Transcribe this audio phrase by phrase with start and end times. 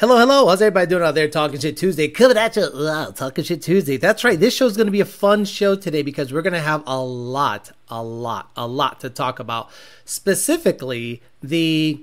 [0.00, 0.46] Hello, hello.
[0.46, 1.26] How's everybody doing out there?
[1.26, 2.06] Talking Shit Tuesday.
[2.06, 2.70] Coming at you.
[3.16, 3.96] Talking Shit Tuesday.
[3.96, 4.38] That's right.
[4.38, 6.84] This show is going to be a fun show today because we're going to have
[6.86, 9.70] a lot, a lot, a lot to talk about.
[10.04, 12.00] Specifically, the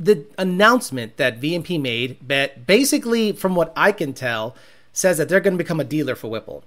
[0.00, 4.56] the announcement that VMP made, that basically, from what I can tell,
[4.92, 6.64] says that they're going to become a dealer for Whipple.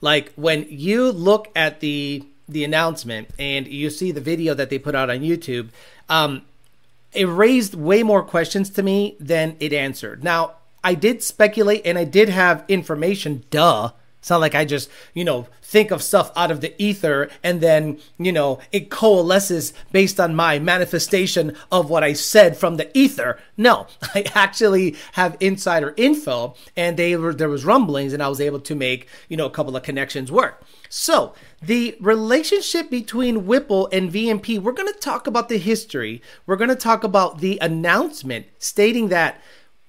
[0.00, 4.80] Like when you look at the the announcement and you see the video that they
[4.80, 5.68] put out on YouTube,
[6.08, 6.42] um,
[7.12, 10.22] it raised way more questions to me than it answered.
[10.22, 13.92] Now, I did speculate and I did have information, duh.
[14.18, 17.62] It's not like I just, you know, think of stuff out of the ether and
[17.62, 22.96] then, you know, it coalesces based on my manifestation of what I said from the
[22.96, 23.38] ether.
[23.56, 28.42] No, I actually have insider info and they were, there was rumblings and I was
[28.42, 30.62] able to make, you know, a couple of connections work.
[30.90, 36.22] So, the relationship between Whipple and VMP, we're going to talk about the history.
[36.46, 39.40] We're going to talk about the announcement stating that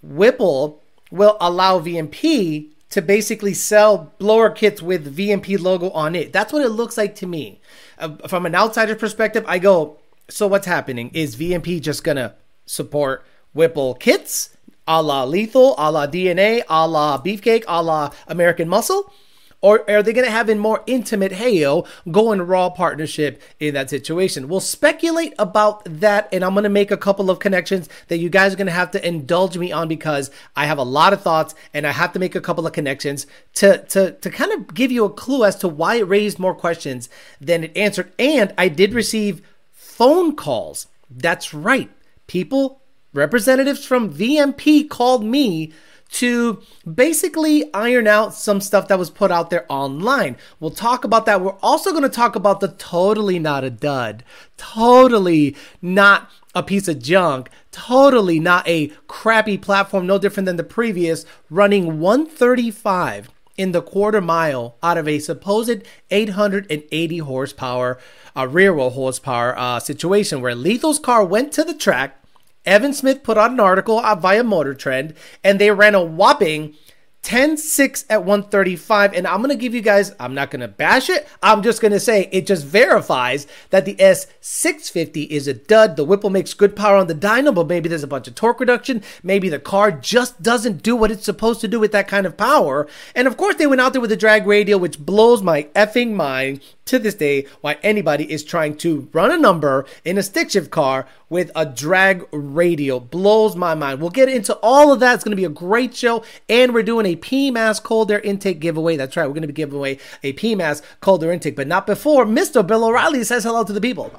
[0.02, 6.34] Whipple will allow VMP to basically sell blower kits with VMP logo on it.
[6.34, 7.62] That's what it looks like to me.
[7.98, 9.98] Uh, from an outsider's perspective, I go,
[10.30, 11.10] so what's happening?
[11.14, 12.34] Is VMP just going to
[12.66, 14.50] support Whipple kits
[14.88, 19.14] a la Lethal, a la DNA, a la Beefcake, a la American Muscle?
[19.62, 23.92] Or are they going to have a more intimate Heyo going raw partnership in that
[23.92, 24.48] situation?
[24.48, 28.30] We'll speculate about that, and I'm going to make a couple of connections that you
[28.30, 31.22] guys are going to have to indulge me on because I have a lot of
[31.22, 34.74] thoughts and I have to make a couple of connections to to to kind of
[34.74, 38.12] give you a clue as to why it raised more questions than it answered.
[38.18, 40.88] And I did receive phone calls.
[41.10, 41.92] That's right,
[42.26, 42.82] people,
[43.14, 45.72] representatives from VMP called me
[46.12, 46.62] to
[46.94, 50.36] basically iron out some stuff that was put out there online.
[50.60, 51.42] We'll talk about that.
[51.42, 54.24] We're also going to talk about the totally not a dud,
[54.58, 60.64] totally not a piece of junk, totally not a crappy platform, no different than the
[60.64, 68.00] previous, running 135 in the quarter mile out of a supposed 880 horsepower,
[68.36, 72.21] uh, rear wheel horsepower uh, situation where Lethal's car went to the track
[72.66, 76.76] Evan Smith put out an article via Motor Trend, and they ran a whopping
[77.24, 79.14] 10 6 at 135.
[79.14, 81.28] And I'm going to give you guys, I'm not going to bash it.
[81.44, 85.96] I'm just going to say it just verifies that the S650 is a dud.
[85.96, 88.60] The Whipple makes good power on the dyno, but maybe there's a bunch of torque
[88.60, 89.04] reduction.
[89.22, 92.38] Maybe the car just doesn't do what it's supposed to do with that kind of
[92.38, 92.88] power.
[93.16, 96.14] And of course, they went out there with a drag radial, which blows my effing
[96.14, 100.50] mind to this day why anybody is trying to run a number in a stick
[100.50, 103.00] shift car with a drag radial.
[103.00, 104.02] Blows my mind.
[104.02, 105.16] We'll get into all of that.
[105.16, 106.26] It's going to be a great show.
[106.50, 108.98] And we're doing a PMAS cold air intake giveaway.
[108.98, 109.26] That's right.
[109.26, 112.68] We're going to be giving away a PMAS cold air intake, but not before Mr.
[112.68, 114.12] Bill O'Reilly says hello to the people.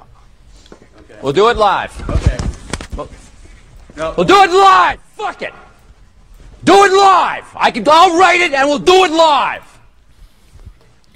[0.72, 1.18] Okay.
[1.22, 1.92] We'll do it live.
[2.08, 2.38] Okay.
[2.96, 3.10] We'll,
[3.94, 4.14] no.
[4.16, 4.98] we'll do it live.
[5.02, 5.52] Fuck it.
[6.64, 7.44] Do it live.
[7.54, 7.84] I can.
[7.86, 9.68] I'll write it and we'll do it live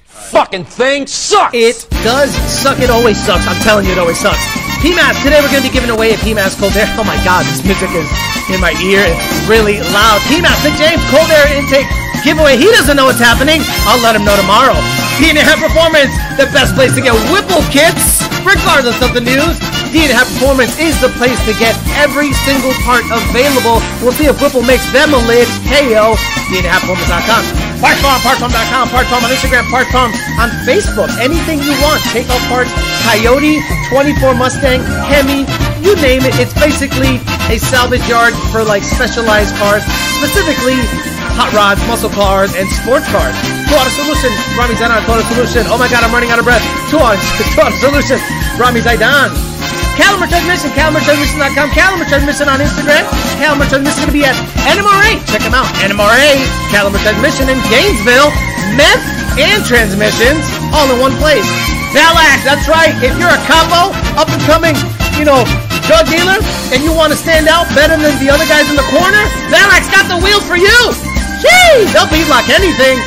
[0.07, 1.53] fucking thing sucks.
[1.53, 2.79] It does suck.
[2.79, 3.47] It always sucks.
[3.47, 4.66] I'm telling you, it always sucks.
[4.83, 5.17] PMAS.
[5.25, 6.85] Today we're going to be giving away a PMAS cold air.
[7.01, 8.05] Oh my God, this music is
[8.53, 9.01] in my ear.
[9.01, 10.21] It's really loud.
[10.29, 11.89] PMAS, Nick James, cold air intake
[12.21, 12.59] giveaway.
[12.59, 13.63] He doesn't know what's happening.
[13.87, 14.75] I'll let him know tomorrow.
[15.17, 19.59] DNA Performance, the best place to get Whipple kits, regardless of the news.
[19.91, 23.83] DNA Performance is the place to get every single part available.
[23.99, 25.47] We'll see if Whipple makes them a lid.
[25.67, 26.15] KO,
[26.47, 27.43] DNAperformance.com.
[27.83, 31.11] Parts Farm, PartsFarm.com, Parts Farm on Instagram, Parts Farm on Facebook.
[31.19, 32.01] Anything you want.
[32.15, 32.71] Take out parts,
[33.05, 33.59] Coyote,
[33.89, 34.81] 24 Mustang,
[35.11, 35.45] Hemi,
[35.85, 36.33] you name it.
[36.41, 37.21] It's basically
[37.53, 39.83] a salvage yard for like specialized cars,
[40.17, 40.79] specifically
[41.37, 43.37] hot rods, muscle cars, and sports cars.
[43.69, 45.61] Two Auto Solution, Rami Zaidan, Auto Solution.
[45.69, 46.65] Oh my god, I'm running out of breath.
[46.89, 48.17] Two Auto, two auto Solution,
[48.57, 49.29] Rami Zaidan.
[49.97, 53.05] Caliber Transmission, CaliberTransmission.com, Caliber Transmission on Instagram.
[53.37, 55.17] Caliber Transmission going to be at NMRA.
[55.25, 55.65] Check them out.
[55.81, 56.37] NMRA,
[56.69, 58.29] Caliber Transmission in Gainesville.
[58.77, 59.01] Meth
[59.41, 60.41] and transmissions
[60.73, 61.45] all in one place.
[61.93, 62.93] Valax, that's right.
[63.01, 64.77] If you're a combo, up and coming,
[65.17, 65.41] you know,
[65.89, 66.37] drug dealer,
[66.73, 69.89] and you want to stand out better than the other guys in the corner, Valax
[69.89, 71.16] got the wheels for you.
[71.41, 72.97] Gee, they'll beat like anything.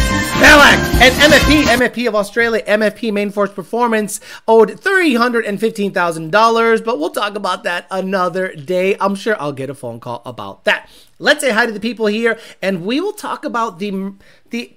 [0.41, 7.35] Balak and MFP, MFP of Australia, MFP Main Force Performance owed $315,000, but we'll talk
[7.35, 8.97] about that another day.
[9.01, 10.89] I'm sure I'll get a phone call about that.
[11.19, 14.15] Let's say hi to the people here and we will talk about the
[14.49, 14.73] the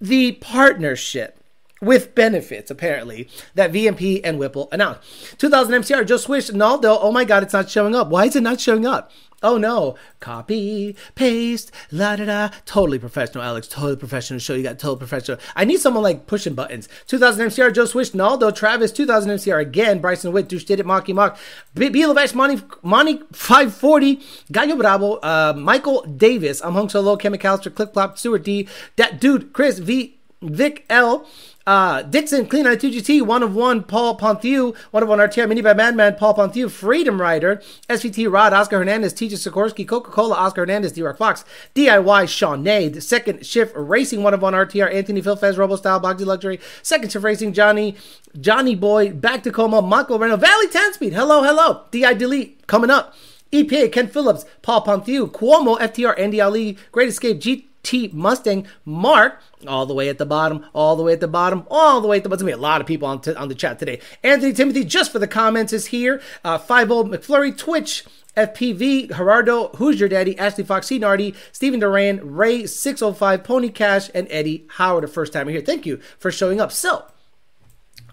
[0.00, 1.37] the partnership
[1.80, 5.38] with benefits, apparently, that VMP and Whipple announced.
[5.38, 6.98] 2000 MCR, just Swish, Naldo.
[7.00, 8.08] Oh my God, it's not showing up.
[8.08, 9.10] Why is it not showing up?
[9.40, 12.48] Oh no, copy, paste, la da da.
[12.66, 13.68] Totally professional, Alex.
[13.68, 14.54] Totally professional show.
[14.54, 15.38] You got totally professional.
[15.54, 16.88] I need someone like pushing buttons.
[17.06, 21.12] 2000 MCR, Joe Swish, Naldo, Travis, 2000 MCR again, Bryson Witt, Douche did it, Mocky
[21.12, 21.38] Mock,
[21.72, 21.88] B.
[21.88, 24.20] Levesh, Money, Money 540,
[24.50, 28.66] Gallo Bravo, uh, Michael Davis, I'm Hung Solo, Ken McAllister, Clip Clop, Stuart D,
[28.96, 31.28] that dude, Chris V, Vic L,
[31.68, 35.74] uh, Dixon, Clean 92GT, one of one, Paul Ponthieu, one of one RTR, Mini by
[35.74, 37.60] Madman, Paul Ponthieu, Freedom Rider,
[37.90, 41.44] SVT Rod, Oscar Hernandez, TJ Sikorsky, Coca Cola, Oscar Hernandez, D Rock Fox,
[41.74, 46.24] DIY Sean Nade, Second Shift Racing, one of one RTR, Anthony Philfez, Robo Style, Boxy
[46.24, 47.96] Luxury, Second Shift Racing, Johnny,
[48.40, 52.88] Johnny Boy, Back to Coma, Marco Reno, Valley 10 Speed, hello, hello, DI Delete, coming
[52.88, 53.14] up.
[53.52, 59.40] EPA, Ken Phillips, Paul Ponthieu, Cuomo, FTR, Andy Ali, Great Escape, G T Mustang, Mark,
[59.66, 62.18] all the way at the bottom, all the way at the bottom, all the way
[62.18, 62.44] at the bottom.
[62.44, 63.98] There's gonna be a lot of people on, t- on the chat today.
[64.22, 66.20] Anthony Timothy, just for the comments, is here.
[66.44, 68.04] Uh, 5 McFlurry, Twitch,
[68.36, 70.90] FPV, Gerardo, Who's Your Daddy, Ashley Fox.
[70.90, 75.62] Nardi, Stephen Duran, Ray 605, Pony Cash, and Eddie Howard, the first time here.
[75.62, 76.70] Thank you for showing up.
[76.70, 77.06] So,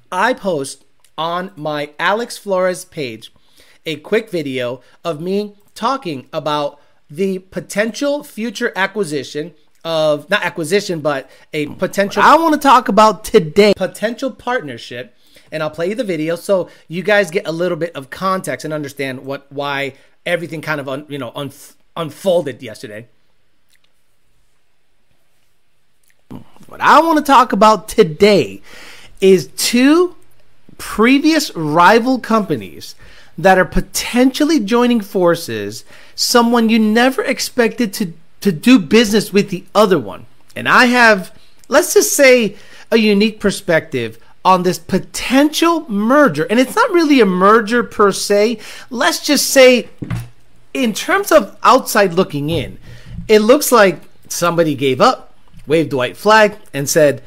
[0.10, 0.86] I post
[1.18, 3.34] on my Alex Flores page
[3.86, 6.80] a quick video of me talking about
[7.10, 9.54] the potential future acquisition
[9.86, 12.24] of not acquisition, but a potential.
[12.24, 15.16] I want to talk about today potential partnership,
[15.52, 18.66] and I'll play you the video so you guys get a little bit of context
[18.66, 19.94] and understand what why
[20.26, 21.52] everything kind of un, you know un,
[21.96, 23.08] unfolded yesterday.
[26.68, 28.62] What I want to talk about today
[29.22, 30.16] is two
[30.80, 32.96] previous rival companies
[33.38, 35.86] that are potentially joining forces,
[36.16, 38.14] someone you never expected to
[38.46, 40.28] to do business with the other one.
[40.56, 41.36] And I have,
[41.68, 42.58] let's just say,
[42.92, 46.44] a unique perspective on this potential merger.
[46.44, 48.60] And it's not really a merger per se.
[48.92, 49.90] Let's just say,
[50.76, 52.78] in terms of outside looking in,
[53.28, 54.00] it looks like
[54.30, 55.34] somebody gave up,
[55.66, 57.24] waved the white flag, and said,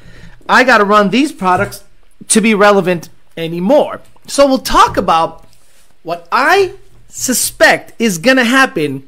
[0.49, 1.82] I got to run these products
[2.29, 4.03] to be relevant anymore.
[4.29, 5.44] So we'll talk about
[6.05, 6.75] what I
[7.09, 9.07] suspect is going to happen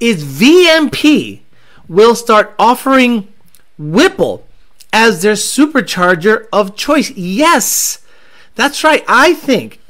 [0.00, 1.40] is VMP
[1.88, 3.28] will start offering
[3.78, 4.46] Whipple
[4.92, 7.10] as their supercharger of choice.
[7.12, 8.04] Yes,
[8.54, 9.04] that's right.
[9.06, 9.80] I think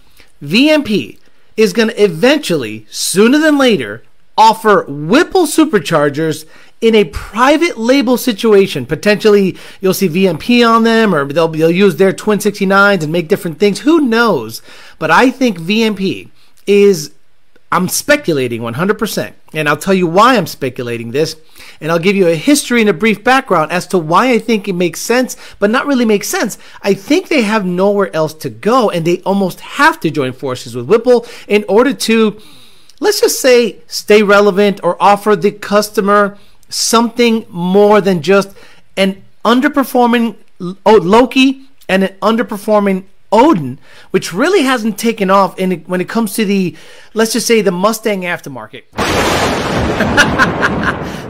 [0.42, 1.18] VMP
[1.56, 4.02] is going to eventually, sooner than later,
[4.36, 6.46] offer Whipple superchargers
[6.80, 8.86] in a private label situation.
[8.86, 13.28] Potentially, you'll see VMP on them, or they'll, they'll use their Twin 69s and make
[13.28, 13.80] different things.
[13.80, 14.62] Who knows?
[14.98, 16.30] But I think VMP
[16.66, 17.12] is
[17.72, 19.32] I'm speculating 100%.
[19.52, 21.36] And I'll tell you why I'm speculating this.
[21.80, 24.68] And I'll give you a history and a brief background as to why I think
[24.68, 26.58] it makes sense, but not really makes sense.
[26.82, 30.76] I think they have nowhere else to go and they almost have to join forces
[30.76, 32.40] with Whipple in order to,
[33.00, 36.38] let's just say, stay relevant or offer the customer
[36.68, 38.56] something more than just
[38.96, 43.78] an underperforming Loki and an underperforming Odin,
[44.10, 46.76] which really hasn't taken off in when it comes to the,
[47.14, 48.84] let's just say, the Mustang aftermarket.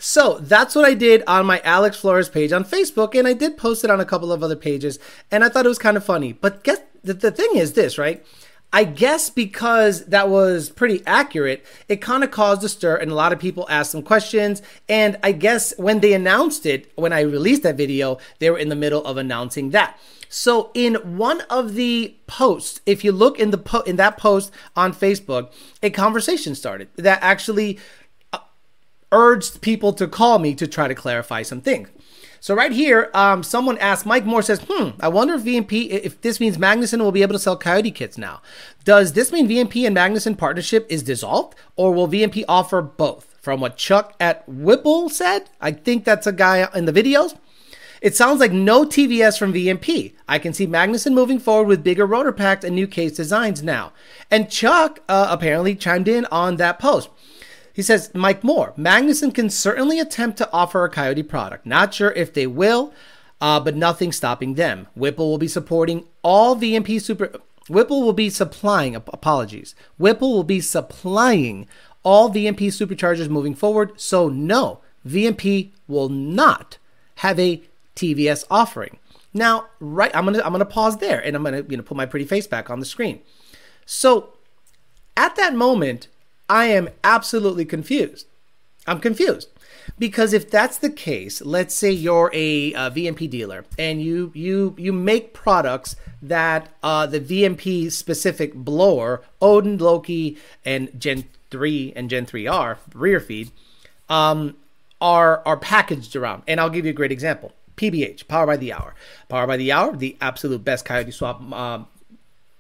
[0.03, 3.57] so that's what I did on my Alex Flores page on Facebook, and I did
[3.57, 4.99] post it on a couple of other pages,
[5.31, 6.33] and I thought it was kind of funny.
[6.33, 8.25] But guess the, the thing is this, right?
[8.73, 13.17] I guess because that was pretty accurate, it kind of caused a stir and a
[13.17, 14.63] lot of people asked some questions.
[14.89, 18.69] And I guess when they announced it, when I released that video, they were in
[18.69, 19.99] the middle of announcing that.
[20.33, 24.53] So in one of the posts, if you look in the po- in that post
[24.77, 25.51] on Facebook,
[25.83, 27.81] a conversation started that actually
[28.33, 28.39] uh,
[29.11, 31.89] urged people to call me to try to clarify some things.
[32.39, 36.21] So right here, um, someone asked, Mike Moore says, hmm, I wonder if VMP, if
[36.21, 38.41] this means Magnuson will be able to sell Coyote kits now.
[38.85, 43.27] Does this mean VMP and Magnuson partnership is dissolved, or will VMP offer both?
[43.43, 47.37] From what Chuck at Whipple said, I think that's a guy in the videos.
[48.01, 50.15] It sounds like no TVS from VMP.
[50.27, 53.93] I can see Magnuson moving forward with bigger rotor packs and new case designs now.
[54.31, 57.11] And Chuck uh, apparently chimed in on that post.
[57.73, 61.67] He says, Mike Moore, Magnuson can certainly attempt to offer a Coyote product.
[61.67, 62.93] Not sure if they will,
[63.41, 64.89] uh, but nothing stopping them.
[64.95, 67.33] Whipple will be supporting all VMP super.
[67.69, 69.75] Whipple will be supplying, apologies.
[69.99, 71.69] Whipple will be supplying
[72.03, 73.93] all VMP superchargers moving forward.
[74.01, 76.79] So, no, VMP will not
[77.17, 77.63] have a
[77.97, 78.99] TVS offering.
[79.33, 82.07] Now, right, I'm gonna I'm gonna pause there and I'm gonna you know put my
[82.07, 83.21] pretty face back on the screen.
[83.87, 84.31] So,
[85.17, 86.09] at that moment,
[86.49, 88.27] I am absolutely confused.
[88.87, 89.49] I'm confused
[89.99, 94.75] Because if that's the case, let's say you're a, a VMP dealer and you you
[94.79, 102.11] you make products that uh, the VMP specific blower, Odin, Loki, and Gen three and
[102.11, 103.53] Gen three R rear feed,
[104.09, 104.57] um,
[105.01, 106.43] are are packaged around.
[106.49, 107.53] And I'll give you a great example.
[107.81, 108.95] PBH, Power by the Hour.
[109.29, 111.87] Power by the Hour, the absolute best Coyote Swap um,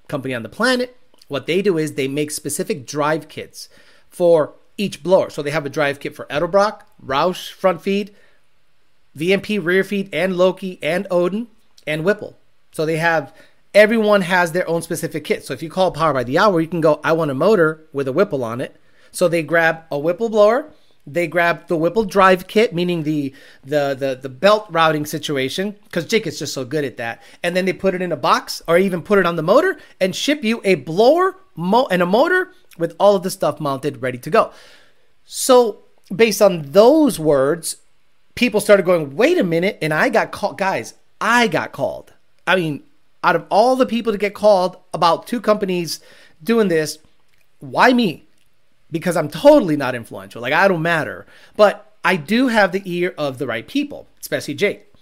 [0.08, 0.96] company on the planet.
[1.28, 3.68] What they do is they make specific drive kits
[4.08, 5.28] for each blower.
[5.28, 8.14] So they have a drive kit for Edelbrock, Roush front feed,
[9.16, 11.48] VMP rear feed, and Loki, and Odin,
[11.86, 12.36] and Whipple.
[12.72, 13.34] So they have
[13.74, 15.44] everyone has their own specific kit.
[15.44, 17.82] So if you call Power by the Hour, you can go, I want a motor
[17.92, 18.76] with a Whipple on it.
[19.12, 20.70] So they grab a Whipple blower,
[21.12, 26.06] they grab the Whipple drive kit, meaning the the the, the belt routing situation, because
[26.06, 27.22] Jake is just so good at that.
[27.42, 29.78] And then they put it in a box or even put it on the motor
[30.00, 34.02] and ship you a blower mo- and a motor with all of the stuff mounted,
[34.02, 34.52] ready to go.
[35.24, 35.78] So
[36.14, 37.76] based on those words,
[38.34, 42.12] people started going, wait a minute, and I got called guys, I got called.
[42.46, 42.82] I mean,
[43.22, 46.00] out of all the people to get called about two companies
[46.42, 46.98] doing this,
[47.58, 48.24] why me?
[48.90, 50.42] Because I'm totally not influential.
[50.42, 51.26] Like I don't matter.
[51.56, 54.92] But I do have the ear of the right people, especially Jake.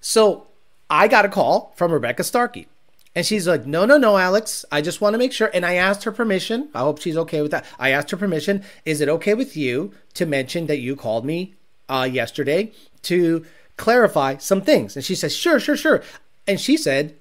[0.00, 0.46] So
[0.88, 2.68] I got a call from Rebecca Starkey.
[3.14, 4.64] And she's like, no, no, no, Alex.
[4.70, 5.50] I just want to make sure.
[5.54, 6.68] And I asked her permission.
[6.74, 7.64] I hope she's okay with that.
[7.78, 8.62] I asked her permission.
[8.84, 11.54] Is it okay with you to mention that you called me
[11.88, 12.72] uh, yesterday
[13.02, 13.44] to
[13.78, 14.96] clarify some things?
[14.96, 16.02] And she says, sure, sure, sure.
[16.46, 17.14] And she said,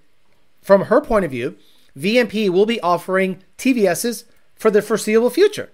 [0.62, 1.56] from her point of view,
[1.98, 5.70] VMP will be offering TVSs for the foreseeable future.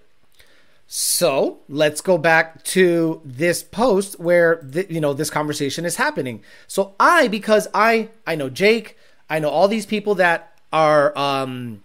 [0.94, 6.42] So let's go back to this post where the, you know this conversation is happening.
[6.68, 8.98] So I, because I I know Jake,
[9.30, 11.82] I know all these people that are um,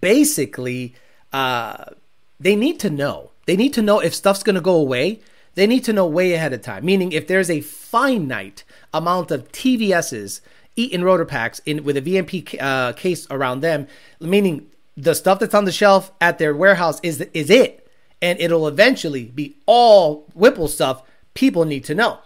[0.00, 0.94] basically
[1.32, 1.86] uh,
[2.38, 3.30] they need to know.
[3.46, 5.18] They need to know if stuff's going to go away.
[5.56, 6.84] They need to know way ahead of time.
[6.84, 10.40] Meaning, if there's a finite amount of TVSs,
[10.76, 13.88] Eaton rotor packs in with a VMP uh, case around them,
[14.20, 17.83] meaning the stuff that's on the shelf at their warehouse is is it
[18.20, 21.02] and it'll eventually be all Whipple stuff
[21.34, 22.20] people need to know.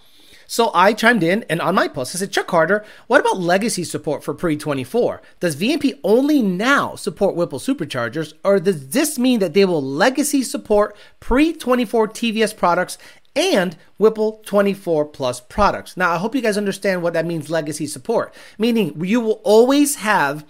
[0.51, 3.85] So I chimed in and on my post, I said, Chuck Carter, what about legacy
[3.85, 5.21] support for pre 24?
[5.41, 10.43] Does VMP only now support Whipple superchargers, or does this mean that they will legacy
[10.43, 12.97] support pre 24 TVS products
[13.37, 15.99] and Whipple 24 Plus products?
[15.99, 19.97] Now, I hope you guys understand what that means legacy support, meaning you will always
[19.97, 20.47] have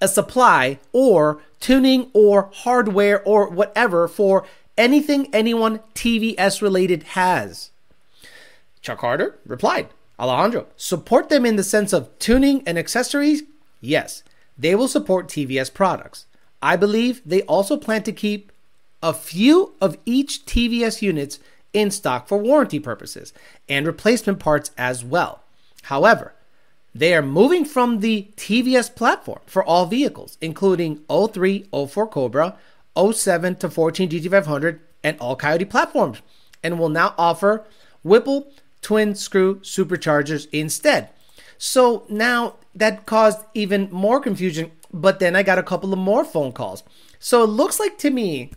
[0.00, 4.46] a supply or tuning or hardware or whatever for
[4.76, 7.70] anything anyone TVS related has.
[8.80, 9.88] Chuck Carter replied,
[10.18, 13.42] Alejandro, support them in the sense of tuning and accessories?
[13.80, 14.22] Yes,
[14.56, 16.26] they will support TVS products.
[16.60, 18.50] I believe they also plan to keep
[19.02, 21.38] a few of each TVS units
[21.72, 23.32] in stock for warranty purposes
[23.68, 25.42] and replacement parts as well.
[25.82, 26.34] However,
[26.98, 32.56] they are moving from the TVS platform for all vehicles, including 03, 04 Cobra,
[32.96, 36.20] 07 to 14 GT500, and all Coyote platforms,
[36.62, 37.64] and will now offer
[38.02, 38.50] Whipple
[38.82, 41.10] twin screw superchargers instead.
[41.56, 46.24] So now that caused even more confusion, but then I got a couple of more
[46.24, 46.82] phone calls.
[47.20, 48.50] So it looks like to me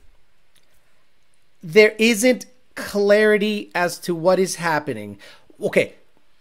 [1.61, 5.19] there isn't clarity as to what is happening.
[5.61, 5.93] Okay,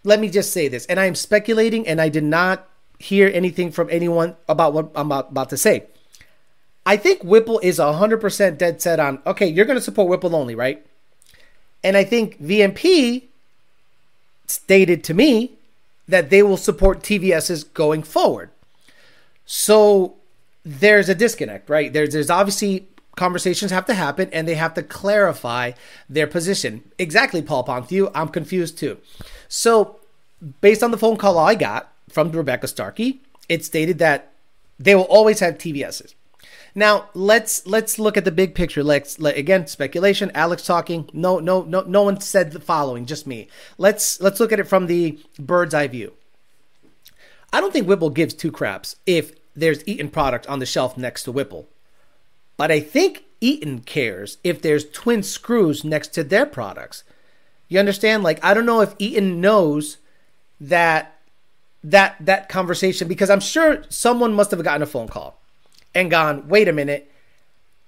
[0.05, 3.73] let me just say this, and I am speculating, and I did not hear anything
[3.73, 5.85] from anyone about what I'm about, to say.
[6.85, 10.55] I think Whipple is 100% dead set on, okay, you're going to support Whipple only,
[10.55, 10.85] right?
[11.83, 13.25] And I think VMP
[14.47, 15.53] stated to me
[16.09, 18.51] that they will support TVSs going forward.
[19.47, 20.17] So
[20.65, 21.93] there's a disconnect, right?
[21.93, 25.73] There's, there's obviously conversations have to happen and they have to clarify
[26.09, 26.83] their position.
[26.99, 28.11] Exactly, Paul Ponthieu.
[28.15, 28.99] I'm confused too.
[29.51, 29.97] So,
[30.61, 34.33] based on the phone call I got from Rebecca Starkey, it stated that
[34.79, 36.15] they will always have TVSs.
[36.73, 38.85] Now let's let's look at the big picture.
[38.85, 40.31] Let's let, again speculation.
[40.35, 41.11] Alex talking.
[41.13, 43.07] No no no no one said the following.
[43.07, 43.49] Just me.
[43.77, 46.13] Let's let's look at it from the bird's eye view.
[47.53, 51.25] I don't think Whipple gives two craps if there's Eaton product on the shelf next
[51.25, 51.69] to Whipple.
[52.57, 57.03] But I think Eaton cares if there's twin screws next to their products.
[57.71, 58.23] You understand?
[58.23, 59.97] Like I don't know if Eaton knows
[60.61, 61.17] that
[61.83, 65.41] that that conversation because I'm sure someone must have gotten a phone call
[65.95, 67.11] and gone, "Wait a minute.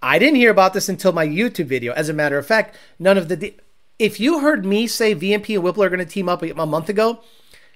[0.01, 3.19] I didn't hear about this until my YouTube video." As a matter of fact, none
[3.19, 3.57] of the de-
[3.99, 6.89] if you heard me say VMP and Whipple are going to team up a month
[6.89, 7.21] ago,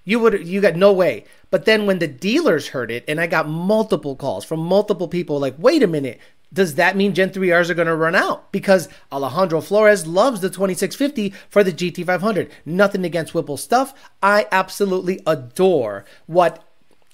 [0.04, 1.24] you would you got no way.
[1.50, 5.40] But then when the dealers heard it and I got multiple calls from multiple people
[5.40, 6.20] like, "Wait a minute.
[6.52, 8.50] Does that mean Gen 3Rs are going to run out?
[8.52, 12.50] Because Alejandro Flores loves the 2650 for the GT500.
[12.64, 13.92] Nothing against Whipple stuff.
[14.22, 16.65] I absolutely adore what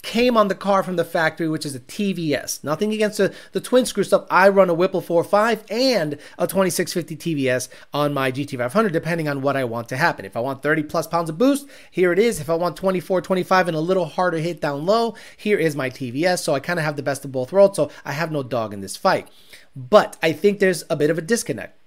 [0.03, 2.63] came on the car from the factory, which is a TVS.
[2.65, 4.27] Nothing against the, the twin screw stuff.
[4.29, 9.57] I run a Whipple 4.5 and a 2650 TVS on my GT500, depending on what
[9.57, 10.25] I want to happen.
[10.25, 12.41] If I want 30 plus pounds of boost, here it is.
[12.41, 15.89] If I want 24, 25 and a little harder hit down low, here is my
[15.89, 16.41] TVS.
[16.41, 17.77] So I kind of have the best of both worlds.
[17.77, 19.29] So I have no dog in this fight.
[19.77, 21.79] But I think there's a bit of a disconnect.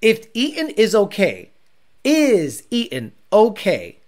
[0.00, 1.50] If Eaton is okay,
[2.04, 3.98] is Eaton okay?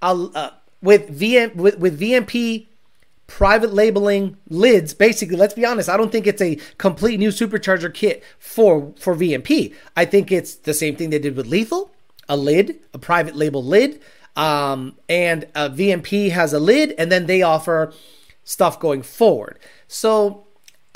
[0.00, 0.50] I'll, uh,
[0.82, 2.66] with VM with, with VMP
[3.26, 4.94] private labeling lids.
[4.94, 9.14] Basically, let's be honest, I don't think it's a complete new supercharger kit for for
[9.14, 9.74] VMP.
[9.96, 11.90] I think it's the same thing they did with Lethal,
[12.28, 14.00] a lid, a private label lid,
[14.34, 17.92] um, and uh, VMP has a lid, and then they offer
[18.44, 19.58] stuff going forward.
[19.86, 20.47] So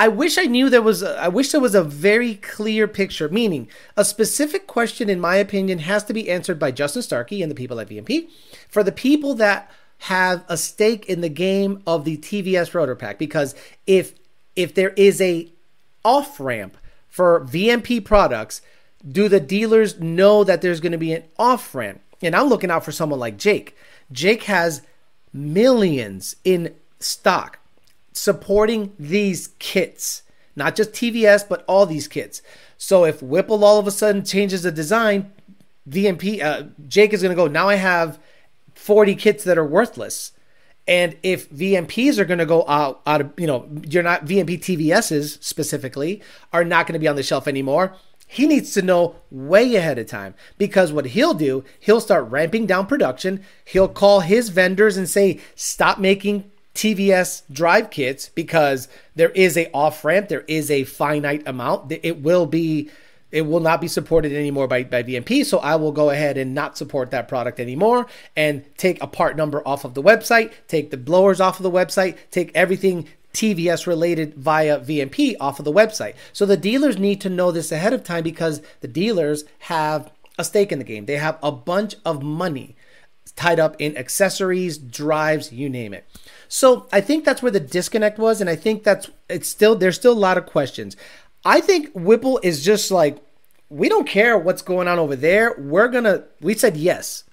[0.03, 1.01] I wish I knew there was.
[1.05, 3.29] A, I wish there was a very clear picture.
[3.29, 7.49] Meaning, a specific question, in my opinion, has to be answered by Justin Starkey and
[7.49, 8.29] the people at VMP.
[8.69, 13.17] For the people that have a stake in the game of the TVS rotor pack,
[13.17, 13.55] because
[13.87, 14.15] if
[14.57, 15.53] if there is a
[16.05, 16.77] off ramp
[17.09, 18.61] for VMP products,
[19.09, 22.01] do the dealers know that there's going to be an off ramp?
[22.21, 23.77] And I'm looking out for someone like Jake.
[24.11, 24.83] Jake has
[25.33, 27.61] millions in stock
[28.13, 30.23] supporting these kits,
[30.55, 32.43] not just TVS, but all these kits.
[32.77, 35.33] So if Whipple all of a sudden changes the design,
[35.89, 38.19] VMP, uh, Jake is going to go, now I have
[38.75, 40.33] 40 kits that are worthless.
[40.89, 44.59] And if VMPs are going to go out, out of, you know, you're not VMP
[44.59, 47.95] TVSs specifically are not going to be on the shelf anymore.
[48.27, 52.67] He needs to know way ahead of time because what he'll do, he'll start ramping
[52.67, 53.45] down production.
[53.65, 59.71] He'll call his vendors and say, stop making TVS drive kits because there is a
[59.73, 61.93] off ramp, there is a finite amount.
[62.03, 62.91] It will be
[63.31, 65.45] it will not be supported anymore by, by VMP.
[65.45, 69.37] So I will go ahead and not support that product anymore and take a part
[69.37, 73.87] number off of the website, take the blowers off of the website, take everything TVS
[73.87, 76.15] related via VMP off of the website.
[76.35, 80.45] So the dealers need to know this ahead of time because the dealers have a
[80.45, 81.07] stake in the game.
[81.07, 82.77] They have a bunch of money
[83.37, 86.07] tied up in accessories, drives, you name it.
[86.49, 89.97] So I think that's where the disconnect was, and I think that's it's still there's
[89.97, 90.97] still a lot of questions.
[91.45, 93.19] I think Whipple is just like
[93.69, 95.55] we don't care what's going on over there.
[95.59, 96.25] We're gonna.
[96.41, 97.25] We said yes.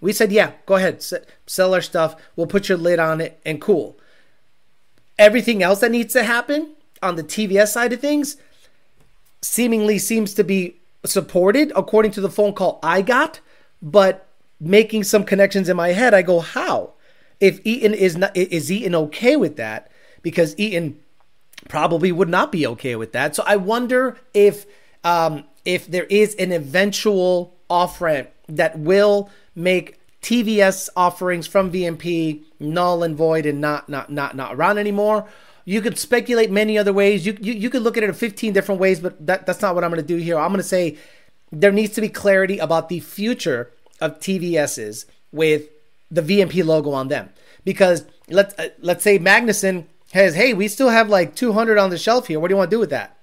[0.00, 0.52] We said yeah.
[0.66, 1.04] Go ahead,
[1.46, 2.14] sell our stuff.
[2.36, 3.98] We'll put your lid on it, and cool.
[5.18, 8.36] Everything else that needs to happen on the TVS side of things
[9.40, 13.40] seemingly seems to be supported according to the phone call I got,
[13.82, 14.28] but
[14.62, 16.94] making some connections in my head, I go, how?
[17.42, 19.90] if Eaton is not is Eaton okay with that
[20.22, 20.96] because Eaton
[21.68, 23.34] probably would not be okay with that.
[23.34, 24.64] So I wonder if
[25.02, 32.44] um, if there is an eventual off ramp that will make TVS offerings from VMP
[32.60, 35.28] null and void and not not not not around anymore.
[35.64, 37.26] You could speculate many other ways.
[37.26, 39.74] You, you you could look at it in 15 different ways, but that, that's not
[39.74, 40.38] what I'm going to do here.
[40.38, 40.96] I'm going to say
[41.50, 45.64] there needs to be clarity about the future of TVSs with
[46.10, 47.30] the VMP logo on them.
[47.64, 51.98] Because let's uh, let's say Magnuson has, hey, we still have like 200 on the
[51.98, 52.38] shelf here.
[52.38, 53.16] What do you want to do with that?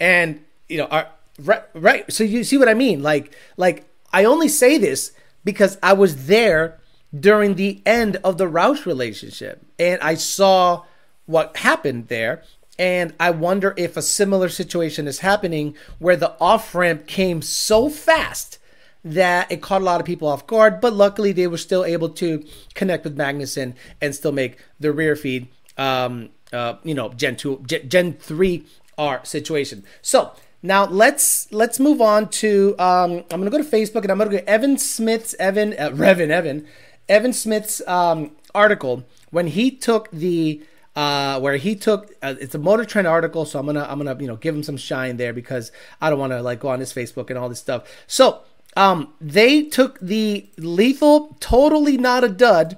[0.00, 1.08] And you know, our,
[1.38, 2.10] right, right.
[2.12, 3.02] So you see what I mean?
[3.02, 5.12] Like, like I only say this
[5.44, 6.80] because I was there
[7.18, 10.84] during the end of the Roush relationship, and I saw
[11.26, 12.42] what happened there.
[12.78, 17.90] And I wonder if a similar situation is happening where the off ramp came so
[17.90, 18.51] fast
[19.04, 22.08] that it caught a lot of people off guard, but luckily they were still able
[22.08, 27.36] to connect with Magnuson and still make the rear feed, um, uh, you know, Gen
[27.36, 28.64] two, Gen three
[28.96, 29.84] R situation.
[30.02, 32.76] So now let's let's move on to.
[32.78, 35.90] Um, I'm gonna go to Facebook and I'm gonna go to Evan Smith's Evan uh,
[35.94, 36.66] Revan Evan
[37.08, 40.62] Evan Smith's um, article when he took the.
[40.94, 44.14] Uh, where he took uh, it's a Motor Trend article, so I'm gonna I'm gonna
[44.20, 46.80] you know give him some shine there because I don't want to like go on
[46.80, 47.88] his Facebook and all this stuff.
[48.06, 48.42] So
[48.76, 52.76] um, they took the lethal, totally not a dud,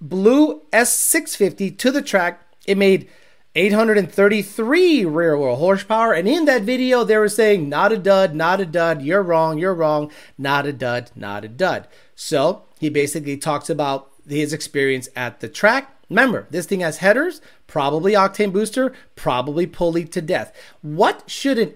[0.00, 2.42] blue S650 to the track.
[2.66, 3.08] It made
[3.54, 6.14] 833 rear wheel horsepower.
[6.14, 9.58] And in that video, they were saying, not a dud, not a dud, you're wrong,
[9.58, 11.86] you're wrong, not a dud, not a dud.
[12.14, 15.94] So he basically talks about his experience at the track.
[16.08, 20.54] Remember, this thing has headers, probably octane booster, probably pulley to death.
[20.80, 21.74] What should an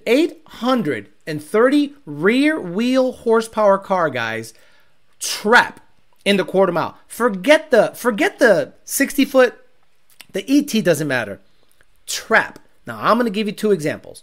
[1.27, 4.55] 830 rear wheel horsepower car, guys,
[5.19, 5.81] trap
[6.25, 6.97] in the quarter mile?
[7.07, 9.55] Forget the forget the 60 foot.
[10.33, 11.41] The ET doesn't matter.
[12.07, 14.23] Trap Now, I'm going to give you two examples.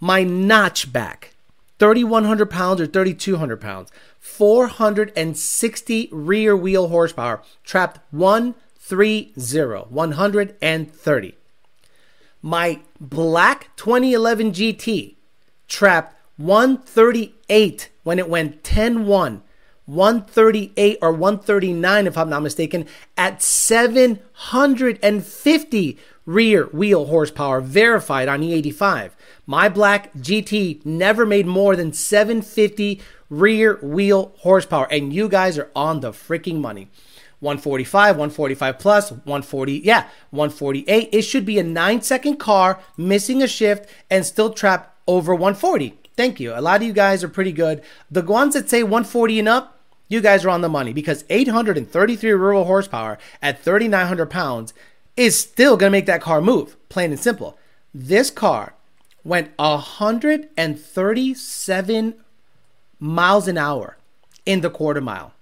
[0.00, 1.30] My notchback,
[1.78, 9.32] 3,100 pounds or 3,200 pounds, 460 rear wheel horsepower, trapped 130,
[9.88, 11.34] 130.
[12.40, 15.16] My black 2011 GT
[15.66, 19.42] trapped 138 when it went 10 1.
[19.86, 22.84] 138 or 139, if I'm not mistaken,
[23.16, 29.12] at 750 rear wheel horsepower verified on E85.
[29.46, 35.70] My black GT never made more than 750 rear wheel horsepower, and you guys are
[35.74, 36.90] on the freaking money.
[37.40, 41.08] 145, 145 plus, 140, yeah, 148.
[41.12, 45.98] It should be a nine second car missing a shift and still trap over 140.
[46.18, 46.52] Thank you.
[46.52, 47.80] A lot of you guys are pretty good.
[48.10, 49.78] The ones that say 140 and up,
[50.08, 54.74] you guys are on the money because 833 rural horsepower at 3,900 pounds
[55.16, 57.56] is still going to make that car move, plain and simple.
[57.94, 58.74] This car
[59.22, 62.14] went 137
[62.98, 63.96] miles an hour
[64.44, 65.34] in the quarter mile.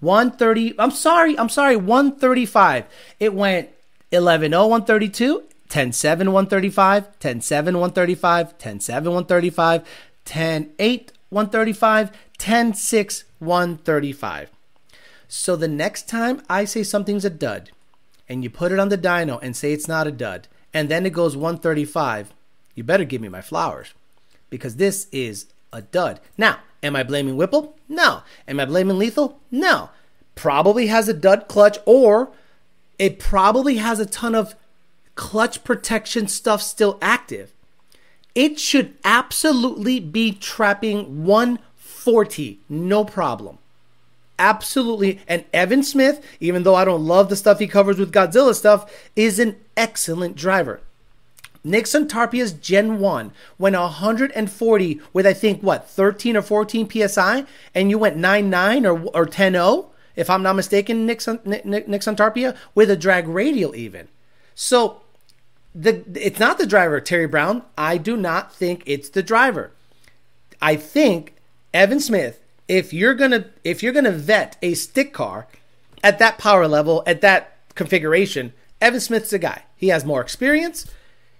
[0.00, 2.86] 130, I'm sorry, I'm sorry, 135.
[3.20, 3.68] It went
[4.10, 9.88] 11 0, 132, 10 7, 135, 10 7, 135, 10 7, 135,
[10.26, 14.50] 10 8, 135, 10 6, 135.
[15.28, 17.70] So the next time I say something's a dud
[18.28, 21.06] and you put it on the dyno and say it's not a dud and then
[21.06, 22.34] it goes 135,
[22.74, 23.94] you better give me my flowers
[24.50, 26.20] because this is a dud.
[26.36, 27.78] Now, am I blaming Whipple?
[27.88, 28.24] No.
[28.46, 29.40] Am I blaming Lethal?
[29.50, 29.88] No.
[30.34, 32.30] Probably has a dud clutch or
[32.98, 34.54] it probably has a ton of
[35.14, 37.52] clutch protection stuff still active.
[38.34, 43.58] It should absolutely be trapping 140, no problem.
[44.38, 45.20] Absolutely.
[45.28, 48.90] And Evan Smith, even though I don't love the stuff he covers with Godzilla stuff,
[49.14, 50.80] is an excellent driver.
[51.64, 57.44] Nixon Santarpia's Gen 1 went 140 with, I think, what, 13 or 14 PSI,
[57.74, 62.90] and you went 9.9 or, or 10.0, if I'm not mistaken, Nixon, Nick Santarpia, with
[62.90, 64.08] a drag radial even.
[64.54, 65.02] So
[65.74, 67.62] the it's not the driver, Terry Brown.
[67.76, 69.72] I do not think it's the driver.
[70.60, 71.34] I think
[71.72, 75.46] Evan Smith, if you're gonna if you're gonna vet a stick car
[76.02, 79.62] at that power level, at that configuration, Evan Smith's the guy.
[79.76, 80.86] He has more experience.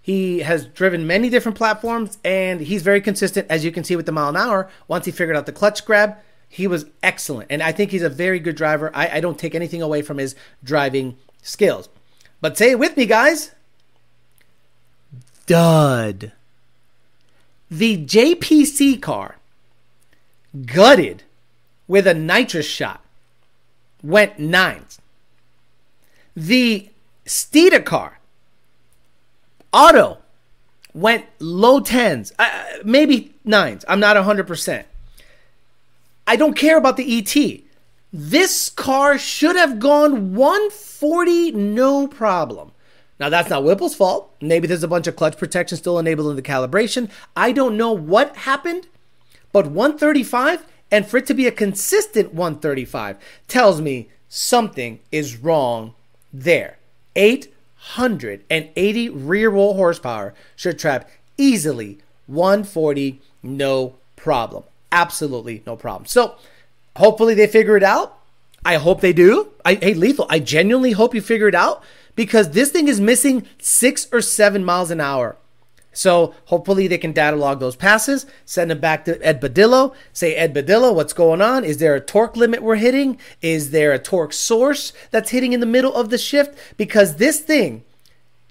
[0.00, 4.06] He has driven many different platforms and he's very consistent, as you can see with
[4.06, 4.68] the mile an hour.
[4.88, 6.16] Once he figured out the clutch grab,
[6.48, 7.50] he was excellent.
[7.50, 8.90] And I think he's a very good driver.
[8.94, 11.88] I, I don't take anything away from his driving skills.
[12.42, 13.52] But say it with me, guys.
[15.46, 16.32] Dud.
[17.70, 19.36] The JPC car,
[20.66, 21.22] gutted
[21.88, 23.02] with a nitrous shot,
[24.02, 25.00] went nines.
[26.36, 26.90] The
[27.24, 28.18] Steeda car,
[29.72, 30.18] Auto
[30.92, 32.50] went low tens, uh,
[32.84, 33.84] maybe nines.
[33.88, 34.84] I'm not 100%.
[36.26, 37.62] I don't care about the ET.
[38.12, 42.72] This car should have gone 140 no problem.
[43.18, 44.34] Now, that's not Whipple's fault.
[44.40, 47.10] Maybe there's a bunch of clutch protection still enabled in the calibration.
[47.36, 48.88] I don't know what happened,
[49.52, 53.16] but 135, and for it to be a consistent 135,
[53.48, 55.94] tells me something is wrong
[56.32, 56.78] there.
[57.16, 64.64] 880 rear wheel horsepower should trap easily 140, no problem.
[64.90, 66.06] Absolutely no problem.
[66.06, 66.36] So,
[66.96, 68.18] hopefully they figure it out.
[68.64, 69.48] I hope they do.
[69.64, 71.82] I, hey, Lethal, I genuinely hope you figure it out
[72.14, 75.36] because this thing is missing six or seven miles an hour.
[75.92, 80.34] So hopefully they can data log those passes, send them back to Ed Badillo, say,
[80.34, 81.64] Ed Badillo, what's going on?
[81.64, 83.18] Is there a torque limit we're hitting?
[83.42, 86.56] Is there a torque source that's hitting in the middle of the shift?
[86.78, 87.84] Because this thing,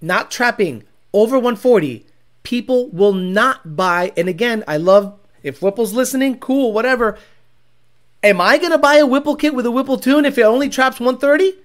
[0.01, 2.05] not trapping over 140,
[2.43, 4.13] people will not buy.
[4.15, 7.17] And again, I love if Whipple's listening, cool, whatever.
[8.23, 10.69] Am I going to buy a Whipple kit with a Whipple tune if it only
[10.69, 11.57] traps 130?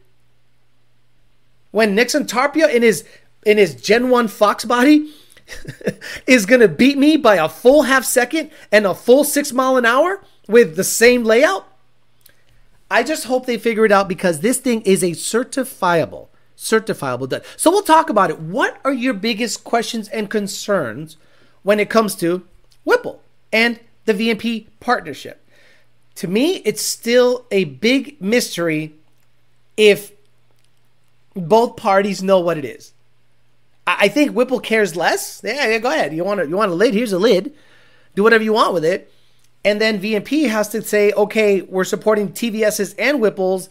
[1.70, 3.04] When Nixon Santarpia in his
[3.44, 5.12] in his Gen 1 Fox body
[6.26, 9.76] is going to beat me by a full half second and a full 6 mile
[9.76, 11.68] an hour with the same layout?
[12.90, 17.42] I just hope they figure it out because this thing is a certifiable certifiable done.
[17.56, 18.40] So we'll talk about it.
[18.40, 21.18] What are your biggest questions and concerns
[21.62, 22.46] when it comes to
[22.84, 23.20] Whipple
[23.52, 25.45] and the VMP partnership?
[26.16, 28.94] To me, it's still a big mystery
[29.76, 30.12] if
[31.34, 32.92] both parties know what it is.
[33.86, 35.40] I think Whipple cares less.
[35.44, 36.12] Yeah, yeah go ahead.
[36.12, 36.94] You want a, you want a lid?
[36.94, 37.54] Here's a lid.
[38.14, 39.12] Do whatever you want with it.
[39.64, 43.68] And then VMP has to say, okay, we're supporting TVS's and Whipples,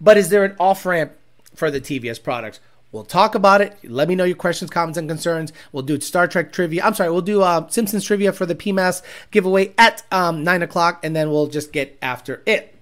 [0.00, 1.12] but is there an off ramp
[1.54, 2.60] for the TVS products?
[2.92, 3.78] We'll talk about it.
[3.84, 5.52] Let me know your questions, comments, and concerns.
[5.70, 6.82] We'll do Star Trek trivia.
[6.82, 11.04] I'm sorry, we'll do uh, Simpsons trivia for the PMAS giveaway at um, 9 o'clock,
[11.04, 12.74] and then we'll just get after it.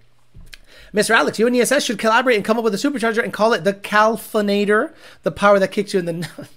[0.95, 1.11] Mr.
[1.11, 3.65] Alex, you and ESS should collaborate and come up with a supercharger and call it
[3.65, 6.49] the Calfinator, the power that kicks you in the.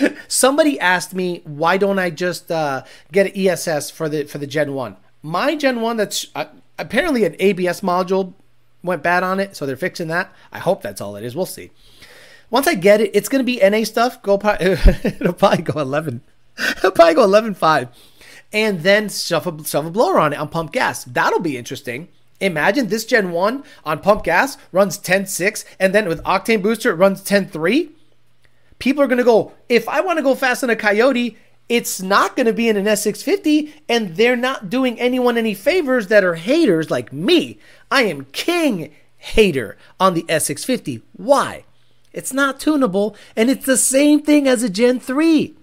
[0.28, 4.46] Somebody asked me why don't I just uh, get an ESS for the for the
[4.46, 4.96] Gen One.
[5.22, 6.46] My Gen One that's uh,
[6.78, 8.32] apparently an ABS module
[8.82, 10.32] went bad on it, so they're fixing that.
[10.50, 11.36] I hope that's all it is.
[11.36, 11.70] We'll see.
[12.52, 14.22] Once I get it, it's going to be NA stuff.
[14.22, 16.20] Go, it'll probably go 11.
[16.76, 17.88] It'll probably go 11.5.
[18.52, 21.02] And then shove a, shove a blower on it on pump gas.
[21.04, 22.08] That'll be interesting.
[22.40, 26.96] Imagine this Gen 1 on pump gas runs 10.6, and then with Octane Booster, it
[26.96, 27.88] runs 10.3.
[28.78, 31.38] People are going to go, if I want to go fast in a Coyote,
[31.70, 36.08] it's not going to be in an S650, and they're not doing anyone any favors
[36.08, 37.58] that are haters like me.
[37.90, 41.00] I am king hater on the S650.
[41.14, 41.64] Why?
[42.12, 45.54] It's not tunable, and it's the same thing as a Gen 3.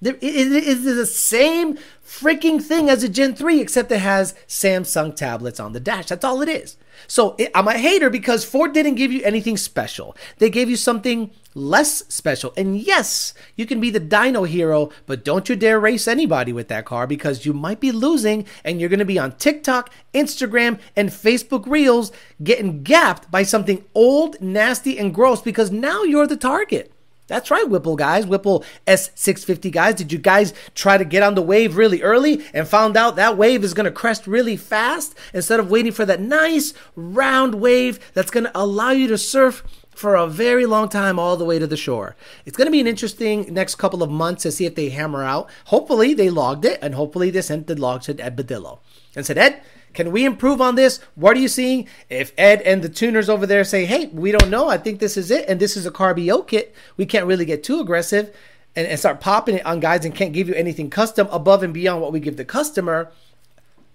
[0.00, 5.58] It is the same freaking thing as a Gen 3, except it has Samsung tablets
[5.58, 6.06] on the dash.
[6.06, 6.76] That's all it is.
[7.06, 10.16] So it, I'm a hater because Ford didn't give you anything special.
[10.38, 12.52] They gave you something less special.
[12.56, 16.68] And yes, you can be the dyno hero, but don't you dare race anybody with
[16.68, 20.78] that car because you might be losing and you're going to be on TikTok, Instagram,
[20.94, 26.36] and Facebook Reels getting gapped by something old, nasty, and gross because now you're the
[26.36, 26.92] target.
[27.28, 29.94] That's right, Whipple guys, Whipple S650 guys.
[29.94, 33.36] Did you guys try to get on the wave really early and found out that
[33.36, 38.00] wave is going to crest really fast instead of waiting for that nice round wave
[38.14, 41.58] that's going to allow you to surf for a very long time all the way
[41.58, 42.16] to the shore.
[42.46, 45.24] It's going to be an interesting next couple of months to see if they hammer
[45.24, 45.50] out.
[45.66, 48.78] Hopefully they logged it and hopefully they sent the logs to Ed Badillo
[49.16, 49.60] and said, Ed,
[49.94, 51.00] can we improve on this?
[51.14, 51.88] What are you seeing?
[52.08, 55.16] If Ed and the tuners over there say, hey, we don't know, I think this
[55.16, 58.34] is it, and this is a Carb EO kit, we can't really get too aggressive
[58.76, 61.74] and, and start popping it on guys and can't give you anything custom above and
[61.74, 63.10] beyond what we give the customer.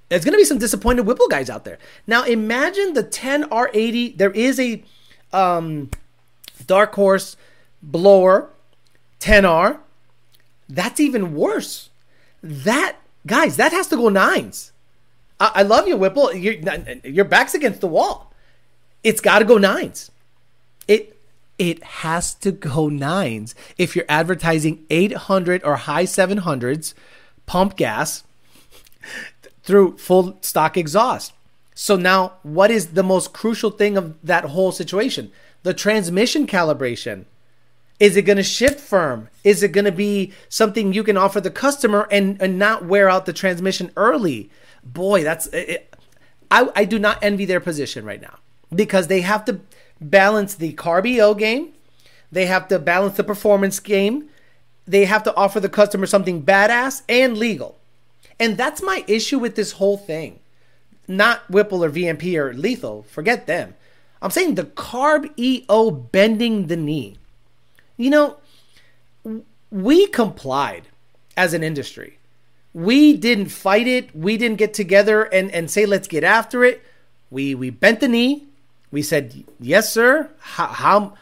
[0.09, 1.79] There's going to be some disappointed Whipple guys out there.
[2.05, 4.17] Now, imagine the 10R80.
[4.17, 4.83] There is a
[5.31, 5.89] um,
[6.67, 7.37] Dark Horse
[7.81, 8.49] blower
[9.21, 9.79] 10R.
[10.67, 11.89] That's even worse.
[12.41, 14.72] That, guys, that has to go nines.
[15.43, 16.33] I, I love you, Whipple.
[16.33, 18.33] Your, back's against the wall.
[19.03, 20.09] It's got to go nines.
[20.87, 21.19] It
[21.59, 26.93] it has to go nines if you're advertising 800 or high 700s
[27.45, 28.23] pump gas
[29.63, 31.33] through full stock exhaust.
[31.75, 35.31] So now, what is the most crucial thing of that whole situation?
[35.63, 37.25] The transmission calibration.
[37.99, 39.29] Is it going to shift firm?
[39.43, 43.09] Is it going to be something you can offer the customer and, and not wear
[43.09, 44.49] out the transmission early?
[44.83, 45.93] Boy, that's it,
[46.51, 48.37] I, I do not envy their position right now
[48.73, 49.61] because they have to
[49.99, 51.73] balance the Carb EO game,
[52.31, 54.29] they have to balance the performance game,
[54.85, 57.79] they have to offer the customer something badass and legal.
[58.39, 60.39] And that's my issue with this whole thing.
[61.07, 63.75] Not Whipple or VMP or Lethal, forget them.
[64.21, 67.17] I'm saying the Carb EO bending the knee.
[67.97, 68.37] You know,
[69.69, 70.87] we complied
[71.35, 72.19] as an industry.
[72.73, 74.15] We didn't fight it.
[74.15, 76.83] We didn't get together and, and say, let's get after it.
[77.29, 78.47] We, we bent the knee.
[78.91, 80.29] We said, yes, sir.
[80.39, 81.13] How, how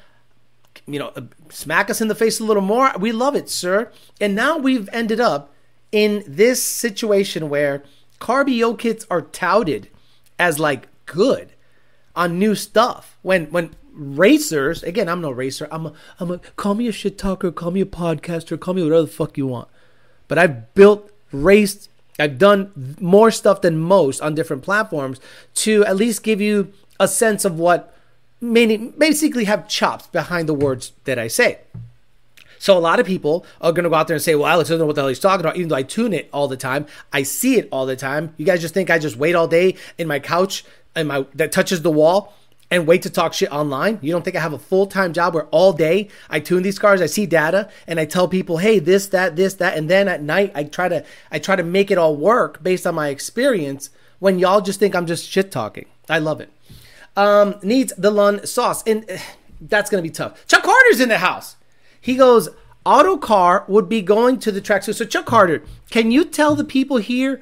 [0.86, 1.14] you know,
[1.50, 2.92] smack us in the face a little more.
[3.00, 3.92] We love it, sir.
[4.20, 5.54] And now we've ended up
[5.92, 7.84] in this situation where
[8.20, 9.90] Carb EO kits are touted
[10.40, 11.54] as like good
[12.16, 13.18] on new stuff.
[13.22, 15.68] When when racers, again, I'm no racer.
[15.72, 18.84] I'm a, I'm a call me a shit talker, call me a podcaster, call me
[18.84, 19.68] whatever the fuck you want.
[20.28, 21.90] But I've built raced
[22.20, 25.20] I've done more stuff than most on different platforms
[25.56, 27.96] to at least give you a sense of what
[28.40, 31.60] many basically have chops behind the words that I say.
[32.60, 34.70] So a lot of people are going to go out there and say, "Well, Alex
[34.70, 36.58] doesn't know what the hell he's talking about." Even though I tune it all the
[36.58, 38.36] time, I see it all the time.
[38.38, 40.64] You guys just think I just wait all day in my couch
[40.96, 42.36] and my that touches the wall
[42.72, 44.00] and wait to talk shit online?
[44.02, 46.80] You don't think I have a full time job where all day I tune these
[46.80, 50.08] cars, I see data, and I tell people, hey, this, that, this, that, and then
[50.08, 53.10] at night I try to I try to make it all work based on my
[53.10, 53.92] experience.
[54.20, 56.50] When y'all just think I'm just shit talking, I love it.
[57.18, 59.18] Um, needs the Lun sauce, and uh,
[59.60, 60.48] that's gonna be tough.
[60.48, 61.58] Chuck Carter's in the house.
[62.00, 62.50] He goes,
[62.84, 64.84] Auto car would be going to the track.
[64.84, 67.42] So, so Chuck Carter, can you tell the people here?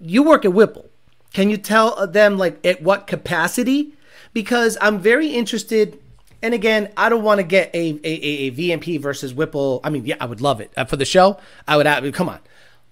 [0.00, 0.88] You work at Whipple.
[1.34, 3.92] Can you tell them like at what capacity
[4.32, 5.98] because I'm very interested.
[6.42, 9.80] And again, I don't want to get a, a, a, VMP versus Whipple.
[9.84, 11.38] I mean, yeah, I would love it uh, for the show.
[11.68, 12.40] I would have, come on,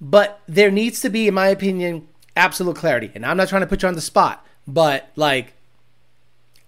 [0.00, 3.10] but there needs to be, in my opinion, absolute clarity.
[3.14, 5.54] And I'm not trying to put you on the spot, but like,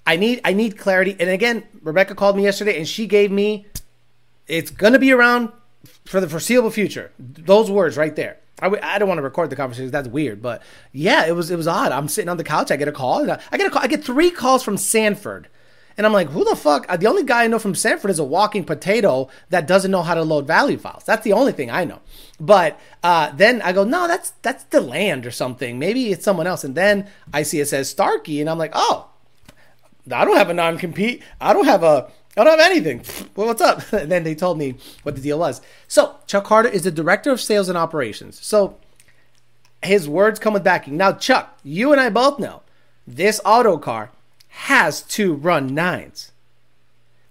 [0.06, 1.14] I need I need clarity.
[1.20, 3.66] And again, Rebecca called me yesterday and she gave me
[4.48, 5.52] it's going to be around
[6.04, 7.12] for the foreseeable future.
[7.18, 8.38] Those words right there.
[8.60, 9.90] I w- I don't want to record the conversation.
[9.90, 11.92] That's weird, but yeah, it was it was odd.
[11.92, 12.70] I'm sitting on the couch.
[12.70, 13.30] I get a call.
[13.30, 13.82] I, I get a call.
[13.82, 15.48] I get three calls from Sanford,
[15.96, 16.86] and I'm like, who the fuck?
[16.98, 20.14] The only guy I know from Sanford is a walking potato that doesn't know how
[20.14, 21.04] to load value files.
[21.04, 22.00] That's the only thing I know.
[22.38, 25.78] But uh, then I go, no, that's that's the land or something.
[25.78, 26.64] Maybe it's someone else.
[26.64, 29.08] And then I see it says Starkey, and I'm like, oh,
[30.10, 31.22] I don't have a non compete.
[31.40, 33.02] I don't have a I don't have anything.
[33.36, 33.92] Well, what's up?
[33.92, 35.60] And then they told me what the deal was.
[35.88, 38.44] So Chuck Carter is the director of sales and operations.
[38.44, 38.76] So
[39.82, 40.96] his words come with backing.
[40.96, 42.62] Now, Chuck, you and I both know
[43.06, 44.10] this auto car
[44.48, 46.32] has to run nines.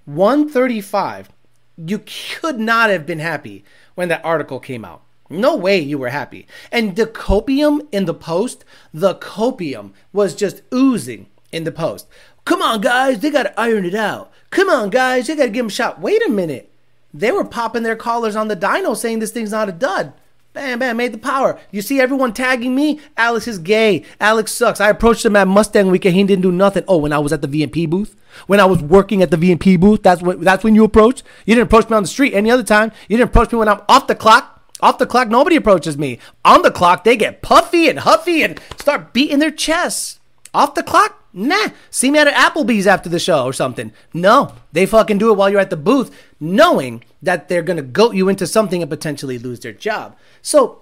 [0.05, 1.29] 135.
[1.77, 2.01] You
[2.39, 3.63] could not have been happy
[3.95, 5.01] when that article came out.
[5.29, 6.47] No way you were happy.
[6.71, 12.07] And the copium in the post, the copium was just oozing in the post.
[12.45, 14.31] Come on, guys, they got to iron it out.
[14.49, 15.99] Come on, guys, you got to give him a shot.
[15.99, 16.71] Wait a minute.
[17.13, 20.13] They were popping their collars on the dyno saying this thing's not a dud.
[20.53, 21.59] Bam, bam, made the power.
[21.71, 22.99] You see everyone tagging me?
[23.15, 24.03] Alex is gay.
[24.19, 24.81] Alex sucks.
[24.81, 26.83] I approached him at Mustang Week and he didn't do nothing.
[26.87, 28.15] Oh, when I was at the VMP booth?
[28.47, 31.23] When I was working at the VMP booth, that's when, that's when you approached?
[31.45, 32.91] You didn't approach me on the street any other time.
[33.07, 34.55] You didn't approach me when I'm off the clock.
[34.81, 36.19] Off the clock, nobody approaches me.
[36.45, 40.19] On the clock, they get puffy and huffy and start beating their chests.
[40.53, 43.91] Off the clock, Nah, see me at Applebee's after the show or something.
[44.13, 48.15] No, they fucking do it while you're at the booth, knowing that they're gonna goat
[48.15, 50.15] you into something and potentially lose their job.
[50.41, 50.79] So,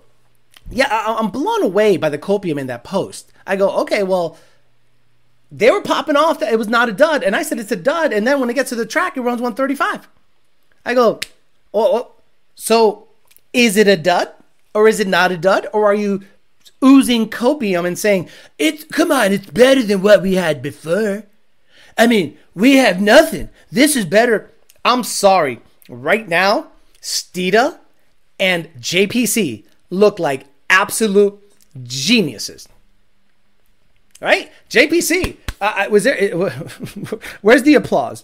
[0.70, 3.32] yeah, I- I'm blown away by the copium in that post.
[3.46, 4.38] I go, okay, well,
[5.52, 7.78] they were popping off that it was not a dud, and I said it's a
[7.78, 10.08] dud, and then when it gets to the track, it runs 135.
[10.86, 11.20] I go,
[11.74, 12.12] oh, oh
[12.56, 13.08] so
[13.54, 14.30] is it a dud
[14.74, 16.22] or is it not a dud, or are you
[16.84, 21.24] oozing copium and saying, It's come on, it's better than what we had before.
[21.98, 23.50] I mean, we have nothing.
[23.72, 24.52] This is better.
[24.86, 25.62] I'm sorry.
[25.90, 26.68] Right now,
[27.02, 27.80] Steeda
[28.40, 31.42] and JPC look like absolute
[31.84, 32.68] geniuses.
[34.22, 34.52] Right?
[34.70, 35.38] JPC.
[35.60, 36.36] Uh, was there?
[37.42, 38.24] Where's the applause?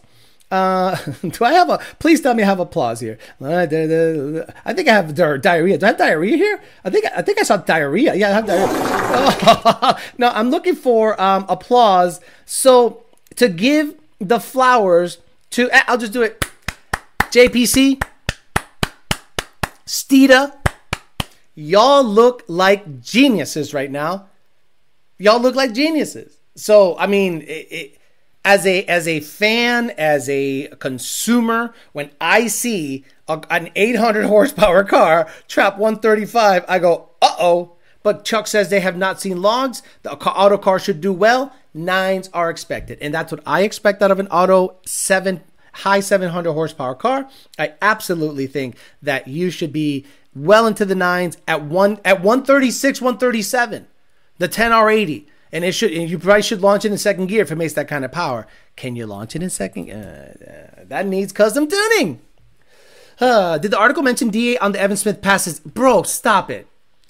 [0.54, 1.80] Uh, do I have a?
[1.98, 3.18] Please tell me I have applause here.
[3.42, 5.80] I think I have diarrhea.
[5.80, 6.62] Do I have diarrhea here?
[6.86, 8.14] I think I think I saw diarrhea.
[8.14, 10.00] Yeah, I have diarrhea.
[10.20, 12.22] no, I'm looking for um, applause.
[12.46, 13.04] So
[13.38, 15.18] to give the flowers
[15.52, 16.46] to, I'll just do it.
[17.32, 18.04] JPC,
[19.88, 20.56] Steeda,
[21.56, 24.28] y'all look like geniuses right now.
[25.18, 26.38] Y'all look like geniuses.
[26.56, 27.98] So I mean, it, it
[28.46, 34.84] as a as a fan, as a consumer, when I see a, an 800 horsepower
[34.84, 37.76] car trap 135, I go, uh oh.
[38.02, 39.82] But Chuck says they have not seen logs.
[40.02, 41.54] The auto car should do well.
[41.74, 46.52] Nines are expected, and that's what I expect out of an auto seven high 700
[46.52, 47.30] horsepower car.
[47.58, 53.02] I absolutely think that you should be well into the nines at one at 136,
[53.02, 53.88] 137,
[54.38, 57.52] the 10R80 and it should and you probably should launch it in second gear if
[57.52, 58.48] it makes that kind of power.
[58.76, 59.92] Can you launch it in second?
[59.92, 62.20] Uh, uh, that needs custom tuning.
[63.22, 65.60] Uh, did the article mention DA on the Evan Smith passes?
[65.60, 66.68] Bro, stop it.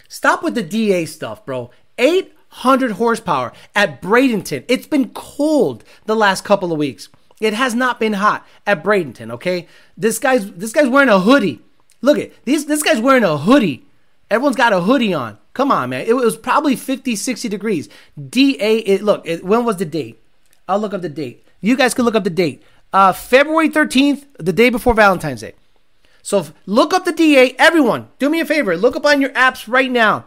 [0.10, 1.72] Stop with the DA stuff, bro.
[1.98, 4.66] 800 horsepower at Bradenton.
[4.68, 7.08] It's been cold the last couple of weeks.
[7.40, 9.68] It has not been hot at Bradenton, okay?
[9.98, 11.62] This guy's this guy's wearing a hoodie.
[12.02, 13.86] Look at this this guy's wearing a hoodie.
[14.30, 15.38] Everyone's got a hoodie on.
[15.54, 16.06] Come on, man.
[16.08, 17.90] It was probably 50, 60 degrees.
[18.30, 20.20] DA, it, look, it, when was the date?
[20.68, 21.46] I'll look up the date.
[21.62, 22.64] You guys can look up the date.
[22.92, 25.54] Uh, February 13th, the day before Valentine's Day.
[26.22, 27.56] So look up the DA.
[27.60, 28.78] Everyone, do me a favor.
[28.78, 30.26] Look up on your apps right now.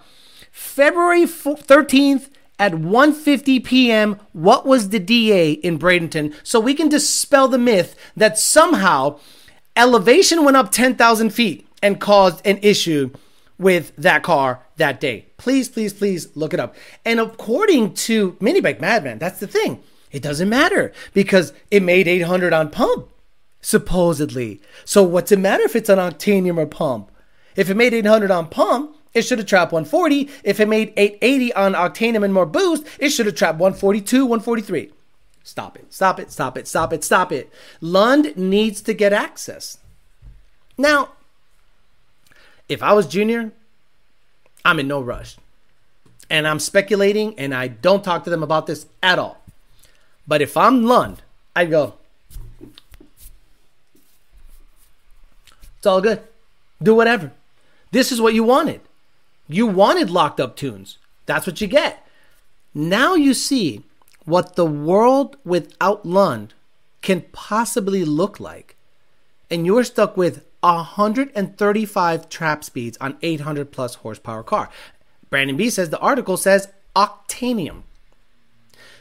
[0.52, 4.20] February 13th at 1:50 p.m.
[4.32, 6.34] What was the DA in Bradenton?
[6.42, 9.18] So we can dispel the myth that somehow
[9.74, 13.10] elevation went up 10,000 feet and caused an issue
[13.58, 15.26] with that car that day.
[15.36, 16.74] Please, please, please look it up.
[17.04, 19.82] And according to Mini Bike Madman, that's the thing.
[20.12, 23.08] It doesn't matter because it made 800 on pump,
[23.60, 24.60] supposedly.
[24.84, 27.10] So what's it matter if it's an octanium or pump?
[27.56, 30.28] If it made 800 on pump, it should have trapped 140.
[30.44, 34.92] If it made 880 on octanium and more boost, it should have trapped 142, 143.
[35.42, 37.50] Stop it, stop it, stop it, stop it, stop it.
[37.80, 39.78] Lund needs to get access.
[40.76, 41.10] Now,
[42.68, 43.52] if I was junior,
[44.64, 45.36] I'm in no rush.
[46.28, 49.42] And I'm speculating and I don't talk to them about this at all.
[50.26, 51.22] But if I'm Lund,
[51.54, 51.94] I'd go,
[55.76, 56.22] it's all good.
[56.82, 57.32] Do whatever.
[57.92, 58.80] This is what you wanted.
[59.48, 60.98] You wanted locked up tunes.
[61.26, 62.06] That's what you get.
[62.74, 63.84] Now you see
[64.24, 66.54] what the world without Lund
[67.00, 68.74] can possibly look like,
[69.48, 74.70] and you're stuck with 135 trap speeds on 800 plus horsepower car.
[75.30, 77.82] Brandon B says the article says octanium.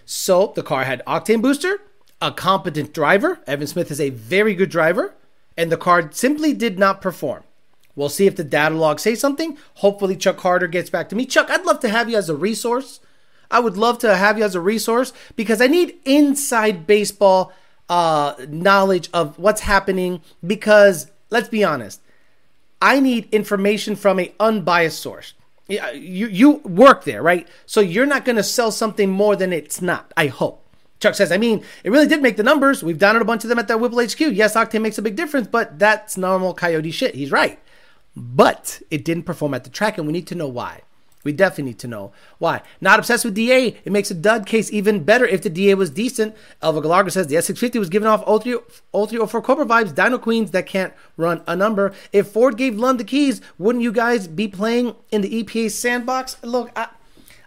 [0.05, 1.79] So the car had octane booster,
[2.21, 3.39] a competent driver.
[3.47, 5.15] Evan Smith is a very good driver,
[5.57, 7.43] and the car simply did not perform.
[7.95, 9.57] We'll see if the data log say something.
[9.75, 11.25] Hopefully, Chuck Carter gets back to me.
[11.25, 12.99] Chuck, I'd love to have you as a resource.
[13.49, 17.53] I would love to have you as a resource because I need inside baseball
[17.87, 20.21] uh, knowledge of what's happening.
[20.45, 22.01] Because let's be honest,
[22.81, 25.33] I need information from a unbiased source.
[25.67, 27.47] You you work there, right?
[27.65, 30.11] So you're not going to sell something more than it's not.
[30.15, 30.61] I hope.
[30.99, 32.83] Chuck says, I mean, it really did make the numbers.
[32.83, 34.19] We've it a bunch of them at that Whipple HQ.
[34.19, 37.15] Yes, Octane makes a big difference, but that's normal coyote shit.
[37.15, 37.59] He's right.
[38.15, 40.81] But it didn't perform at the track, and we need to know why.
[41.25, 42.61] We definitely need to know why.
[42.79, 43.77] Not obsessed with DA.
[43.83, 46.35] It makes a dud case even better if the DA was decent.
[46.61, 48.59] Elva Galarga says the S650 was giving off 03,
[48.93, 51.93] 0304 Cobra vibes, Dyno Queens that can't run a number.
[52.13, 56.37] If Ford gave Lund the keys, wouldn't you guys be playing in the EPA sandbox?
[56.43, 56.87] Look, I,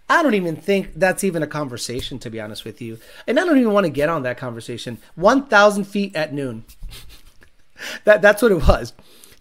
[0.09, 2.99] I don't even think that's even a conversation, to be honest with you.
[3.27, 4.99] And I don't even want to get on that conversation.
[5.15, 6.65] 1,000 feet at noon.
[8.05, 8.93] that, that's what it was.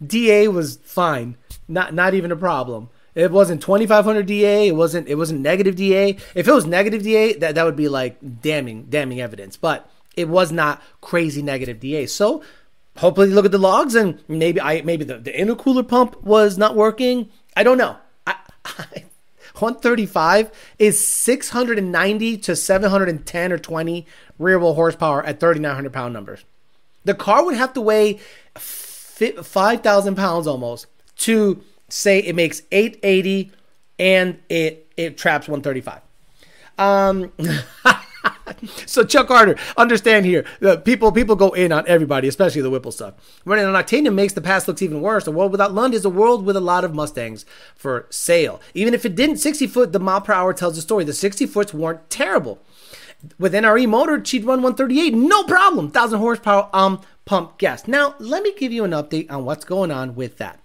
[0.05, 2.89] DA was fine, not not even a problem.
[3.17, 4.67] It wasn't 2500 DA.
[4.67, 6.17] It wasn't it wasn't negative DA.
[6.35, 9.57] If it was negative DA, that that would be like damning damning evidence.
[9.57, 12.05] But it was not crazy negative DA.
[12.05, 12.43] So
[12.97, 16.75] hopefully look at the logs and maybe I maybe the, the intercooler pump was not
[16.75, 17.29] working.
[17.55, 17.97] I don't know.
[18.27, 19.05] I, I
[19.55, 24.05] 135 is 690 to 710 or 20
[24.37, 26.45] rear wheel horsepower at 3,900 pound numbers.
[27.03, 28.19] The car would have to weigh
[28.53, 33.51] 5,000 pounds almost to say it makes 880
[33.99, 36.01] and it, it traps 135.
[36.77, 37.31] Um,
[38.85, 42.91] so Chuck Carter, understand here, uh, people people go in on everybody, especially the Whipple
[42.91, 43.15] stuff.
[43.45, 45.27] Running on Octanium makes the past looks even worse.
[45.27, 48.61] A world without Lund is a world with a lot of Mustangs for sale.
[48.73, 51.03] Even if it didn't, 60 foot, the mile per hour tells the story.
[51.03, 52.59] The 60 foots weren't terrible.
[53.39, 55.85] With NRE motor, she'd run 138, no problem.
[55.85, 57.87] 1,000 horsepower um pump gas.
[57.87, 60.59] Now, let me give you an update on what's going on with that.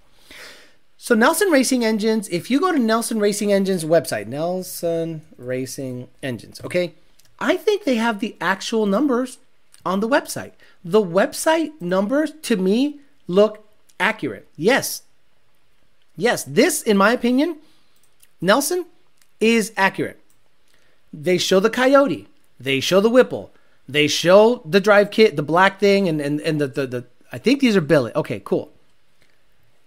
[1.04, 6.60] So, Nelson Racing Engines, if you go to Nelson Racing Engines website, Nelson Racing Engines,
[6.62, 6.94] okay,
[7.40, 9.38] I think they have the actual numbers
[9.84, 10.52] on the website.
[10.84, 13.66] The website numbers to me look
[13.98, 14.46] accurate.
[14.56, 15.02] Yes.
[16.16, 17.56] Yes, this, in my opinion,
[18.40, 18.86] Nelson
[19.40, 20.20] is accurate.
[21.12, 22.28] They show the Coyote,
[22.60, 23.50] they show the Whipple,
[23.88, 27.38] they show the drive kit, the black thing, and and, and the, the, the I
[27.38, 28.14] think these are billet.
[28.14, 28.70] Okay, cool.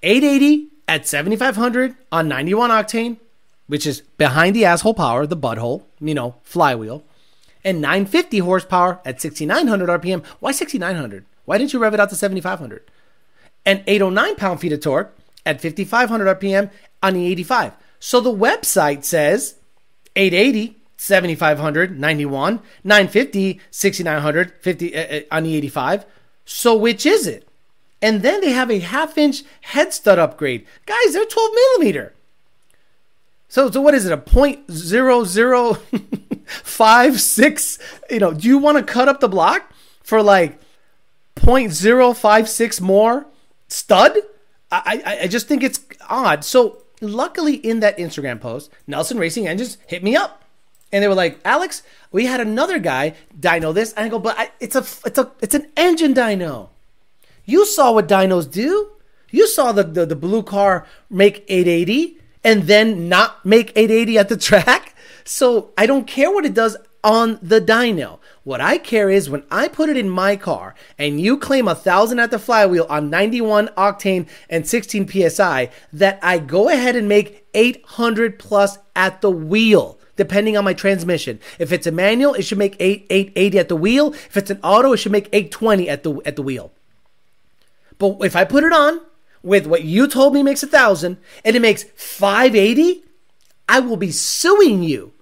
[0.03, 3.17] 880 at 7500 on 91 octane,
[3.67, 7.03] which is behind the asshole power, the butthole, you know, flywheel,
[7.63, 10.25] and 950 horsepower at 6900 RPM.
[10.39, 11.25] Why 6900?
[11.45, 12.89] Why didn't you rev it out to 7500?
[13.65, 16.69] And 809 pound feet of torque at 5500 RPM
[17.01, 17.73] on the 85.
[17.99, 19.55] So the website says
[20.15, 26.05] 880 7500 91 950 6900 50 uh, uh, on the 85
[26.45, 27.47] so which is it
[28.06, 30.64] and then they have a half inch head stud upgrade.
[30.86, 32.14] Guys they're 12 millimeter.
[33.49, 35.74] So so what is it a point zero zero
[36.45, 37.80] five six?
[38.12, 39.72] You know do you want to cut up the block
[40.03, 40.60] for like
[41.38, 43.26] 0.056 more
[43.68, 44.16] stud?
[44.72, 46.45] I, I i just think it's odd.
[46.45, 50.43] So luckily in that instagram post nelson racing engines hit me up.
[50.91, 51.82] And they were like, Alex,
[52.12, 53.91] we had another guy dyno this.
[53.93, 56.70] And I go, but I, it's a it's a it's an engine dyno.
[57.45, 58.91] You saw what dynos do.
[59.31, 64.29] You saw the, the, the blue car make 880 and then not make 880 at
[64.29, 64.95] the track.
[65.23, 68.19] So I don't care what it does on the dyno.
[68.43, 71.75] What I care is when I put it in my car and you claim a
[71.75, 77.07] thousand at the flywheel on 91 octane and 16 psi, that I go ahead and
[77.07, 81.39] make 800 plus at the wheel depending on my transmission.
[81.59, 84.13] If it's a manual, it should make 8 880 at the wheel.
[84.13, 86.71] If it's an auto, it should make 820 at the at the wheel.
[87.97, 89.01] But if I put it on
[89.43, 93.03] with what you told me makes a thousand and it makes 580,
[93.67, 95.13] I will be suing you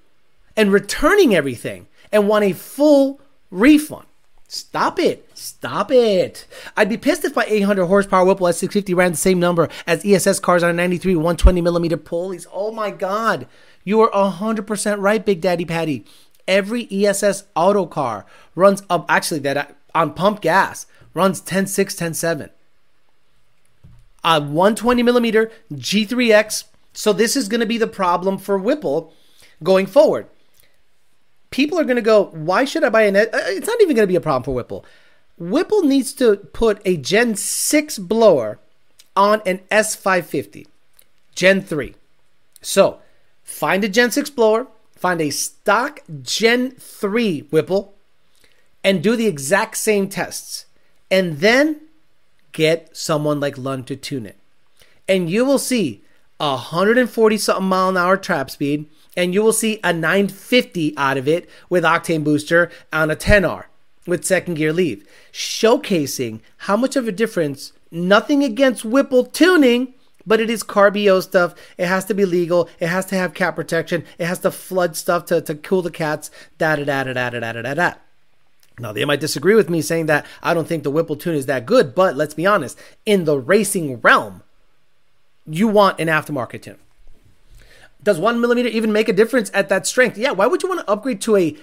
[0.55, 3.19] and returning everything and want a full
[3.51, 4.05] refund.
[4.47, 5.27] Stop it.
[5.33, 6.45] Stop it.
[6.77, 10.39] I'd be pissed if my 800 horsepower Whipple S650 ran the same number as ESS
[10.39, 12.45] cars on a 93 120 millimeter pulleys.
[12.53, 13.47] Oh my God.
[13.83, 16.05] You are 100% right, Big Daddy Patty.
[16.47, 19.65] Every ESS auto car runs up, actually, that uh,
[19.95, 22.49] on pump gas runs 10.6, 10.7.
[24.23, 26.65] A 120 millimeter G3X.
[26.93, 29.13] So this is going to be the problem for Whipple
[29.61, 30.27] going forward.
[31.53, 33.15] people are going to go, why should I buy an?
[33.15, 34.83] Uh, it's not even going to be a problem for Whipple.
[35.37, 38.59] Whipple needs to put a Gen 6 blower
[39.15, 40.65] on an S550,
[41.35, 41.95] Gen 3.
[42.61, 42.99] So
[43.43, 47.93] find a Gen 6 blower, find a stock Gen 3 Whipple,
[48.83, 50.65] and do the exact same tests.
[51.11, 51.81] And then
[52.53, 54.37] get someone like Lund to tune it.
[55.07, 56.01] And you will see
[56.37, 58.85] 140 something mile an hour trap speed,
[59.15, 63.65] and you will see a 950 out of it with octane booster on a 10R
[64.05, 67.73] with second gear leave, showcasing how much of a difference.
[67.91, 69.93] Nothing against Whipple tuning,
[70.25, 71.53] but it is CARB-EO stuff.
[71.77, 72.69] It has to be legal.
[72.79, 74.03] It has to have cat protection.
[74.17, 76.31] It has to flood stuff to, to cool the cats.
[76.57, 77.93] Da da da da da da da da da.
[78.79, 81.45] Now, they might disagree with me saying that I don't think the Whipple tune is
[81.45, 82.77] that good, but let's be honest.
[83.05, 84.41] In the racing realm,
[85.45, 86.79] you want an aftermarket tune.
[88.01, 90.17] Does one millimeter even make a difference at that strength?
[90.17, 91.55] Yeah, why would you want to upgrade to a,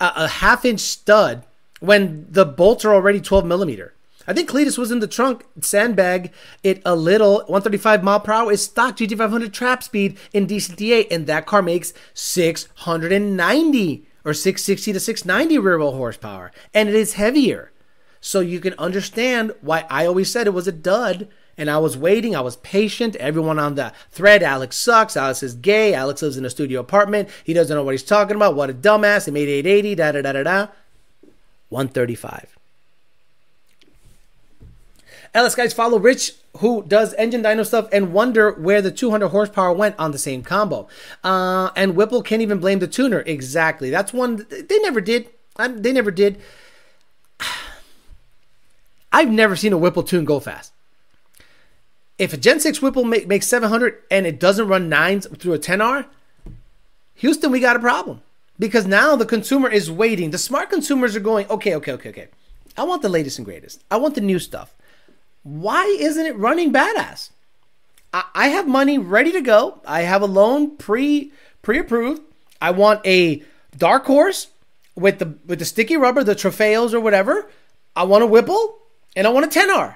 [0.00, 1.42] a, a half inch stud
[1.80, 3.94] when the bolts are already 12 millimeter?
[4.28, 6.32] I think Cletus was in the trunk, sandbag
[6.62, 7.38] it a little.
[7.46, 11.92] 135 mile per hour is stock GT500 trap speed in DCTA, and that car makes
[12.14, 17.72] 690 or 660 to 690 rear wheel horsepower, and it is heavier.
[18.20, 21.28] So you can understand why I always said it was a dud.
[21.58, 22.36] And I was waiting.
[22.36, 23.16] I was patient.
[23.16, 25.16] Everyone on the thread, Alex sucks.
[25.16, 25.94] Alex is gay.
[25.94, 27.30] Alex lives in a studio apartment.
[27.44, 28.54] He doesn't know what he's talking about.
[28.54, 29.24] What a dumbass.
[29.24, 29.94] He made 880.
[29.94, 30.66] Da da da da da.
[31.70, 32.55] 135.
[35.36, 39.70] LS guys follow Rich, who does engine dyno stuff, and wonder where the 200 horsepower
[39.70, 40.88] went on the same combo.
[41.22, 43.20] Uh, and Whipple can't even blame the tuner.
[43.20, 43.90] Exactly.
[43.90, 45.28] That's one they never did.
[45.58, 46.40] they never did.
[49.12, 50.72] I've never seen a Whipple tune go fast.
[52.18, 55.58] If a Gen 6 Whipple make, makes 700 and it doesn't run nines through a
[55.58, 56.06] 10R,
[57.16, 58.22] Houston, we got a problem.
[58.58, 60.30] Because now the consumer is waiting.
[60.30, 62.28] The smart consumers are going, okay, okay, okay, okay.
[62.74, 63.84] I want the latest and greatest.
[63.90, 64.72] I want the new stuff
[65.46, 67.30] why isn't it running badass?
[68.12, 69.80] I, I have money ready to go.
[69.86, 71.32] I have a loan pre
[71.62, 72.20] pre approved.
[72.60, 73.44] I want a
[73.76, 74.48] dark horse
[74.96, 77.48] with the with the sticky rubber, the Trofeos or whatever.
[77.94, 78.78] I want a Whipple
[79.14, 79.94] and I want a 10R.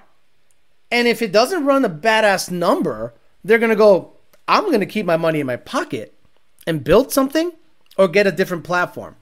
[0.93, 4.13] And if it doesn't run a badass number, they're gonna go.
[4.47, 6.15] I'm gonna keep my money in my pocket
[6.65, 7.51] and build something,
[7.99, 9.17] or get a different platform.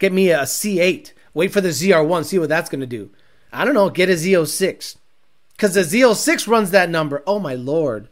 [0.00, 1.12] Get me a C8.
[1.32, 2.24] Wait for the ZR1.
[2.24, 3.10] See what that's gonna do.
[3.52, 3.88] I don't know.
[3.88, 4.96] Get a Z06
[5.60, 7.22] because the Z06 runs that number.
[7.26, 8.08] Oh my lord,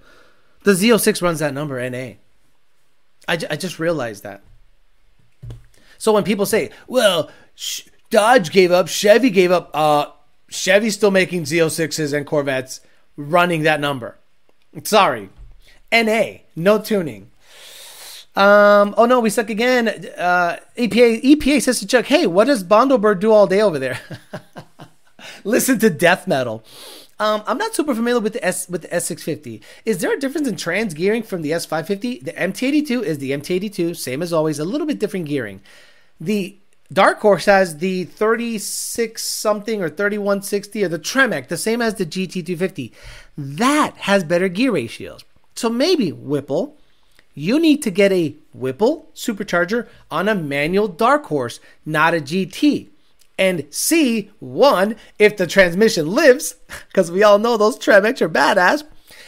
[0.64, 1.88] the Z06 runs that number.
[1.88, 2.12] Na.
[3.26, 4.42] I, j- I just realized that.
[5.96, 10.10] So when people say, "Well, Sh- Dodge gave up, Chevy gave up," uh,
[10.50, 12.80] Chevy's still making Z06s and Corvettes
[13.16, 14.18] running that number.
[14.84, 15.30] Sorry,
[15.90, 17.30] NA, no tuning.
[18.36, 19.88] Um, oh no, we suck again.
[20.18, 23.98] Uh, EPA EPA says to Chuck, "Hey, what does Bondelberg do all day over there?"
[25.44, 26.62] Listen to death metal.
[27.20, 29.60] Um, I'm not super familiar with the S with the S650.
[29.84, 32.24] Is there a difference in trans gearing from the S550?
[32.24, 35.60] The MT82 is the MT82, same as always, a little bit different gearing.
[36.20, 36.56] The
[36.92, 42.06] Dark Horse has the 36 something or 3160 or the Tremec, the same as the
[42.06, 42.92] GT250.
[43.36, 45.24] That has better gear ratios.
[45.54, 46.76] So maybe Whipple,
[47.34, 52.88] you need to get a Whipple supercharger on a manual Dark Horse, not a GT
[53.38, 56.56] and see one if the transmission lives
[56.88, 58.82] because we all know those Tremec are badass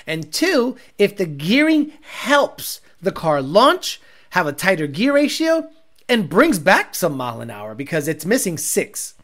[0.07, 4.01] and two if the gearing helps the car launch
[4.31, 5.71] have a tighter gear ratio
[6.09, 9.15] and brings back some mile an hour because it's missing six.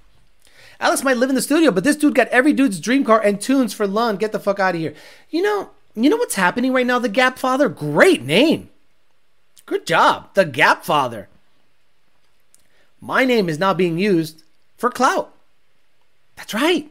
[0.78, 3.40] Alex might live in the studio but this dude got every dude's dream car and
[3.40, 4.94] tunes for lund get the fuck out of here.
[5.28, 6.98] You know you know what's happening right now?
[6.98, 7.68] The gap father?
[7.68, 8.68] Great name.
[9.64, 10.34] Good job.
[10.34, 11.28] The gap father.
[13.00, 14.42] My name is now being used
[14.76, 15.34] for clout.
[16.36, 16.90] That's right.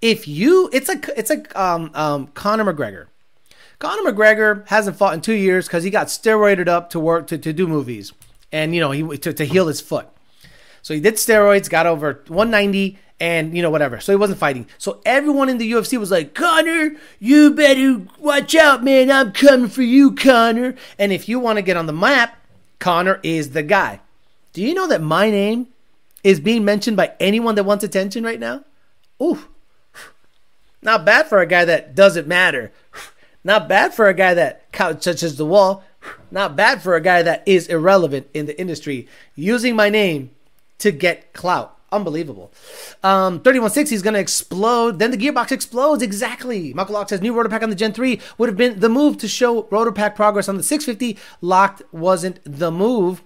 [0.00, 3.06] If you, it's a, it's a um, um, Conor McGregor.
[3.78, 7.38] Conor McGregor hasn't fought in two years because he got steroided up to work to,
[7.38, 8.12] to do movies,
[8.52, 10.08] and you know he to, to heal his foot.
[10.82, 14.00] So he did steroids, got over 190, and you know whatever.
[14.00, 14.66] So he wasn't fighting.
[14.78, 19.10] So everyone in the UFC was like, Conor, you better watch out, man.
[19.10, 20.74] I'm coming for you, Conor.
[20.98, 22.38] And if you want to get on the map,
[22.78, 24.00] Conor is the guy.
[24.52, 25.68] Do you know that my name
[26.24, 28.64] is being mentioned by anyone that wants attention right now?
[29.22, 29.44] Ooh.
[30.82, 32.72] Not bad for a guy that doesn't matter.
[33.44, 35.84] Not bad for a guy that touches the wall.
[36.30, 40.30] Not bad for a guy that is irrelevant in the industry using my name
[40.78, 41.78] to get clout.
[41.92, 42.50] Unbelievable.
[43.04, 44.98] Um, 3160 is going to explode.
[44.98, 46.02] Then the gearbox explodes.
[46.02, 46.74] Exactly.
[46.74, 49.16] Michael Lock says new rotor pack on the Gen 3 would have been the move
[49.18, 51.16] to show rotor pack progress on the 650.
[51.40, 53.22] Locked wasn't the move.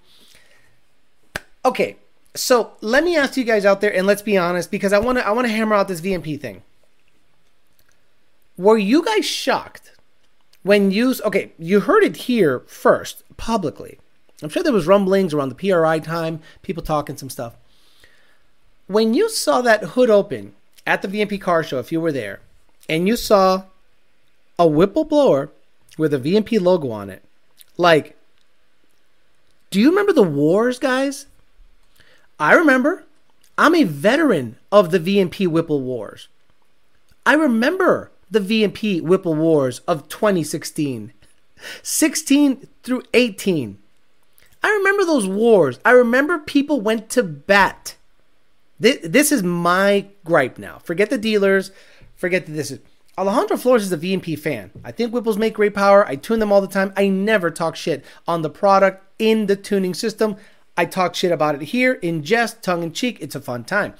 [1.64, 1.96] okay,
[2.34, 5.18] so let me ask you guys out there, and let's be honest, because I want
[5.18, 6.62] to I want to hammer out this VMP thing.
[8.56, 9.92] Were you guys shocked
[10.62, 11.52] when you okay?
[11.58, 13.98] You heard it here first publicly.
[14.42, 17.56] I'm sure there was rumblings around the PRI time, people talking some stuff.
[18.86, 20.54] When you saw that hood open
[20.86, 22.40] at the VMP car show, if you were there,
[22.88, 23.64] and you saw
[24.58, 25.50] a Whipple blower
[25.96, 27.22] with a VMP logo on it,
[27.76, 28.16] like,
[29.70, 31.26] do you remember the wars, guys?
[32.38, 33.04] I remember.
[33.56, 36.28] I'm a veteran of the VMP Whipple Wars.
[37.26, 41.12] I remember the VMP Whipple Wars of 2016,
[41.82, 43.78] 16 through 18.
[44.62, 45.78] I remember those wars.
[45.84, 47.96] I remember people went to bat.
[48.78, 50.78] This, this is my gripe now.
[50.78, 51.72] Forget the dealers.
[52.16, 52.80] Forget that this is.
[53.16, 54.70] Alejandro Flores is a VMP fan.
[54.84, 56.06] I think Whipples make great power.
[56.06, 56.92] I tune them all the time.
[56.96, 60.36] I never talk shit on the product in the tuning system.
[60.78, 63.18] I talk shit about it here in jest, tongue in cheek.
[63.20, 63.94] It's a fun time.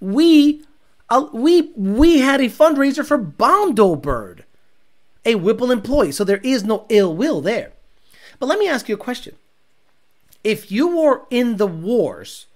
[0.00, 0.64] We
[1.10, 4.44] uh, we we had a fundraiser for Bondo Bird,
[5.26, 6.12] a Whipple employee.
[6.12, 7.72] So there is no ill will there.
[8.38, 9.34] But let me ask you a question.
[10.44, 12.46] If you were in the wars,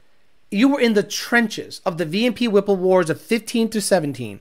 [0.48, 4.40] you were in the trenches of the VMP Whipple wars of 15 to 17,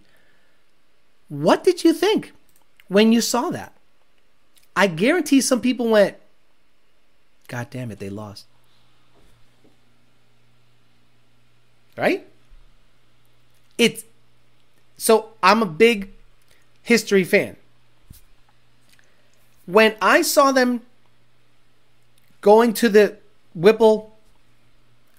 [1.30, 2.32] what did you think
[2.90, 3.74] when you saw that?
[4.76, 6.18] I guarantee some people went,
[7.48, 8.46] God damn it, they lost.
[11.98, 12.28] Right?
[13.78, 14.04] It's
[14.98, 16.12] so I'm a big
[16.82, 17.56] history fan.
[19.66, 20.82] When I saw them
[22.42, 23.18] going to the
[23.54, 24.16] Whipple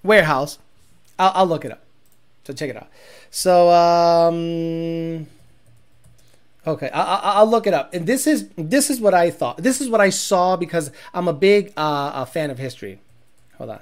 [0.03, 0.59] warehouse,
[1.19, 1.83] I'll, I'll look it up.
[2.45, 2.89] So check it out.
[3.31, 5.27] So um,
[6.67, 7.93] okay, I, will look it up.
[7.93, 9.57] And this is this is what I thought.
[9.59, 13.01] This is what I saw because I'm a big uh, a fan of history.
[13.59, 13.81] Hold on.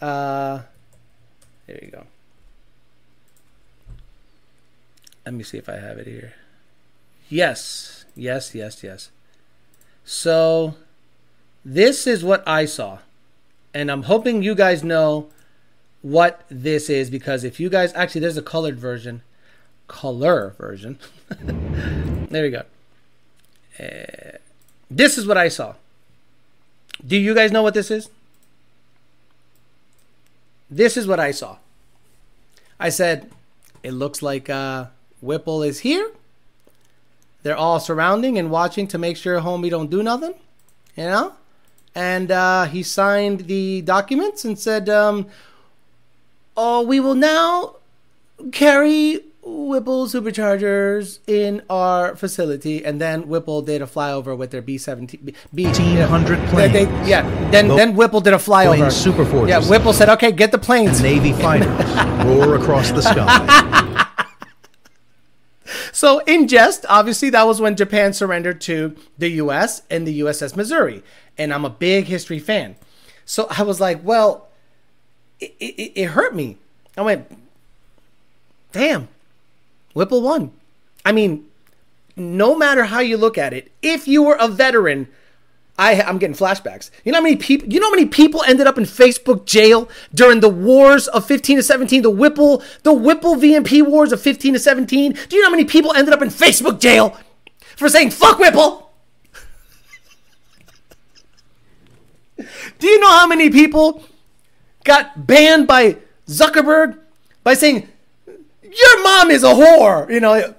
[0.00, 0.62] Uh,
[1.68, 2.04] there you go.
[5.24, 6.32] Let me see if I have it here.
[7.28, 9.10] Yes, yes, yes, yes.
[10.04, 10.74] So,
[11.64, 12.98] this is what I saw.
[13.74, 15.28] And I'm hoping you guys know
[16.00, 19.20] what this is because if you guys actually, there's a colored version,
[19.86, 20.98] color version.
[21.28, 22.62] there we go.
[23.78, 24.38] Uh,
[24.90, 25.74] this is what I saw.
[27.06, 28.08] Do you guys know what this is?
[30.70, 31.56] This is what I saw.
[32.78, 33.30] I said,
[33.82, 34.86] it looks like uh,
[35.20, 36.10] Whipple is here.
[37.42, 40.34] They're all surrounding and watching to make sure homie don't do nothing,
[40.96, 41.34] you know.
[41.94, 45.26] And uh, he signed the documents and said, um,
[46.56, 47.76] "Oh, we will now
[48.52, 54.78] carry Whipple superchargers in our facility, and then Whipple did a flyover with their B
[54.78, 56.72] seventeen B hundred plane.
[56.72, 58.90] They, yeah, then then Whipple did a flyover.
[58.92, 59.48] Super Fortress.
[59.48, 61.68] Yeah, Whipple said, "Okay, get the planes." Navy fighters
[62.26, 63.94] roar across the sky.
[65.92, 70.56] So, in jest, obviously, that was when Japan surrendered to the US and the USS
[70.56, 71.02] Missouri.
[71.36, 72.76] And I'm a big history fan.
[73.24, 74.48] So I was like, well,
[75.40, 76.56] it, it, it hurt me.
[76.96, 77.26] I went,
[78.72, 79.08] damn,
[79.98, 80.52] Whipple won.
[81.04, 81.48] I mean,
[82.16, 85.08] no matter how you look at it, if you were a veteran
[85.76, 86.90] I, I'm getting flashbacks.
[87.04, 87.68] You know how many people?
[87.68, 91.58] You know how many people ended up in Facebook jail during the wars of 15
[91.58, 95.16] to 17, the Whipple, the Whipple VMP wars of 15 to 17.
[95.28, 97.16] Do you know how many people ended up in Facebook jail
[97.76, 98.90] for saying "fuck Whipple"?
[102.80, 104.02] Do you know how many people
[104.82, 106.98] got banned by Zuckerberg
[107.44, 107.88] by saying
[108.70, 110.10] your mom is a whore?
[110.10, 110.54] You know,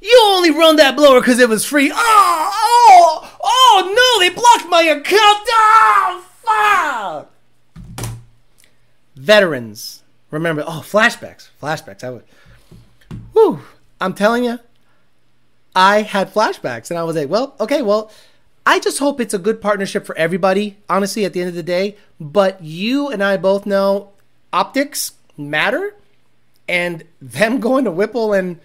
[0.00, 1.90] you only run that blower because it was free.
[1.92, 5.46] Oh, oh, oh no, they blocked my account.
[5.52, 7.30] Oh, fuck.
[9.16, 10.02] Veterans.
[10.30, 11.48] Remember, oh, flashbacks.
[11.60, 12.04] Flashbacks.
[12.04, 12.24] I would,
[13.32, 13.60] whew,
[14.00, 14.58] I'm telling you,
[15.74, 18.10] I had flashbacks and I was like, well, okay, well,
[18.64, 21.62] I just hope it's a good partnership for everybody, honestly, at the end of the
[21.62, 21.96] day.
[22.20, 24.10] But you and I both know
[24.52, 25.94] optics matter.
[26.70, 28.58] And them going to Whipple and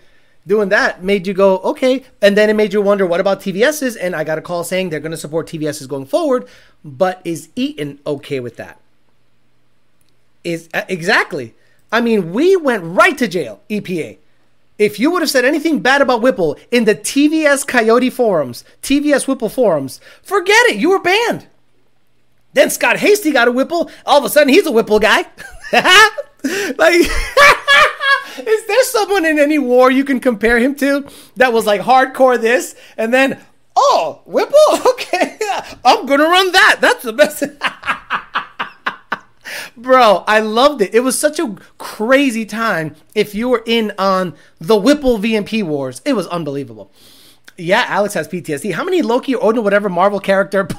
[0.47, 2.05] doing that made you go, okay.
[2.21, 3.95] And then it made you wonder, what about TVS's?
[3.95, 6.47] And I got a call saying they're going to support TVS's going forward.
[6.83, 8.79] But is Eaton okay with that?
[10.43, 11.55] Is uh, exactly.
[11.91, 14.17] I mean, we went right to jail, EPA.
[14.77, 19.27] If you would have said anything bad about Whipple in the TVS Coyote forums, TVS
[19.27, 20.75] Whipple forums, forget it.
[20.75, 21.47] You were banned.
[22.53, 23.89] Then Scott Hasty got a Whipple.
[24.05, 25.25] All of a sudden, he's a Whipple guy.
[25.73, 27.01] like,
[28.37, 32.39] is there someone in any war you can compare him to that was like hardcore
[32.39, 33.39] this and then,
[33.75, 34.55] oh, Whipple?
[34.95, 35.37] Okay,
[35.83, 36.77] I'm gonna run that.
[36.81, 37.43] That's the best.
[39.77, 40.93] Bro, I loved it.
[40.93, 46.01] It was such a crazy time if you were in on the Whipple VMP wars.
[46.05, 46.91] It was unbelievable.
[47.57, 48.73] Yeah, Alex has PTSD.
[48.73, 50.67] How many Loki or Odin, whatever Marvel character?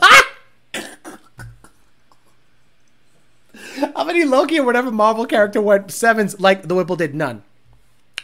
[3.95, 7.15] How many Loki or whatever Marvel character went sevens like the Whipple did?
[7.15, 7.43] None.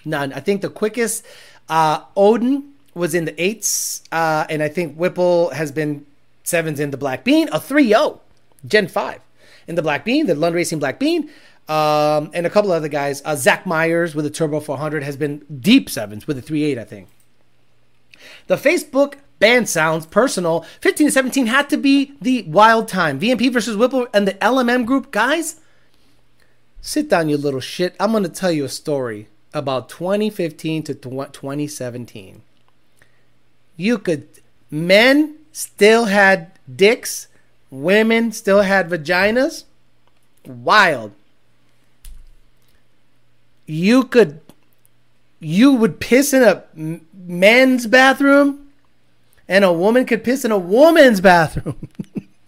[0.04, 0.32] None.
[0.32, 1.24] I think the quickest
[1.68, 6.06] uh, Odin was in the eights, uh, and I think Whipple has been
[6.44, 8.20] sevens in the Black Bean, a 3 0,
[8.66, 9.20] Gen 5
[9.66, 11.30] in the Black Bean, the Lund Racing Black Bean,
[11.68, 13.22] um, and a couple other guys.
[13.24, 16.84] Uh, Zach Myers with a Turbo 400 has been deep sevens with a 3.8, I
[16.84, 17.08] think.
[18.48, 20.64] The Facebook band sounds personal.
[20.80, 23.18] 15 to 17 had to be the wild time.
[23.18, 25.10] VMP versus Whipple and the LMM group.
[25.10, 25.60] Guys,
[26.82, 27.96] sit down, you little shit.
[27.98, 32.42] I'm going to tell you a story about 2015 to 2017.
[33.78, 34.28] You could,
[34.70, 37.28] men still had dicks
[37.72, 39.64] Women still had vaginas.
[40.44, 41.12] Wild.
[43.64, 44.40] You could,
[45.40, 46.64] you would piss in a
[47.14, 48.68] men's bathroom,
[49.48, 51.88] and a woman could piss in a woman's bathroom.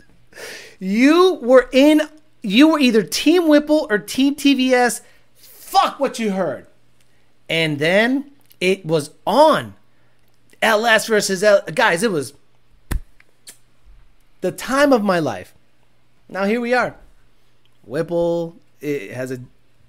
[0.78, 2.02] you were in,
[2.44, 5.00] you were either Team Whipple or Team TVS.
[5.34, 6.66] Fuck what you heard.
[7.48, 8.30] And then
[8.60, 9.74] it was on.
[10.62, 11.62] LS versus L.
[11.74, 12.32] Guys, it was
[14.40, 15.54] the time of my life.
[16.28, 16.94] Now here we are.
[17.84, 19.40] Whipple it has a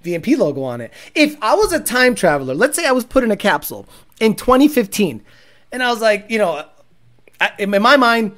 [0.03, 0.91] VMP logo on it.
[1.13, 3.87] If I was a time traveler, let's say I was put in a capsule
[4.19, 5.23] in 2015,
[5.71, 6.65] and I was like, you know,
[7.57, 8.35] in my mind,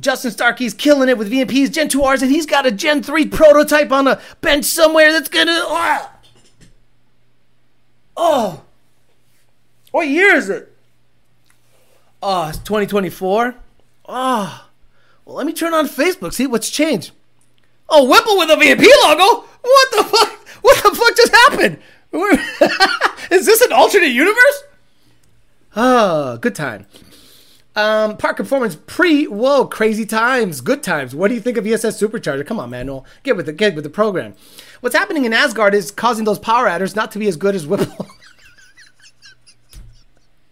[0.00, 3.90] Justin Starkey's killing it with VMPs, Gen 2Rs, and he's got a Gen 3 prototype
[3.90, 5.52] on a bench somewhere that's gonna.
[5.52, 6.10] Oh,
[8.16, 8.62] oh.
[9.90, 10.74] what year is it?
[12.22, 13.54] Oh, it's 2024.
[13.56, 13.58] Oh.
[14.08, 14.68] Ah.
[15.24, 17.10] Well, let me turn on Facebook, see what's changed.
[17.88, 19.46] Oh, Whipple with a VMP logo?
[19.60, 20.32] What the fuck?
[20.62, 21.78] What the fuck just happened?
[23.30, 24.62] Is this an alternate universe?
[25.76, 26.86] Ah, oh, good time.
[27.78, 31.14] Um, park performance pre whoa crazy times, good times.
[31.14, 32.44] What do you think of ESS Supercharger?
[32.44, 34.34] Come on, Manuel, get with the get with the program.
[34.80, 37.68] What's happening in Asgard is causing those power adders not to be as good as
[37.68, 38.08] Whipple.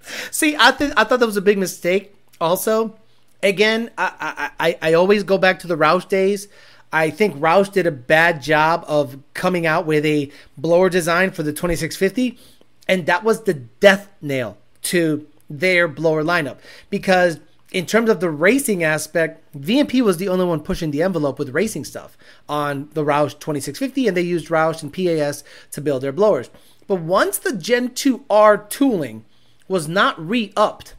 [0.30, 2.14] See, I think I thought that was a big mistake.
[2.40, 2.96] Also,
[3.42, 6.46] again, I, I, I always go back to the Roush days.
[6.92, 11.42] I think Roush did a bad job of coming out with a blower design for
[11.42, 12.38] the 2650,
[12.86, 16.58] and that was the death nail to their blower lineup
[16.90, 17.38] because
[17.72, 21.50] in terms of the racing aspect, VMP was the only one pushing the envelope with
[21.50, 22.16] racing stuff
[22.48, 25.42] on the Roush 2650, and they used Roush and PAS
[25.72, 26.48] to build their blowers.
[26.86, 29.24] But once the Gen 2R tooling
[29.68, 30.94] was not re upped,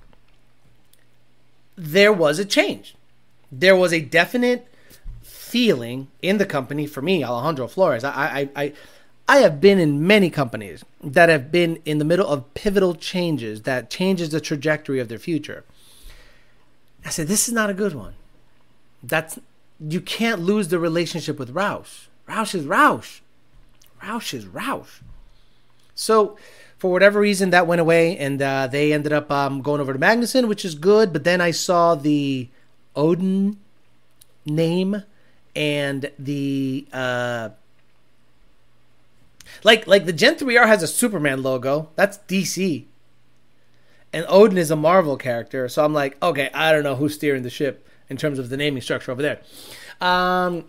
[1.77, 2.95] there was a change.
[3.51, 4.67] There was a definite
[5.21, 8.03] feeling in the company for me, Alejandro Flores.
[8.03, 8.73] I, I, I,
[9.27, 13.63] I have been in many companies that have been in the middle of pivotal changes
[13.63, 15.65] that changes the trajectory of their future.
[17.05, 18.13] I said, this is not a good one.
[19.03, 19.39] That's
[19.79, 22.07] you can't lose the relationship with Roush.
[22.27, 23.19] Roush is Roush.
[24.01, 25.01] Roush is Roush.
[25.93, 26.37] So
[26.77, 29.99] for whatever reason, that went away, and uh, they ended up um, going over to
[29.99, 31.11] Magnuson, which is good.
[31.11, 32.49] But then I saw the
[32.95, 33.57] Odin
[34.45, 35.03] name
[35.55, 37.49] and the uh,
[39.63, 41.89] like like the Gen 3R has a Superman logo.
[41.95, 42.85] That's DC.
[44.13, 45.67] And Odin is a Marvel character.
[45.67, 48.57] So I'm like, okay, I don't know who's steering the ship in terms of the
[48.57, 49.41] naming structure over there.
[49.99, 50.65] Um,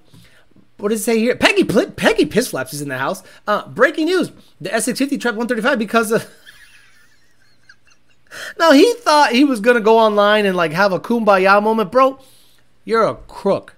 [0.78, 1.36] what does it say here?
[1.36, 3.22] Peggy Peggy Piss Flaps is in the house.
[3.47, 4.30] Uh, breaking news:
[4.61, 6.28] the S650 trapped 135 because of.
[8.59, 12.18] now he thought he was gonna go online and like have a kumbaya moment, bro.
[12.84, 13.76] You're a crook.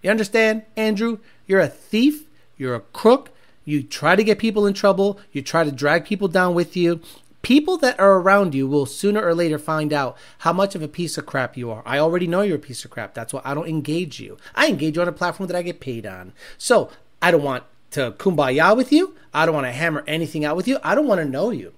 [0.00, 1.18] You understand, Andrew?
[1.46, 2.24] You're a thief.
[2.56, 3.30] You're a crook.
[3.64, 5.20] You try to get people in trouble.
[5.32, 7.00] You try to drag people down with you
[7.42, 10.88] people that are around you will sooner or later find out how much of a
[10.88, 11.82] piece of crap you are.
[11.84, 13.14] I already know you're a piece of crap.
[13.14, 14.38] That's why I don't engage you.
[14.54, 16.32] I engage you on a platform that I get paid on.
[16.56, 16.90] So
[17.20, 19.16] I don't want to kumbaya with you.
[19.34, 20.78] I don't want to hammer anything out with you.
[20.82, 21.74] I don't want to know you.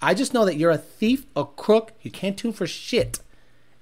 [0.00, 1.92] I just know that you're a thief, a crook.
[2.00, 3.20] You can't tune for shit.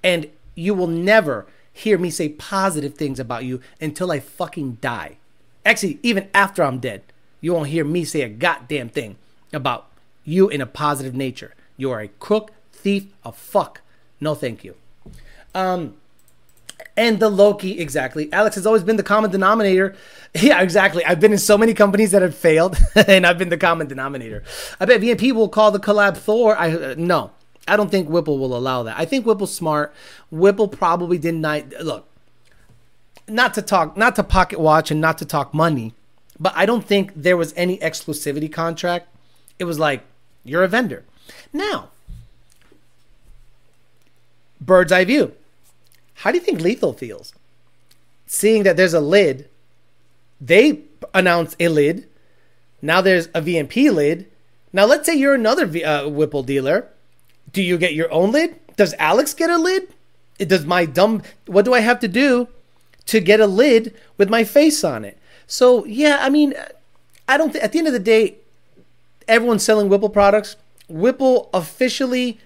[0.02, 5.18] And you will never hear me say positive things about you until I fucking die.
[5.64, 7.02] Actually, even after I'm dead,
[7.40, 9.16] you won't hear me say a goddamn thing
[9.52, 9.86] about
[10.24, 11.54] you in a positive nature.
[11.76, 13.80] You are a crook, thief, a fuck.
[14.20, 14.74] No, thank you.
[15.54, 15.94] Um,
[16.96, 18.32] and the Loki, exactly.
[18.32, 19.94] Alex has always been the common denominator.
[20.34, 21.02] Yeah, exactly.
[21.06, 24.44] I've been in so many companies that have failed, and I've been the common denominator.
[24.78, 26.54] I bet VMP will call the collab Thor.
[26.54, 27.30] I uh, no,
[27.66, 28.98] I don't think Whipple will allow that.
[28.98, 29.92] I think Whipple's smart.
[30.30, 31.42] Whipple probably didn't.
[31.82, 32.06] Look,
[33.26, 35.94] not to talk, not to pocket watch, and not to talk money,
[36.40, 39.08] but I don't think there was any exclusivity contract.
[39.58, 40.02] It was like,
[40.44, 41.04] you're a vendor.
[41.52, 41.90] Now,
[44.60, 45.32] bird's eye view.
[46.14, 47.32] How do you think Lethal feels?
[48.26, 49.48] Seeing that there's a lid,
[50.40, 50.82] they
[51.14, 52.08] announced a lid.
[52.82, 54.30] Now there's a VMP lid.
[54.72, 56.88] Now let's say you're another v- uh, Whipple dealer.
[57.52, 58.58] Do you get your own lid?
[58.76, 59.92] Does Alex get a lid?
[60.38, 61.22] It does my dumb.
[61.46, 62.48] What do I have to do
[63.06, 65.17] to get a lid with my face on it?
[65.48, 66.54] So yeah, I mean,
[67.26, 67.50] I don't.
[67.50, 68.36] Th- at the end of the day,
[69.26, 70.54] everyone's selling Whipple products.
[70.88, 72.38] Whipple officially,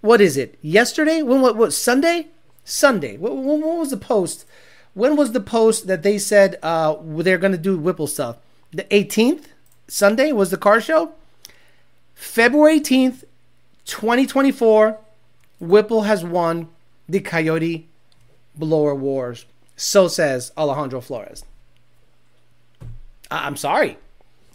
[0.00, 0.58] what is it?
[0.62, 1.22] Yesterday?
[1.22, 1.42] When?
[1.42, 1.56] What?
[1.56, 1.72] What?
[1.72, 2.28] Sunday?
[2.64, 3.16] Sunday.
[3.18, 4.46] What was the post?
[4.94, 8.38] When was the post that they said uh, they're going to do Whipple stuff?
[8.72, 9.44] The 18th.
[9.88, 11.12] Sunday was the car show.
[12.14, 13.24] February 18th,
[13.84, 14.98] 2024.
[15.60, 16.68] Whipple has won
[17.08, 17.86] the Coyote
[18.56, 19.44] Blower Wars.
[19.76, 21.44] So says Alejandro Flores.
[23.30, 23.98] I'm sorry.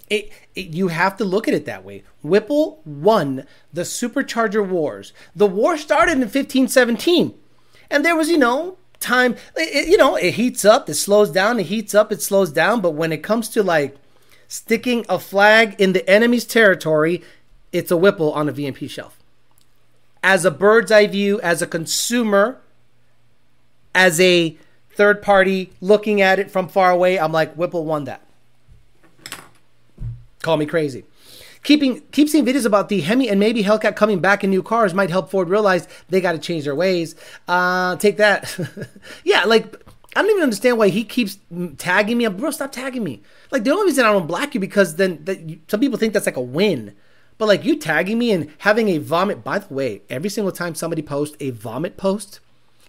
[0.10, 2.04] It, it, you have to look at it that way.
[2.22, 5.14] Whipple won the Supercharger Wars.
[5.36, 7.34] The war started in 1517.
[7.90, 11.60] And there was, you know, time, it, you know, it heats up, it slows down,
[11.60, 12.82] it heats up, it slows down.
[12.82, 13.96] But when it comes to like
[14.48, 17.24] sticking a flag in the enemy's territory,
[17.72, 19.18] it's a Whipple on a VMP shelf.
[20.24, 22.62] As a bird's eye view, as a consumer,
[23.96, 24.58] as a
[24.94, 28.22] third party looking at it from far away, I'm like, Whipple won that.
[30.42, 31.06] Call me crazy.
[31.64, 34.96] Keeping keep seeing videos about the Hemi and maybe Hellcat coming back in new cars
[34.96, 37.16] might help Ford realize they got to change their ways.
[37.48, 38.58] Uh, take that.
[39.24, 39.76] yeah, like
[40.16, 41.38] I don't even understand why he keeps
[41.78, 42.28] tagging me.
[42.28, 43.22] Bro, stop tagging me.
[43.52, 46.14] Like the only reason I don't block you because then that you, some people think
[46.14, 46.96] that's like a win.
[47.38, 49.44] But like you tagging me and having a vomit.
[49.44, 52.40] By the way, every single time somebody posts a vomit post,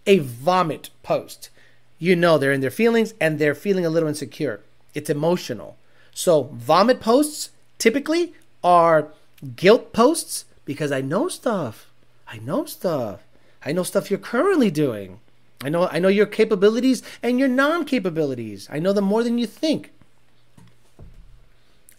[0.06, 1.50] a vomit post,
[1.98, 4.62] you know they're in their feelings and they're feeling a little insecure.
[4.94, 5.76] It's emotional.
[6.14, 9.08] So vomit posts typically are
[9.56, 11.90] guilt posts because I know stuff.
[12.28, 13.20] I know stuff.
[13.64, 15.20] I know stuff you're currently doing.
[15.64, 18.68] I know I know your capabilities and your non-capabilities.
[18.70, 19.92] I know them more than you think.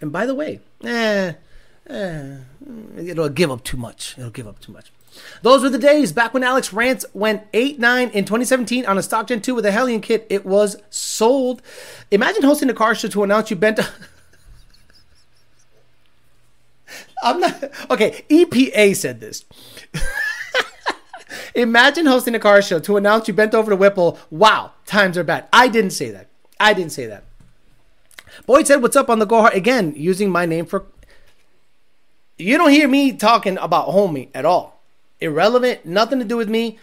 [0.01, 1.33] And by the way, eh,
[1.89, 2.37] eh,
[2.97, 4.15] it'll give up too much.
[4.17, 4.91] It'll give up too much.
[5.41, 9.03] Those were the days back when Alex Rants went 8 9 in 2017 on a
[9.03, 10.25] Stock Gen 2 with a Hellion kit.
[10.29, 11.61] It was sold.
[12.11, 13.79] Imagine hosting a car show to announce you bent.
[17.23, 17.63] I'm not.
[17.89, 19.45] Okay, EPA said this.
[21.55, 24.19] Imagine hosting a car show to announce you bent over to Whipple.
[24.29, 25.47] Wow, times are bad.
[25.53, 26.27] I didn't say that.
[26.59, 27.23] I didn't say that.
[28.45, 29.53] Boyd said, What's up on the Go Hard?
[29.53, 30.85] Again, using my name for.
[32.37, 34.72] You don't hear me talking about homie at all.
[35.23, 36.77] Irrelevant, nothing to do with me.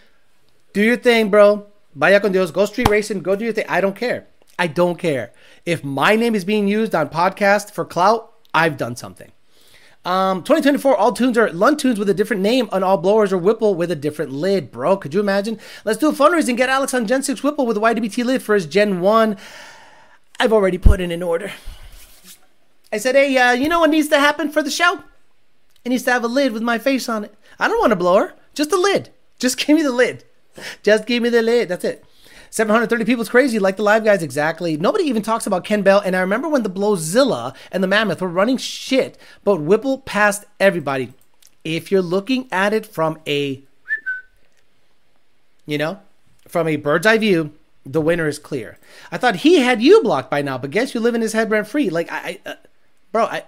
[0.73, 1.67] Do your thing, bro.
[1.93, 2.51] Vaya con Dios.
[2.51, 3.21] Go street racing.
[3.21, 3.65] Go do your thing.
[3.69, 4.27] I don't care.
[4.57, 5.31] I don't care.
[5.65, 9.31] If my name is being used on podcast for clout, I've done something.
[10.03, 13.37] Um, 2024, all tunes are Lund tunes with a different name, on all blowers are
[13.37, 14.97] Whipple with a different lid, bro.
[14.97, 15.59] Could you imagine?
[15.85, 16.57] Let's do a fundraising.
[16.57, 19.37] Get Alex on Gen 6 Whipple with a YWT lid for his Gen 1.
[20.39, 21.51] I've already put in an order.
[22.91, 25.03] I said, hey, uh, you know what needs to happen for the show?
[25.85, 27.35] It needs to have a lid with my face on it.
[27.61, 29.11] I don't want a blower, just the lid.
[29.39, 30.23] Just give me the lid.
[30.83, 31.69] Just give me the lid.
[31.69, 32.03] That's it.
[32.49, 34.75] 730 people is crazy, like the live guys, exactly.
[34.75, 36.01] Nobody even talks about Kenne Bell.
[36.03, 40.43] And I remember when the Blowzilla and the Mammoth were running shit, but Whipple passed
[40.59, 41.13] everybody.
[41.63, 43.61] If you're looking at it from a,
[45.65, 45.99] you know,
[46.47, 47.53] from a bird's eye view,
[47.85, 48.77] the winner is clear.
[49.11, 51.51] I thought he had you blocked by now, but guess you live in his head
[51.51, 51.89] rent free.
[51.89, 52.55] Like I, I uh,
[53.11, 53.43] bro, I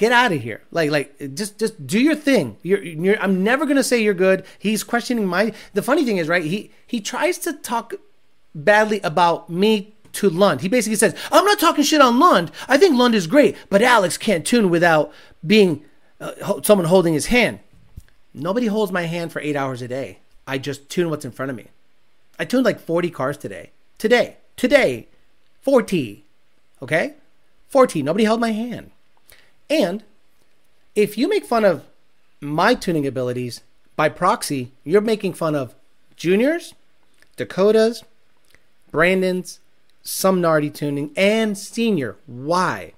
[0.00, 0.62] get out of here.
[0.70, 2.56] Like like just just do your thing.
[2.62, 4.44] You're, you're I'm never gonna say you're good.
[4.58, 5.52] He's questioning my.
[5.74, 6.42] The funny thing is, right?
[6.42, 7.92] He he tries to talk
[8.54, 10.62] badly about me to Lund.
[10.62, 12.50] He basically says, I'm not talking shit on Lund.
[12.66, 15.12] I think Lund is great, but Alex can't tune without
[15.46, 15.84] being
[16.18, 17.60] uh, someone holding his hand.
[18.32, 20.18] Nobody holds my hand for eight hours a day.
[20.46, 21.68] I just tune what's in front of me.
[22.40, 23.70] I tuned like 40 cars today.
[23.98, 24.38] Today.
[24.56, 25.08] Today.
[25.60, 26.24] 40.
[26.82, 27.14] Okay?
[27.68, 28.02] 40.
[28.02, 28.90] Nobody held my hand.
[29.70, 30.02] And
[30.96, 31.86] if you make fun of
[32.40, 33.62] my tuning abilities
[33.96, 35.74] by proxy, you're making fun of
[36.16, 36.74] juniors,
[37.36, 38.02] Dakotas,
[38.90, 39.60] Brandon's,
[40.02, 42.16] some Nardi tuning, and senior.
[42.26, 42.94] Why?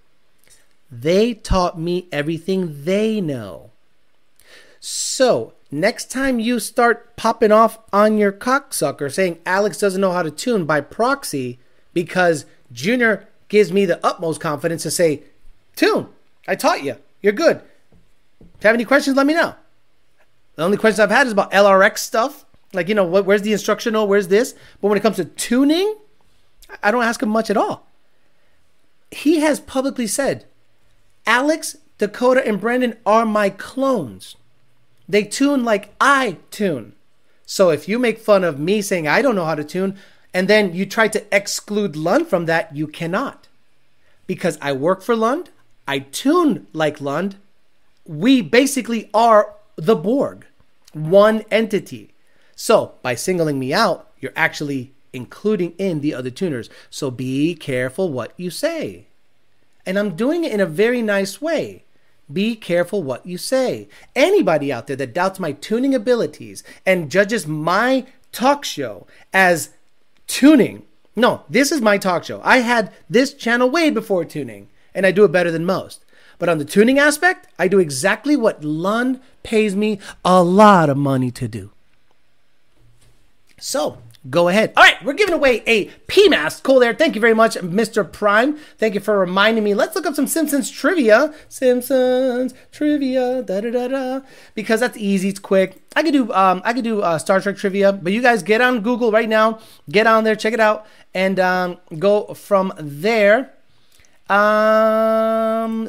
[0.91, 3.71] They taught me everything they know.
[4.81, 10.23] So, next time you start popping off on your cocksucker saying Alex doesn't know how
[10.23, 11.59] to tune by proxy
[11.93, 15.23] because Junior gives me the utmost confidence to say,
[15.77, 16.09] Tune,
[16.47, 16.97] I taught you.
[17.21, 17.57] You're good.
[18.41, 19.55] If you have any questions, let me know.
[20.57, 22.45] The only questions I've had is about LRX stuff.
[22.73, 24.07] Like, you know, what, where's the instructional?
[24.09, 24.55] Where's this?
[24.81, 25.97] But when it comes to tuning,
[26.83, 27.87] I don't ask him much at all.
[29.11, 30.47] he has publicly said,
[31.27, 34.37] Alex, Dakota, and Brandon are my clones.
[35.09, 36.95] They tune like I tune.
[37.45, 39.99] So if you make fun of me saying I don't know how to tune,
[40.33, 43.49] and then you try to exclude Lund from that, you cannot.
[44.27, 45.51] Because I work for Lund,
[45.87, 47.37] I tune like Lund.
[48.05, 50.47] We basically are the Borg,
[50.93, 52.15] one entity.
[52.55, 56.71] So by singling me out, you're actually including in the other tuners.
[56.91, 59.07] So be careful what you say.
[59.85, 61.85] And I'm doing it in a very nice way.
[62.33, 63.89] Be careful what you say.
[64.15, 69.71] Anybody out there that doubts my tuning abilities and judges my talk show as
[70.27, 72.41] tuning, no, this is my talk show.
[72.43, 76.05] I had this channel way before tuning, and I do it better than most.
[76.39, 80.97] But on the tuning aspect, I do exactly what Lund pays me a lot of
[80.97, 81.71] money to do.
[83.61, 84.73] So go ahead.
[84.77, 86.63] All right, we're giving away a PMAS.
[86.63, 86.95] Cool there.
[86.95, 88.11] Thank you very much, Mr.
[88.11, 88.57] Prime.
[88.79, 89.75] Thank you for reminding me.
[89.75, 91.33] Let's look up some Simpsons trivia.
[91.49, 93.43] Simpsons trivia.
[93.43, 94.21] Da da da da.
[94.55, 95.29] Because that's easy.
[95.29, 95.81] It's quick.
[95.95, 98.61] I could do um I could do uh, Star Trek trivia, but you guys get
[98.61, 99.61] on Google right now.
[99.91, 103.55] Get on there, check it out, and um, go from there.
[104.33, 105.85] Um.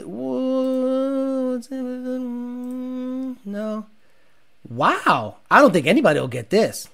[3.46, 3.86] No.
[4.70, 5.38] Wow.
[5.50, 6.90] I don't think anybody will get this.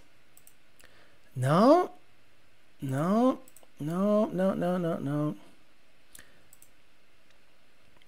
[1.36, 1.91] No,
[2.82, 3.39] no,
[3.80, 5.36] no, no, no, no, no.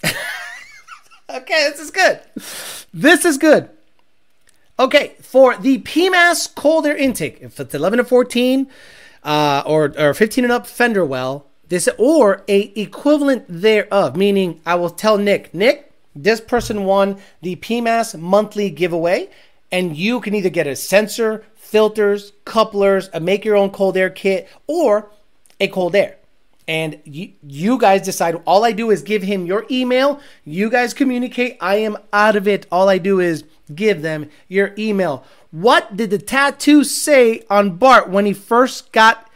[1.30, 2.20] okay, this is good.
[2.94, 3.70] This is good.
[4.78, 8.68] Okay, for the PMAS cold air intake, if it's 11 to 14
[9.24, 14.76] uh, or, or 15 and up fender well, this or a equivalent thereof, meaning I
[14.76, 19.30] will tell Nick, Nick, this person won the PMAS monthly giveaway,
[19.72, 24.10] and you can either get a sensor, filters, couplers, a make your own cold air
[24.10, 25.12] kit, or
[25.62, 26.18] a cold air.
[26.68, 28.36] And you, you guys decide.
[28.46, 30.20] All I do is give him your email.
[30.44, 31.58] You guys communicate.
[31.62, 32.68] I am out of it.
[32.70, 35.24] All I do is give them your email.
[35.52, 39.31] What did the tattoo say on Bart when he first got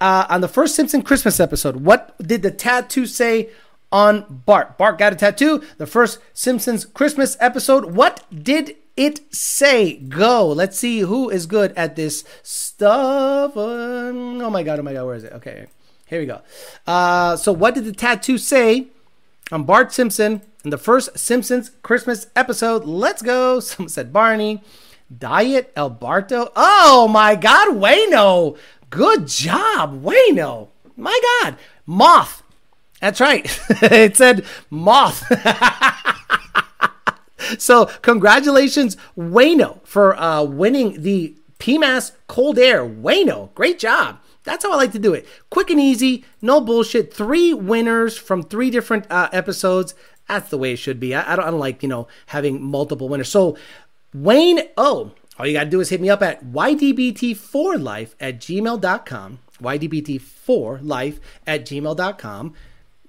[0.00, 1.76] uh, on the first Simpson Christmas episode?
[1.76, 3.50] What did the tattoo say
[3.90, 4.78] on Bart?
[4.78, 5.62] Bart got a tattoo.
[5.78, 7.94] The first Simpsons Christmas episode.
[7.94, 9.96] What did it say?
[9.96, 10.48] Go.
[10.48, 13.56] Let's see who is good at this stuff.
[13.56, 14.78] Um, oh my god.
[14.78, 15.06] Oh my god.
[15.06, 15.32] Where is it?
[15.32, 15.66] Okay.
[16.06, 16.40] Here we go.
[16.86, 18.88] Uh, so what did the tattoo say
[19.50, 22.84] on Bart Simpson in the first Simpsons Christmas episode?
[22.84, 23.60] Let's go.
[23.60, 24.62] Someone said Barney.
[25.16, 26.50] Diet Alberto.
[26.56, 28.58] Oh my God, Wayno.
[28.90, 30.68] Good job, Wayno.
[30.96, 31.56] My God.
[31.86, 32.42] Moth.
[33.00, 33.44] That's right.
[33.82, 35.22] it said moth.
[37.58, 42.84] so congratulations, Wayno, for uh, winning the PMAS Cold Air.
[42.84, 44.18] Wayno, great job.
[44.44, 45.26] That's how I like to do it.
[45.50, 47.12] Quick and easy, no bullshit.
[47.12, 49.94] Three winners from three different uh, episodes.
[50.28, 51.14] That's the way it should be.
[51.14, 53.28] I, I, don't, I don't like, you know, having multiple winners.
[53.28, 53.56] So,
[54.14, 59.38] Wayne O, all you got to do is hit me up at ydbt4life at gmail.com.
[59.60, 62.54] ydbt4life at gmail.com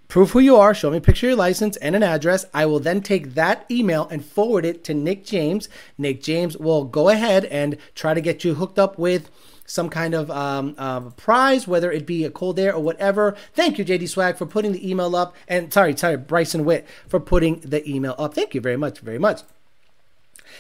[0.07, 2.45] prove who you are, show me a picture of your license and an address.
[2.53, 5.69] I will then take that email and forward it to Nick James.
[5.97, 9.29] Nick James will go ahead and try to get you hooked up with
[9.65, 13.35] some kind of um, uh, prize, whether it be a cold air or whatever.
[13.53, 15.35] Thank you, JD Swag, for putting the email up.
[15.47, 18.33] And sorry, sorry, Bryson Witt for putting the email up.
[18.33, 19.41] Thank you very much, very much.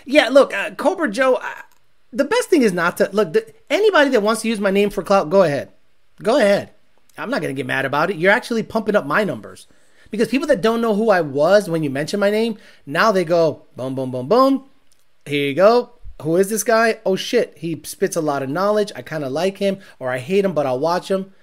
[0.05, 1.53] Yeah, look, uh, Cobra Joe, uh,
[2.11, 3.33] the best thing is not to look.
[3.33, 5.71] The, anybody that wants to use my name for clout, go ahead.
[6.21, 6.71] Go ahead.
[7.17, 8.17] I'm not going to get mad about it.
[8.17, 9.67] You're actually pumping up my numbers.
[10.09, 13.25] Because people that don't know who I was when you mention my name, now they
[13.25, 14.65] go, boom, boom, boom, boom.
[15.25, 15.91] Here you go.
[16.21, 16.99] Who is this guy?
[17.05, 18.91] Oh shit, he spits a lot of knowledge.
[18.95, 21.33] I kind of like him, or I hate him, but I'll watch him.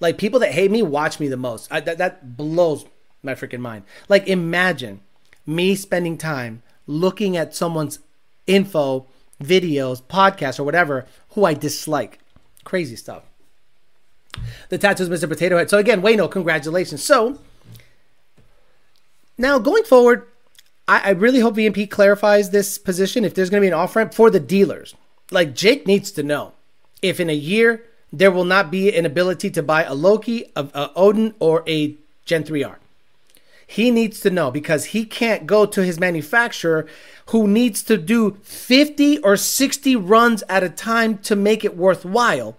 [0.00, 1.70] Like people that hate me watch me the most.
[1.70, 2.86] I, that, that blows
[3.22, 3.84] my freaking mind.
[4.08, 5.00] Like imagine
[5.44, 7.98] me spending time looking at someone's
[8.46, 9.06] info,
[9.42, 12.18] videos, podcasts, or whatever who I dislike.
[12.64, 13.24] Crazy stuff.
[14.68, 15.28] The tattoos, Mr.
[15.28, 15.70] Potato Head.
[15.70, 17.02] So again, Wayno, congratulations.
[17.02, 17.38] So
[19.36, 20.26] now going forward,
[20.88, 23.96] I, I really hope VMP clarifies this position if there's going to be an off
[23.96, 24.94] ramp for the dealers.
[25.30, 26.52] Like Jake needs to know
[27.02, 30.68] if in a year there will not be an ability to buy a Loki, a,
[30.74, 32.76] a Odin, or a Gen 3R.
[33.72, 36.86] He needs to know because he can't go to his manufacturer
[37.26, 42.56] who needs to do 50 or 60 runs at a time to make it worthwhile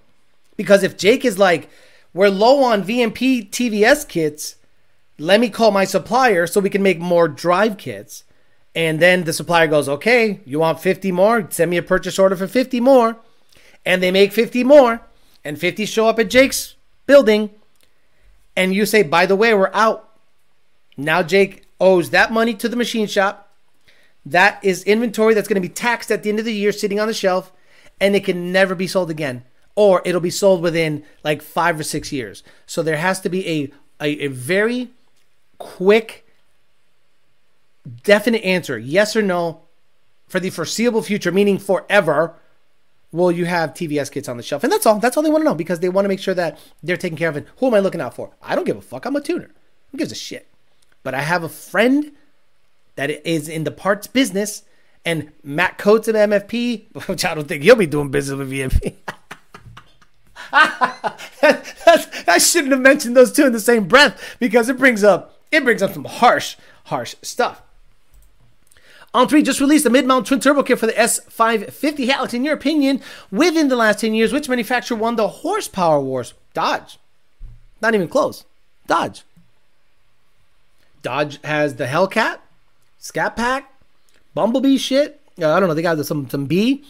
[0.55, 1.69] because if Jake is like,
[2.13, 4.55] we're low on VMP TVS kits,
[5.17, 8.23] let me call my supplier so we can make more drive kits.
[8.75, 11.47] And then the supplier goes, okay, you want 50 more?
[11.49, 13.17] Send me a purchase order for 50 more.
[13.85, 15.01] And they make 50 more,
[15.43, 17.49] and 50 show up at Jake's building.
[18.55, 20.12] and you say, by the way, we're out.
[20.97, 23.51] Now Jake owes that money to the machine shop.
[24.25, 26.99] That is inventory that's going to be taxed at the end of the year, sitting
[26.99, 27.51] on the shelf,
[27.99, 29.43] and it can never be sold again.
[29.75, 32.43] Or it'll be sold within like five or six years.
[32.65, 34.91] So there has to be a, a, a very
[35.57, 36.25] quick,
[38.03, 39.61] definite answer yes or no
[40.27, 42.35] for the foreseeable future, meaning forever.
[43.11, 44.63] Will you have TVS kits on the shelf?
[44.63, 44.99] And that's all.
[44.99, 47.17] That's all they want to know because they want to make sure that they're taking
[47.17, 47.47] care of it.
[47.57, 48.31] Who am I looking out for?
[48.41, 49.05] I don't give a fuck.
[49.05, 49.51] I'm a tuner.
[49.91, 50.47] Who gives a shit?
[51.03, 52.11] But I have a friend
[52.95, 54.63] that is in the parts business,
[55.05, 58.95] and Matt Coates of MFP, which I don't think he'll be doing business with VMP.
[62.27, 65.63] I shouldn't have mentioned those two in the same breath because it brings up it
[65.63, 67.61] brings up some harsh, harsh stuff.
[69.13, 72.09] On three, just released a mid-mount twin turbo kit for the S550.
[72.09, 72.99] Alex, in your opinion,
[73.29, 76.33] within the last 10 years, which manufacturer won the horsepower wars?
[76.55, 76.97] Dodge.
[77.79, 78.45] Not even close.
[78.87, 79.23] Dodge.
[81.03, 82.39] Dodge has the Hellcat,
[82.97, 83.71] Scat Pack,
[84.33, 85.21] Bumblebee shit.
[85.39, 85.75] Uh, I don't know.
[85.75, 86.83] They got some some B.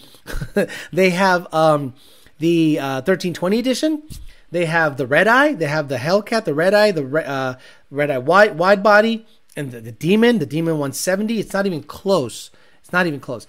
[0.93, 1.93] they have um,
[2.39, 4.03] the uh, 1320 edition.
[4.51, 5.53] They have the Red Eye.
[5.53, 7.55] They have the Hellcat, the Red Eye, the uh,
[7.89, 9.26] Red Eye wide wide body,
[9.57, 11.39] and the, the Demon, the Demon 170.
[11.39, 12.51] It's not even close.
[12.82, 13.47] It's not even close.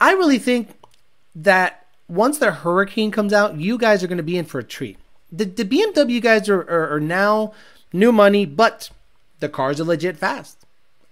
[0.00, 0.70] I really think
[1.34, 4.64] that once the Hurricane comes out, you guys are going to be in for a
[4.64, 4.98] treat.
[5.30, 7.54] The, the BMW guys are, are, are now
[7.92, 8.90] new money, but
[9.44, 10.64] the cars are legit fast.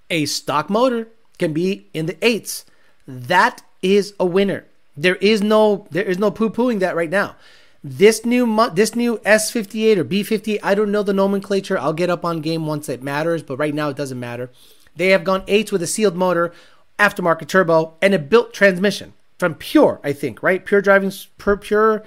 [0.08, 1.08] A stock motor
[1.38, 2.64] can be in the eights.
[3.06, 4.64] That is a winner.
[4.96, 7.36] There is no there is no poo pooing that right now.
[7.84, 11.78] This new this new S58 or B50, I don't know the nomenclature.
[11.78, 14.50] I'll get up on game once it matters, but right now it doesn't matter.
[14.96, 16.52] They have gone eights with a sealed motor,
[16.98, 20.64] aftermarket turbo, and a built transmission from Pure, I think, right?
[20.64, 22.04] Pure driving, pure, pure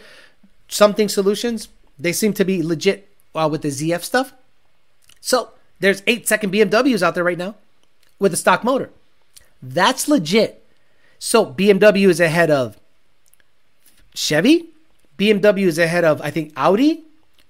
[0.68, 1.68] something solutions.
[2.00, 4.34] They seem to be legit uh, with the ZF stuff.
[5.20, 7.56] So there's eight second BMWs out there right now
[8.20, 8.90] with a stock motor.
[9.62, 10.64] That's legit.
[11.20, 12.78] So BMW is ahead of
[14.14, 14.70] Chevy.
[15.18, 17.04] BMW is ahead of, I think, Audi.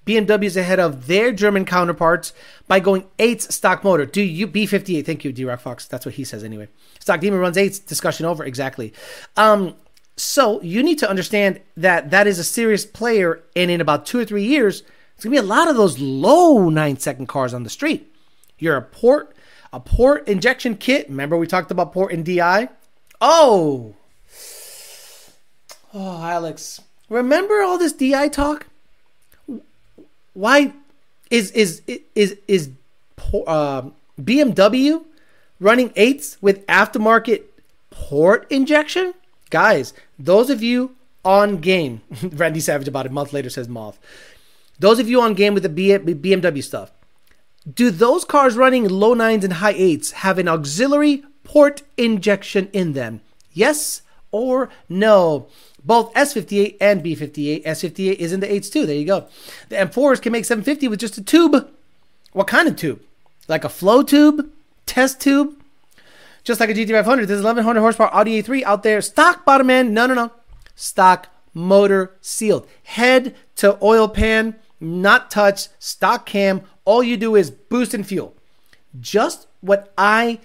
[0.06, 2.32] BMW is ahead of their German counterparts
[2.68, 4.06] by going eight stock motor.
[4.06, 5.06] Do you B58?
[5.06, 5.88] Thank you, D Rock Fox.
[5.88, 6.68] That's what he says anyway.
[7.00, 7.82] Stock Demon runs eight.
[7.88, 8.44] Discussion over.
[8.44, 8.94] Exactly.
[9.36, 9.76] Um,
[10.16, 14.20] so you need to understand that that is a serious player, and in about two
[14.20, 14.84] or three years,
[15.16, 18.12] it's gonna be a lot of those low nine second cars on the street.
[18.58, 19.36] You're a port,
[19.74, 21.10] a port injection kit.
[21.10, 22.70] Remember we talked about port and DI.
[23.22, 23.96] Oh,
[25.94, 28.68] oh, Alex, remember all this DI talk?
[30.34, 30.74] Why
[31.30, 31.82] is is
[32.14, 32.70] is is
[33.48, 33.84] uh,
[34.20, 35.04] BMW
[35.60, 37.44] running eights with aftermarket
[37.90, 39.14] port injection?
[39.50, 43.98] Guys, those of you on game, Randy Savage about a month later says Moth.
[44.78, 46.92] Those of you on game with the BMW stuff,
[47.72, 52.94] do those cars running low nines and high eights have an auxiliary port injection in
[52.94, 53.22] them?
[53.52, 54.02] Yes
[54.32, 55.48] or no?
[55.84, 57.64] Both S58 and B58.
[57.64, 58.86] S58 is in the eights too.
[58.86, 59.28] There you go.
[59.70, 61.72] The M4s can make 750 with just a tube.
[62.34, 63.02] What kind of tube?
[63.48, 64.50] Like a flow tube?
[64.86, 65.56] Test tube?
[66.44, 69.02] Just like a GT500, there's 1100 horsepower Audi A3 out there.
[69.02, 69.94] Stock bottom end.
[69.94, 70.32] No, no, no.
[70.76, 72.68] Stock motor sealed.
[72.84, 78.36] Head to oil pan, not touch, stock cam, all you do is boost and fuel.
[79.00, 80.40] Just what I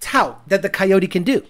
[0.00, 1.42] tout that the Coyote can do.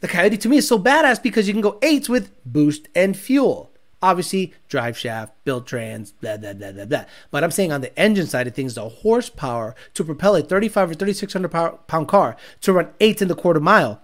[0.00, 3.16] The Coyote to me is so badass because you can go eights with boost and
[3.16, 3.70] fuel.
[4.02, 7.04] Obviously, drive shaft, build trans, blah, blah, blah, blah, blah.
[7.30, 10.90] But I'm saying on the engine side of things, the horsepower to propel a 35
[10.90, 14.02] or 3600 pound car to run eights in the quarter mile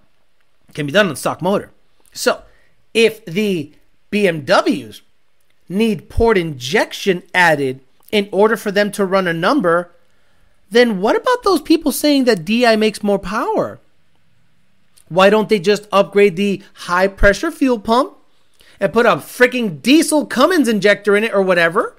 [0.73, 1.71] can be done on stock motor.
[2.11, 2.41] So
[2.93, 3.73] if the
[4.11, 5.01] BMWs
[5.69, 7.81] need port injection added
[8.13, 9.91] in order for them to run a number,
[10.69, 13.79] then what about those people saying that DI makes more power?
[15.09, 18.15] Why don't they just upgrade the high pressure fuel pump
[18.79, 21.97] and put a freaking diesel Cummins injector in it or whatever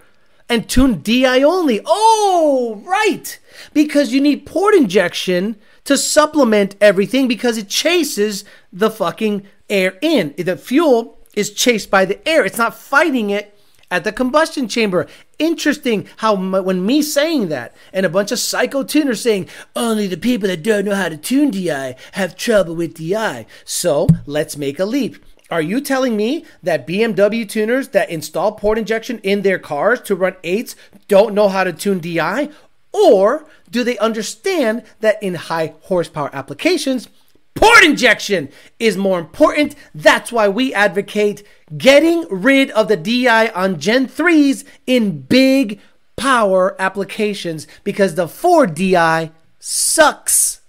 [0.49, 1.81] and tune DI only?
[1.85, 3.37] Oh, right.
[3.73, 10.33] Because you need port injection to supplement everything because it chases the fucking air in.
[10.39, 13.54] The fuel is chased by the air, it's not fighting it
[13.95, 15.07] at the combustion chamber.
[15.39, 20.17] Interesting how when me saying that and a bunch of psycho tuners saying only the
[20.17, 23.47] people that don't know how to tune DI have trouble with DI.
[23.65, 25.25] So let's make a leap.
[25.49, 30.17] Are you telling me that BMW tuners that install port injection in their cars to
[30.17, 30.75] run eights
[31.07, 32.49] don't know how to tune DI?
[32.93, 37.09] Or do they understand that in high horsepower applications,
[37.55, 38.49] port injection
[38.79, 39.75] is more important?
[39.95, 45.81] That's why we advocate getting rid of the DI on Gen 3s in big
[46.17, 50.61] power applications because the 4DI sucks.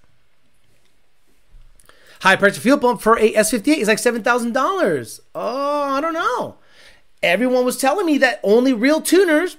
[2.21, 5.19] High pressure fuel pump for a S58 is like $7,000.
[5.35, 6.55] Oh, I don't know.
[7.21, 9.57] Everyone was telling me that only real tuners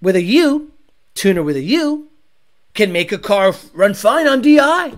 [0.00, 0.72] with a U,
[1.14, 2.08] tuner with a U,
[2.74, 4.94] can make a car run fine on DI.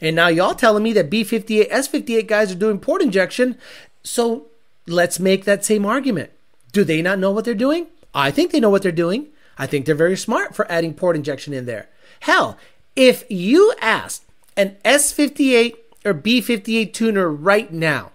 [0.00, 3.56] And now y'all telling me that B58, S58 guys are doing port injection.
[4.02, 4.46] So
[4.86, 6.30] let's make that same argument.
[6.72, 7.86] Do they not know what they're doing?
[8.14, 9.28] I think they know what they're doing.
[9.56, 11.88] I think they're very smart for adding port injection in there.
[12.20, 12.58] Hell,
[12.96, 14.24] if you asked
[14.56, 18.10] an S58 or B58 tuner right now,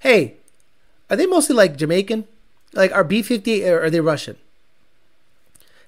[0.00, 0.34] hey,
[1.10, 2.26] are they mostly like Jamaican?
[2.72, 4.36] Like, are B58 or are they Russian?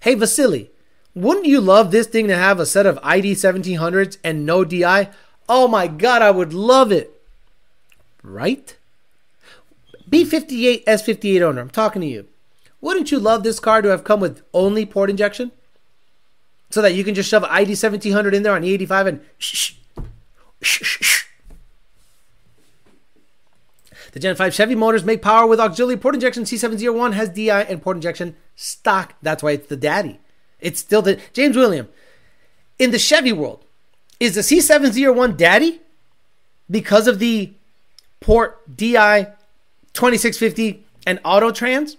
[0.00, 0.70] Hey, Vasily,
[1.18, 5.10] wouldn't you love this thing to have a set of ID 1700s and no DI?
[5.48, 7.20] Oh my God, I would love it.
[8.22, 8.76] Right?
[10.08, 12.26] B58 S58 owner, I'm talking to you.
[12.80, 15.50] Wouldn't you love this car to have come with only port injection?
[16.70, 19.74] So that you can just shove ID 1700 in there on E85 and shh, shh,
[20.62, 21.24] shh, shh.
[24.12, 26.44] The Gen 5 Chevy motors make power with auxiliary port injection.
[26.44, 29.14] C701 has DI and port injection stock.
[29.20, 30.20] That's why it's the daddy.
[30.60, 31.88] It's still the James William.
[32.78, 33.64] In the Chevy world,
[34.20, 35.80] is the C701 daddy
[36.70, 37.52] because of the
[38.20, 39.24] port DI
[39.94, 41.96] 2650 and auto trans?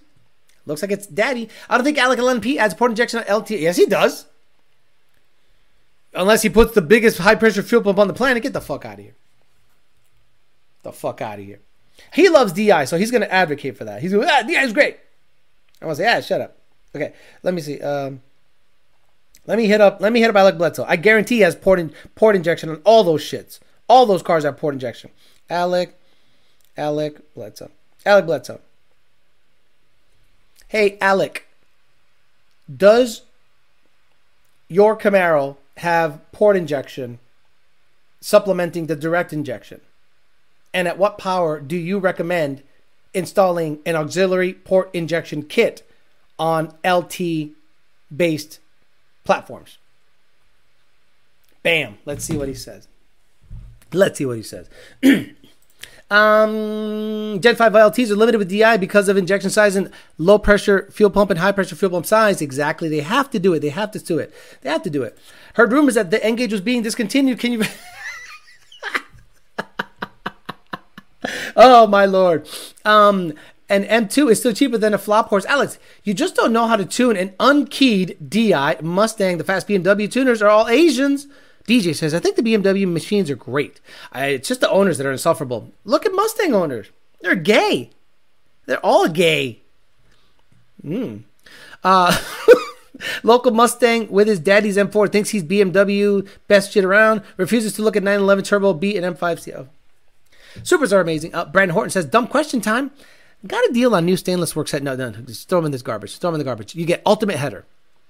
[0.66, 1.48] Looks like it's daddy.
[1.68, 3.50] I don't think Alec LNP adds port injection on LT.
[3.50, 4.26] Yes, he does.
[6.12, 8.42] Unless he puts the biggest high pressure fuel pump on the planet.
[8.42, 9.14] Get the fuck out of here.
[10.82, 11.60] The fuck out of here.
[12.12, 14.00] He loves DI, so he's going to advocate for that.
[14.00, 14.98] He's going, ah, DI is great.
[15.80, 16.56] I want to say, ah, shut up.
[16.94, 17.12] Okay,
[17.42, 17.80] let me see.
[17.80, 18.20] Um,
[19.46, 20.00] let me hit up.
[20.00, 20.84] Let me hit up Alec Bledsoe.
[20.86, 23.58] I guarantee he has port in, port injection on all those shits.
[23.88, 25.10] All those cars have port injection.
[25.48, 25.98] Alec,
[26.76, 27.70] Alec Bledsoe,
[28.06, 28.60] Alec Bledsoe.
[30.68, 31.48] Hey, Alec,
[32.74, 33.22] does
[34.68, 37.18] your Camaro have port injection
[38.20, 39.80] supplementing the direct injection?
[40.72, 42.62] And at what power do you recommend
[43.12, 45.82] installing an auxiliary port injection kit
[46.38, 47.50] on LT
[48.14, 48.60] based
[49.24, 49.78] platforms?
[51.62, 51.98] Bam.
[52.04, 52.88] Let's see what he says.
[53.92, 54.68] Let's see what he says.
[56.10, 60.88] um, Gen 5 LTs are limited with DI because of injection size and low pressure
[60.90, 62.40] fuel pump and high pressure fuel pump size.
[62.40, 62.88] Exactly.
[62.88, 63.60] They have to do it.
[63.60, 64.32] They have to do it.
[64.62, 65.18] They have to do it.
[65.54, 67.38] Heard rumors that the N-Gage was being discontinued.
[67.38, 67.62] Can you.
[71.56, 72.48] oh, my lord.
[72.84, 73.34] Um,
[73.70, 75.46] and M2 is still cheaper than a flop horse.
[75.46, 79.38] Alex, you just don't know how to tune an unkeyed DI Mustang.
[79.38, 81.28] The fast BMW tuners are all Asians.
[81.68, 83.80] DJ says, I think the BMW machines are great.
[84.12, 85.70] I, it's just the owners that are insufferable.
[85.84, 86.88] Look at Mustang owners.
[87.20, 87.90] They're gay.
[88.66, 89.60] They're all gay.
[90.84, 91.22] Mm.
[91.84, 92.18] Uh,
[93.22, 97.94] local Mustang with his daddy's M4 thinks he's BMW, best shit around, refuses to look
[97.96, 99.68] at 911 Turbo B and M5 CO.
[100.64, 101.32] Supers are amazing.
[101.34, 102.90] Uh, Brandon Horton says, dumb question time.
[103.46, 104.82] Got a deal on new stainless work set.
[104.82, 106.18] No, no, just throw them in this garbage.
[106.18, 106.74] Throw them in the garbage.
[106.74, 107.64] You get ultimate header.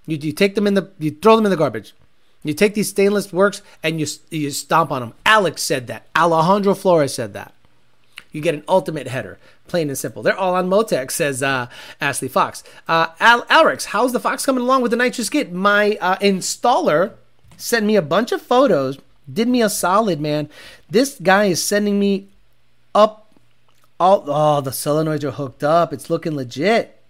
[0.07, 1.95] You, you take them in the, you throw them in the garbage.
[2.43, 5.15] You take these stainless works and you you stomp on them.
[5.27, 6.07] Alex said that.
[6.17, 7.53] Alejandro Flores said that.
[8.33, 10.23] You get an ultimate header, plain and simple.
[10.23, 11.67] They're all on Motec, says uh,
[12.01, 12.63] Ashley Fox.
[12.87, 15.53] Uh, Al- Alrix, how's the Fox coming along with the nitrous kit?
[15.53, 17.15] My uh, installer
[17.57, 18.99] sent me a bunch of photos,
[19.31, 20.49] did me a solid, man.
[20.89, 22.29] This guy is sending me
[22.95, 23.20] up
[24.01, 24.25] all.
[24.27, 25.93] Oh, the solenoids are hooked up.
[25.93, 27.01] It's looking legit.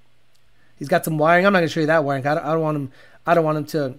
[0.79, 1.47] He's got some wiring.
[1.47, 2.27] I'm not gonna show you that wiring.
[2.27, 2.93] I don't, I don't want him.
[3.27, 3.99] I don't want him to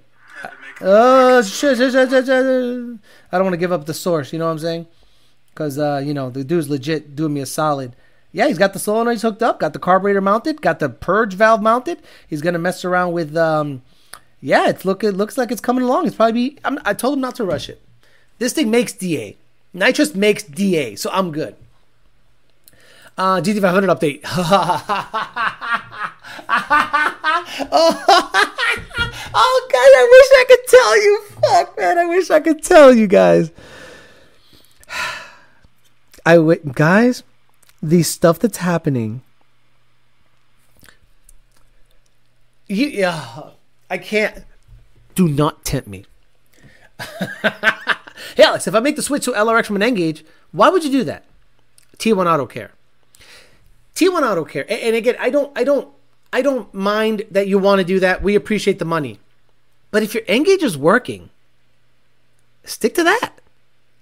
[1.43, 1.79] shit.
[1.79, 4.33] I don't want to give up the source.
[4.33, 4.87] You know what I'm saying?
[5.53, 7.95] Because uh, you know the dude's legit doing me a solid.
[8.33, 11.61] Yeah, he's got the solenoids hooked up, got the carburetor mounted, got the purge valve
[11.61, 12.01] mounted.
[12.27, 13.35] He's gonna mess around with.
[13.37, 13.83] Um,
[14.41, 15.03] yeah, it's look.
[15.03, 16.07] It looks like it's coming along.
[16.07, 16.51] It's probably.
[16.51, 17.81] Be, I told him not to rush it.
[18.39, 19.37] This thing makes DA.
[19.73, 21.55] Nitrous makes DA, so I'm good.
[23.21, 24.21] Uh, GT500 update.
[29.35, 31.21] oh, God, I wish I could tell you.
[31.39, 33.51] Fuck, man, I wish I could tell you guys.
[36.25, 37.21] I w- guys,
[37.83, 39.21] the stuff that's happening.
[42.65, 43.51] You, yeah,
[43.87, 44.45] I can't.
[45.13, 46.05] Do not tempt me.
[48.35, 50.89] hey, Alex, if I make the switch to LRX from an N-Gage, why would you
[50.91, 51.25] do that?
[51.99, 52.71] T1 Auto Care.
[54.01, 54.65] T1 Auto Care.
[54.69, 55.87] And, again, I don't, I don't
[56.33, 58.23] I don't mind that you want to do that.
[58.23, 59.19] We appreciate the money.
[59.91, 61.29] But if your N-Gage is working,
[62.63, 63.33] stick to that.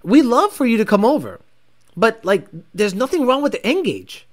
[0.02, 1.40] We love for you to come over.
[1.96, 4.26] But like there's nothing wrong with the N-Gage.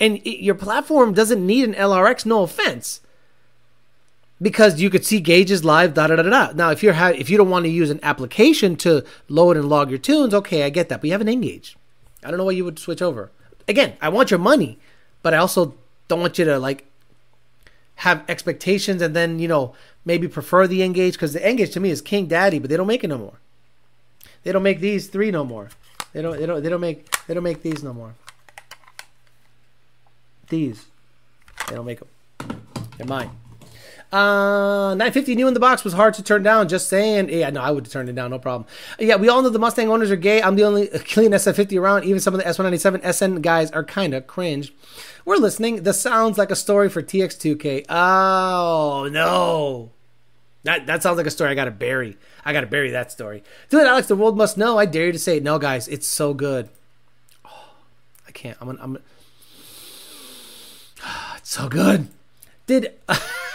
[0.00, 3.00] And it, your platform doesn't need an LRX, no offense.
[4.40, 5.94] because you could see gauges live.
[5.94, 6.52] Da da da da.
[6.52, 9.68] Now, if you're ha- if you don't want to use an application to load and
[9.68, 11.00] log your tunes, okay, I get that.
[11.00, 11.76] But you have an N-Gage.
[12.24, 13.30] I don't know why you would switch over.
[13.68, 14.78] Again, I want your money,
[15.22, 15.74] but I also
[16.08, 16.86] don't want you to like
[17.96, 19.74] have expectations and then you know
[20.04, 22.86] maybe prefer the N-Gage because the N-Gage to me is king daddy, but they don't
[22.86, 23.38] make it no more.
[24.42, 25.70] They don't make these three no more.
[26.12, 26.38] They don't.
[26.38, 26.62] They don't.
[26.62, 27.10] They don't make.
[27.26, 28.14] They don't make these no more.
[30.48, 30.86] These.
[31.68, 32.62] They don't make them.
[32.98, 33.30] They're mine.
[34.12, 36.68] Uh, 950 new in the box was hard to turn down.
[36.68, 37.30] Just saying.
[37.30, 38.30] Yeah, no, I would turn it down.
[38.30, 38.68] No problem.
[38.98, 40.42] Yeah, we all know the Mustang owners are gay.
[40.42, 42.04] I'm the only clean SF50 around.
[42.04, 44.74] Even some of the S197 SN guys are kind of cringe.
[45.24, 45.84] We're listening.
[45.84, 47.86] This sounds like a story for TX2K.
[47.88, 49.92] Oh, no.
[50.64, 52.16] That, that sounds like a story I gotta bury.
[52.44, 53.42] I gotta bury that story.
[53.70, 54.78] Do it, Alex, the world must know.
[54.78, 55.42] I dare you to say it.
[55.42, 56.68] No, guys, it's so good.
[57.44, 57.74] Oh,
[58.28, 58.58] I can't.
[58.60, 58.68] I'm.
[58.80, 58.98] I'm.
[61.36, 62.06] It's so good.
[62.68, 62.92] Did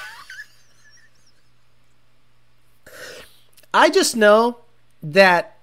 [3.77, 4.57] I just know
[5.03, 5.55] that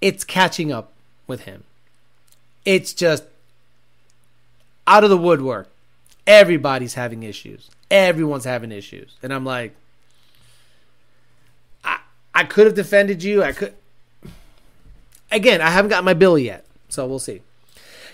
[0.00, 0.90] it's catching up
[1.26, 1.64] with him.
[2.64, 3.24] It's just
[4.86, 5.68] out of the woodwork.
[6.26, 7.68] Everybody's having issues.
[7.90, 9.16] Everyone's having issues.
[9.22, 9.74] And I'm like,
[11.84, 11.98] I
[12.34, 13.42] I could have defended you.
[13.42, 13.74] I could
[15.30, 16.64] again, I haven't got my bill yet.
[16.88, 17.42] So we'll see.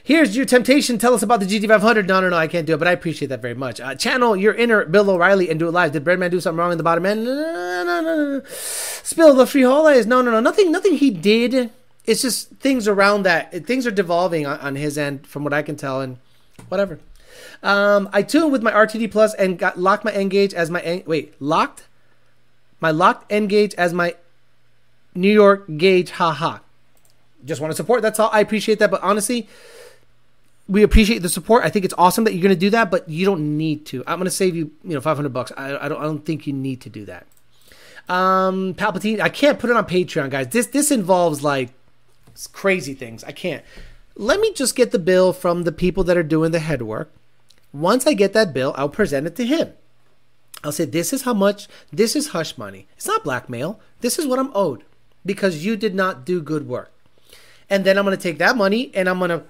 [0.06, 0.98] Here's your temptation.
[0.98, 2.06] Tell us about the GT500.
[2.06, 3.80] No, no, no, I can't do it, but I appreciate that very much.
[3.80, 5.92] Uh, channel your inner Bill O'Reilly and do it live.
[5.92, 7.24] Did Breadman do something wrong in the bottom end?
[7.24, 8.42] No, no, no, no.
[8.46, 10.06] Spill the holidays.
[10.06, 10.40] No, no, no.
[10.40, 11.70] Nothing, nothing he did.
[12.04, 13.64] It's just things around that.
[13.66, 16.18] Things are devolving on, on his end, from what I can tell, and
[16.68, 17.00] whatever.
[17.62, 21.02] Um, I tuned with my RTD Plus and got locked my N-Gage as my N-
[21.06, 21.84] wait locked
[22.78, 24.16] my locked N-Gage as my
[25.14, 26.10] New York gauge.
[26.10, 26.58] Haha.
[27.42, 28.02] Just want to support.
[28.02, 28.28] That's all.
[28.34, 29.48] I appreciate that, but honestly,
[30.68, 31.64] we appreciate the support.
[31.64, 34.02] I think it's awesome that you're going to do that, but you don't need to.
[34.06, 35.52] I'm going to save you, you know, 500 bucks.
[35.56, 37.26] I, I don't, I don't think you need to do that.
[38.08, 40.48] Um, Palpatine, I can't put it on Patreon, guys.
[40.48, 41.70] This, this involves like
[42.52, 43.24] crazy things.
[43.24, 43.64] I can't.
[44.16, 47.12] Let me just get the bill from the people that are doing the head work.
[47.72, 49.72] Once I get that bill, I'll present it to him.
[50.62, 52.86] I'll say, this is how much, this is hush money.
[52.96, 53.80] It's not blackmail.
[54.00, 54.84] This is what I'm owed
[55.26, 56.92] because you did not do good work.
[57.68, 59.44] And then I'm going to take that money and I'm going to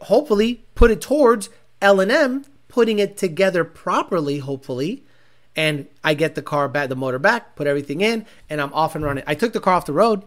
[0.00, 1.48] hopefully put it towards
[1.80, 2.44] L&M
[2.74, 5.04] putting it together properly hopefully.
[5.54, 8.96] And I get the car back the motor back put everything in and I'm off
[8.96, 9.22] and running.
[9.28, 10.24] I took the car off the road.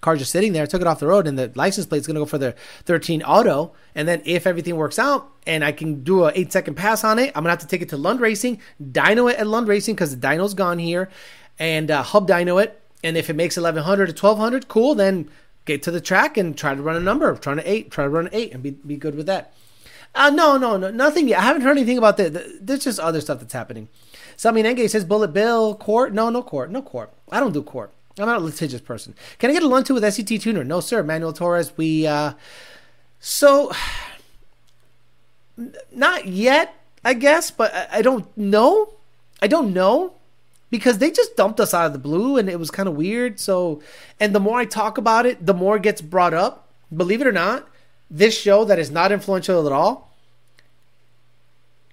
[0.00, 0.62] Car just sitting there.
[0.62, 2.54] I took it off the road and the license plate's going to go for the
[2.84, 3.72] 13 auto.
[3.96, 7.18] And then if everything works out and I can do a 8 second pass on
[7.18, 9.66] it I'm going to have to take it to Lund Racing dyno it at Lund
[9.66, 11.08] Racing cuz the dyno's gone here
[11.58, 12.80] and uh, hub dyno it.
[13.02, 15.28] And if it makes 1100 to 1200 cool then
[15.68, 17.34] get to the track and try to run a number.
[17.36, 19.52] Trying to eight, try to run eight, and be be good with that.
[20.14, 21.38] Uh, no, no, no, nothing yet.
[21.38, 22.66] I haven't heard anything about that.
[22.66, 23.88] There's just other stuff that's happening.
[24.36, 26.12] Sami Nenge says Bullet Bill court.
[26.12, 27.12] No, no court, no court.
[27.30, 27.92] I don't do court.
[28.18, 29.14] I'm not a litigious person.
[29.38, 30.64] Can I get a lunch with SCT tuner?
[30.64, 31.04] No, sir.
[31.04, 31.76] Manuel Torres.
[31.76, 32.32] We uh,
[33.20, 33.70] so
[35.92, 36.74] not yet,
[37.04, 38.94] I guess, but I, I don't know.
[39.40, 40.17] I don't know
[40.70, 43.40] because they just dumped us out of the blue and it was kind of weird.
[43.40, 43.82] So,
[44.20, 46.68] and the more I talk about it, the more it gets brought up.
[46.94, 47.68] Believe it or not,
[48.10, 50.08] this show that is not influential at all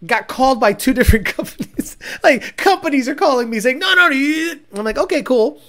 [0.06, 1.98] got called by two different companies.
[2.24, 5.62] like companies are calling me saying, "No, no, no." I'm like, "Okay, cool."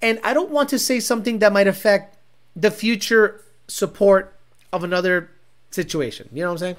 [0.00, 2.16] And I don't want to say something that might affect
[2.56, 4.34] the future support
[4.72, 5.30] of another
[5.70, 6.28] situation.
[6.32, 6.76] You know what I'm saying?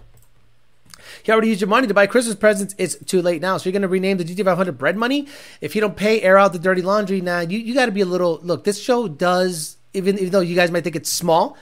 [1.25, 2.75] You already used your money to buy Christmas presents.
[2.77, 3.57] It's too late now.
[3.57, 5.27] So you're going to rename the GT500 bread money?
[5.61, 7.21] If you don't pay, air out the dirty laundry.
[7.21, 8.39] Now, you, you got to be a little.
[8.43, 11.57] Look, this show does, even, even though you guys might think it's small,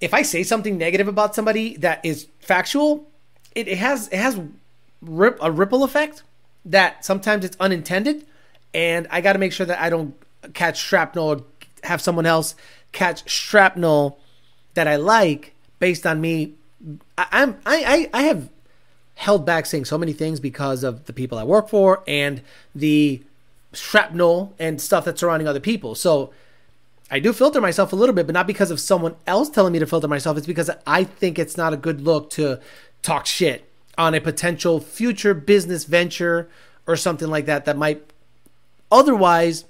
[0.00, 3.06] if I say something negative about somebody that is factual,
[3.54, 4.40] it, it has it has
[5.02, 6.22] rip, a ripple effect
[6.64, 8.26] that sometimes it's unintended.
[8.72, 10.14] And I got to make sure that I don't
[10.54, 11.42] catch shrapnel or
[11.84, 12.54] have someone else
[12.92, 14.18] catch shrapnel
[14.74, 16.54] that I like based on me.
[17.18, 18.48] I, I'm I I have
[19.20, 22.40] held back saying so many things because of the people I work for and
[22.74, 23.22] the
[23.74, 25.94] shrapnel and stuff that's surrounding other people.
[25.94, 26.32] So
[27.10, 29.78] I do filter myself a little bit, but not because of someone else telling me
[29.78, 30.38] to filter myself.
[30.38, 32.60] It's because I think it's not a good look to
[33.02, 36.48] talk shit on a potential future business venture
[36.86, 38.02] or something like that that might
[38.90, 39.66] otherwise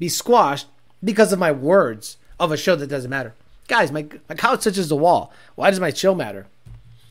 [0.00, 0.66] be squashed
[1.02, 3.34] because of my words of a show that doesn't matter.
[3.68, 5.32] Guys, my, my couch touches the wall.
[5.54, 6.48] Why does my show matter?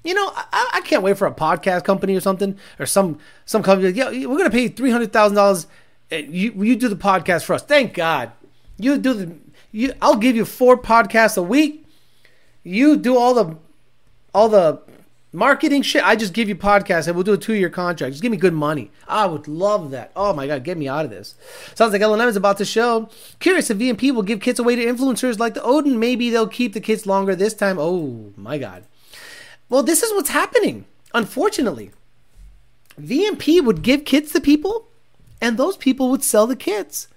[0.04, 3.64] You know, I, I can't wait for a podcast company or something, or some some
[3.64, 3.92] company.
[3.92, 5.68] Yeah, we're gonna pay three hundred thousand dollars.
[6.12, 7.64] Eh, you you do the podcast for us.
[7.64, 8.32] Thank God.
[8.78, 9.36] You do the.
[9.72, 11.86] You, I'll give you four podcasts a week.
[12.64, 13.58] You do all the
[14.34, 14.82] all the
[15.32, 16.04] Marketing shit.
[16.04, 18.14] I just give you podcasts and we'll do a two year contract.
[18.14, 18.90] Just give me good money.
[19.08, 20.12] I would love that.
[20.16, 21.36] Oh my God, get me out of this.
[21.76, 23.10] Sounds like LNM is about to show.
[23.38, 26.00] Curious if VMP will give kits away to influencers like the Odin.
[26.00, 27.78] Maybe they'll keep the kits longer this time.
[27.78, 28.86] Oh my God.
[29.70, 31.92] Well, this is what's happening, unfortunately.
[33.00, 34.88] VMP would give kits to people,
[35.40, 37.08] and those people would sell the kits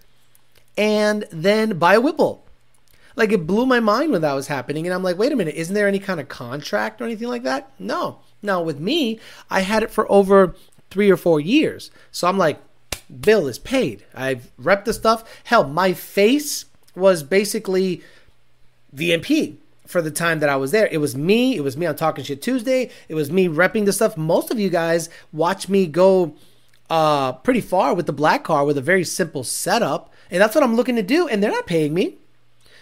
[0.77, 2.45] and then buy a Whipple.
[3.16, 4.87] Like it blew my mind when that was happening.
[4.87, 7.43] And I'm like, wait a minute, isn't there any kind of contract or anything like
[7.43, 7.70] that?
[7.79, 8.20] No.
[8.43, 9.20] Now with me,
[9.51, 10.55] I had it for over
[10.91, 11.91] three or four years.
[12.11, 12.59] So I'm like,
[13.20, 14.05] bill is paid.
[14.15, 15.24] I've repped the stuff.
[15.45, 16.65] Hell, my face
[16.95, 18.03] was basically
[18.95, 19.57] VMP
[19.93, 20.89] for the time that I was there.
[20.90, 21.55] It was me.
[21.55, 22.90] It was me on Talking Shit Tuesday.
[23.09, 24.16] It was me repping the stuff.
[24.16, 26.35] Most of you guys watch me go
[26.90, 30.12] uh, pretty far with the black car with a very simple setup.
[30.31, 31.28] And that's what I'm looking to do.
[31.28, 32.16] And they're not paying me.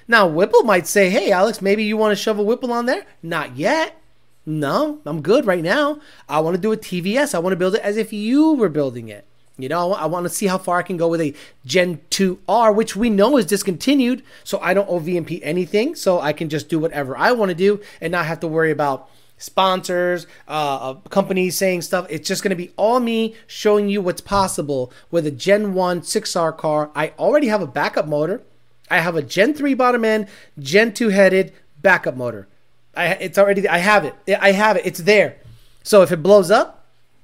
[0.08, 3.04] Now, Whipple might say, hey, Alex, maybe you want to shove a Whipple on there?
[3.22, 4.00] Not yet.
[4.46, 6.00] No, I'm good right now.
[6.28, 7.34] I want to do a TVS.
[7.34, 9.26] I want to build it as if you were building it.
[9.62, 11.34] You know, I want to see how far I can go with a
[11.64, 14.22] Gen 2R, which we know is discontinued.
[14.44, 15.94] So I don't owe VMP anything.
[15.94, 18.70] So I can just do whatever I want to do and not have to worry
[18.70, 19.08] about
[19.40, 22.06] sponsors, uh, companies saying stuff.
[22.10, 26.02] It's just going to be all me showing you what's possible with a Gen 1
[26.02, 26.90] 6R car.
[26.94, 28.42] I already have a backup motor.
[28.90, 30.28] I have a Gen 3 bottom end,
[30.58, 32.48] Gen 2 headed backup motor.
[32.94, 34.14] I, it's already, I have it.
[34.40, 34.84] I have it.
[34.84, 35.36] It's there.
[35.82, 36.79] So if it blows up,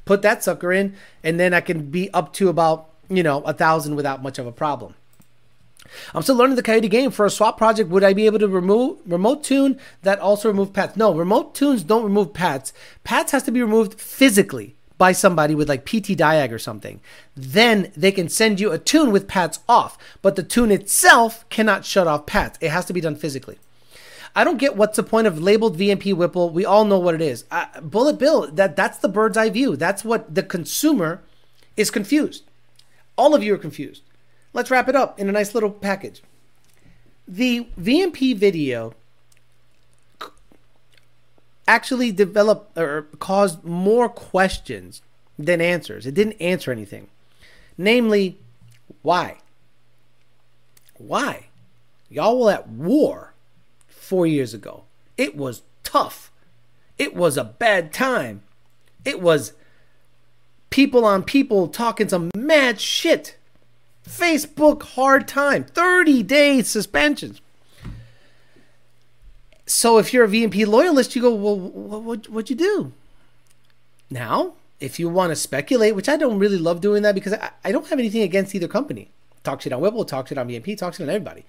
[0.07, 3.53] put that sucker in, and then I can be up to about, you know, a
[3.53, 4.95] thousand without much of a problem.
[6.15, 7.11] I'm still learning the Coyote game.
[7.11, 10.73] For a swap project, would I be able to remove remote tune that also remove
[10.73, 10.97] paths?
[10.97, 12.73] No, remote tunes don't remove paths.
[13.05, 17.01] Paths has to be removed physically by somebody with like PT Diag or something.
[17.37, 21.85] Then they can send you a tune with pads off, but the tune itself cannot
[21.85, 22.59] shut off pads.
[22.61, 23.59] It has to be done physically.
[24.37, 26.51] I don't get what's the point of labeled VMP Whipple.
[26.51, 27.47] We all know what it is.
[27.51, 29.77] Uh, Bullet Bill, that that's the bird's eye view.
[29.77, 31.23] That's what the consumer
[31.75, 32.45] is confused.
[33.17, 34.03] All of you are confused.
[34.53, 36.23] Let's wrap it up in a nice little package.
[37.27, 38.93] The VMP video
[41.67, 45.01] actually developed or caused more questions
[45.39, 46.07] than answers.
[46.07, 47.09] It didn't answer anything.
[47.79, 48.39] Namely,
[49.01, 49.39] why?
[50.99, 51.47] Why?
[52.11, 53.26] Y'all were at war
[54.07, 54.85] four years ago.
[55.17, 56.31] It was tough.
[56.97, 58.43] It was a bad time.
[59.05, 59.53] It was
[60.71, 63.37] people on people talking some mad shit.
[64.09, 65.65] Facebook hard time.
[65.65, 67.41] 30 days suspensions.
[69.67, 72.93] So if you're a VMP loyalist, you go, well, what, what'd you do?
[74.09, 77.51] Now, if you want to speculate, which I don't really love doing that because I,
[77.65, 79.11] I don't have anything against either company.
[79.43, 81.45] Talk shit on Whipple, talk shit on VMP, talk shit on everybody.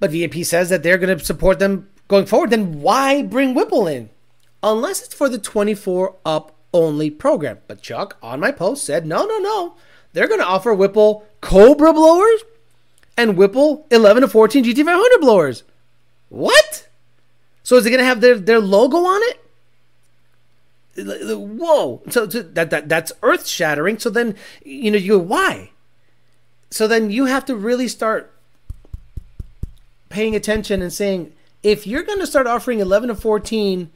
[0.00, 2.50] But VMP says that they're going to support them going forward.
[2.50, 4.10] Then why bring Whipple in?
[4.62, 7.58] Unless it's for the 24 up only program.
[7.68, 9.74] But Chuck, on my post, said no, no, no.
[10.12, 12.42] They're going to offer Whipple Cobra blowers
[13.16, 15.62] and Whipple 11 to 14 GT500 blowers.
[16.28, 16.88] What?
[17.62, 19.40] So is it going to have their, their logo on it?
[20.96, 22.02] Whoa!
[22.10, 23.98] So, so that, that that's earth shattering.
[23.98, 25.70] So then you know you go why?
[26.70, 28.34] So then you have to really start
[30.10, 31.32] paying attention and saying
[31.62, 33.90] if you're going to start offering 11 to 14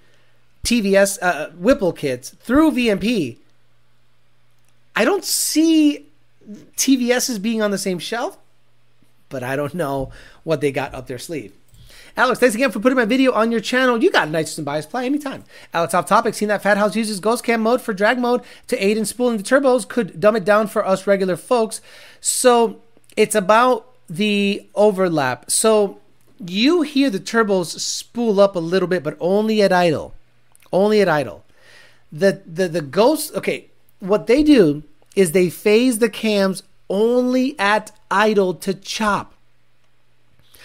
[0.65, 3.37] TVS uh, Whipple kits through VMP,
[4.97, 6.07] I don't see
[6.77, 8.39] TVS as being on the same shelf,
[9.29, 10.11] but I don't know
[10.43, 11.53] what they got up their sleeve.
[12.17, 14.01] Alex, thanks again for putting my video on your channel.
[14.01, 15.43] You got nitrous and bias play anytime.
[15.73, 18.85] Alex, off topic, seen that Fat House uses Ghost Cam mode for drag mode to
[18.85, 19.89] aid in spooling the turbos.
[19.89, 21.81] Could dumb it down for us regular folks.
[22.21, 22.81] So
[23.17, 25.51] it's about the overlap.
[25.51, 25.99] So
[26.51, 30.15] you hear the turbos spool up a little bit, but only at idle.
[30.73, 31.45] Only at idle.
[32.13, 33.67] The the the ghost okay,
[34.01, 34.83] what they do
[35.17, 39.35] is they phase the cams only at idle to chop.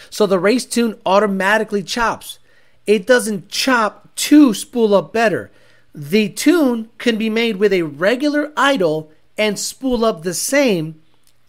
[0.09, 2.39] So the race tune automatically chops.
[2.87, 5.51] It doesn't chop to spool up better.
[5.93, 11.01] The tune can be made with a regular idle and spool up the same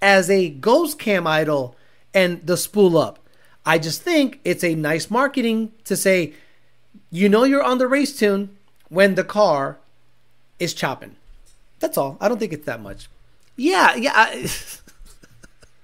[0.02, 1.76] as a ghost cam idle
[2.12, 3.19] and the spool up.
[3.64, 6.34] I just think it's a nice marketing to say,
[7.10, 8.56] you know, you're on the race tune
[8.88, 9.78] when the car
[10.58, 11.16] is chopping.
[11.78, 12.16] That's all.
[12.20, 13.08] I don't think it's that much.
[13.56, 14.12] Yeah, yeah.
[14.14, 14.50] I,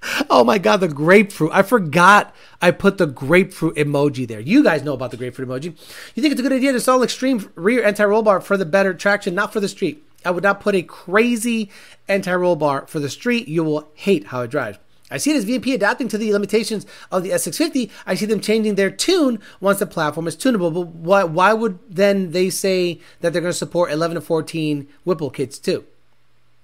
[0.31, 1.51] oh my god, the grapefruit.
[1.53, 4.41] I forgot I put the grapefruit emoji there.
[4.41, 5.75] You guys know about the grapefruit emoji.
[6.15, 8.95] You think it's a good idea to install extreme rear anti-roll bar for the better
[8.95, 10.03] traction, not for the street.
[10.25, 11.71] I would not put a crazy
[12.09, 13.49] anti-roll bar for the street.
[13.49, 14.79] You will hate how it drives.
[15.11, 17.91] I see it as VMP adapting to the limitations of the S650.
[18.07, 20.71] I see them changing their tune once the platform is tunable.
[20.71, 24.89] But why, why would then they say that they're going to support 11 to 14
[25.05, 25.85] Whipple kits too?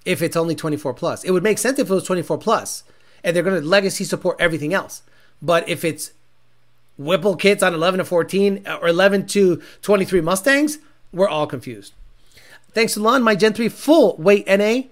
[0.05, 2.83] If it's only 24 plus, it would make sense if it was 24 plus,
[3.23, 5.03] and they're going to legacy support everything else.
[5.41, 6.13] But if it's
[6.99, 10.79] Whipple kits on 11 to 14 or 11 to 23 Mustangs,
[11.13, 11.95] we're all confused.
[12.73, 14.89] Thanks to Lon, my Gen 3 full weight NA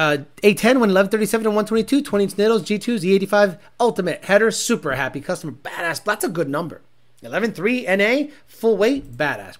[0.00, 5.20] uh, A10 when 1137 and 122, 20 inch needles, G2s, E85 Ultimate header, super happy
[5.20, 6.02] customer, badass.
[6.02, 6.80] That's a good number.
[7.22, 9.58] 11.3 NA, full weight, badass.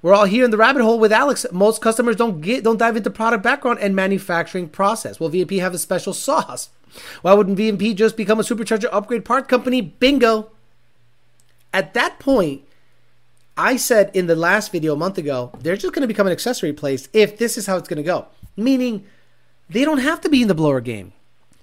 [0.00, 1.46] We're all here in the rabbit hole with Alex.
[1.50, 5.18] Most customers don't get don't dive into product background and manufacturing process.
[5.18, 6.70] Will VMP have a special sauce?
[7.22, 9.80] Why wouldn't VMP just become a supercharger upgrade part company?
[9.80, 10.52] Bingo.
[11.72, 12.62] At that point,
[13.56, 16.32] I said in the last video a month ago, they're just going to become an
[16.32, 18.26] accessory place if this is how it's going to go.
[18.56, 19.06] Meaning,
[19.72, 21.12] they don't have to be in the blower game.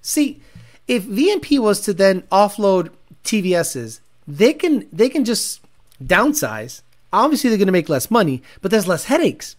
[0.02, 0.42] See,
[0.88, 2.90] if VMP was to then offload
[3.24, 5.62] TVSs, they can they can just
[6.04, 6.82] downsize.
[7.12, 9.56] Obviously, they're going to make less money, but there's less headaches.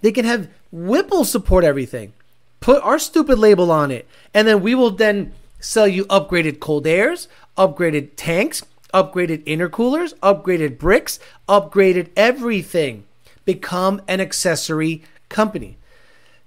[0.00, 2.12] They can have Whipple support everything,
[2.60, 6.86] put our stupid label on it, and then we will then sell you upgraded cold
[6.86, 8.62] airs, upgraded tanks,
[8.94, 13.04] upgraded intercoolers, upgraded bricks, upgraded everything.
[13.44, 15.76] Become an accessory company.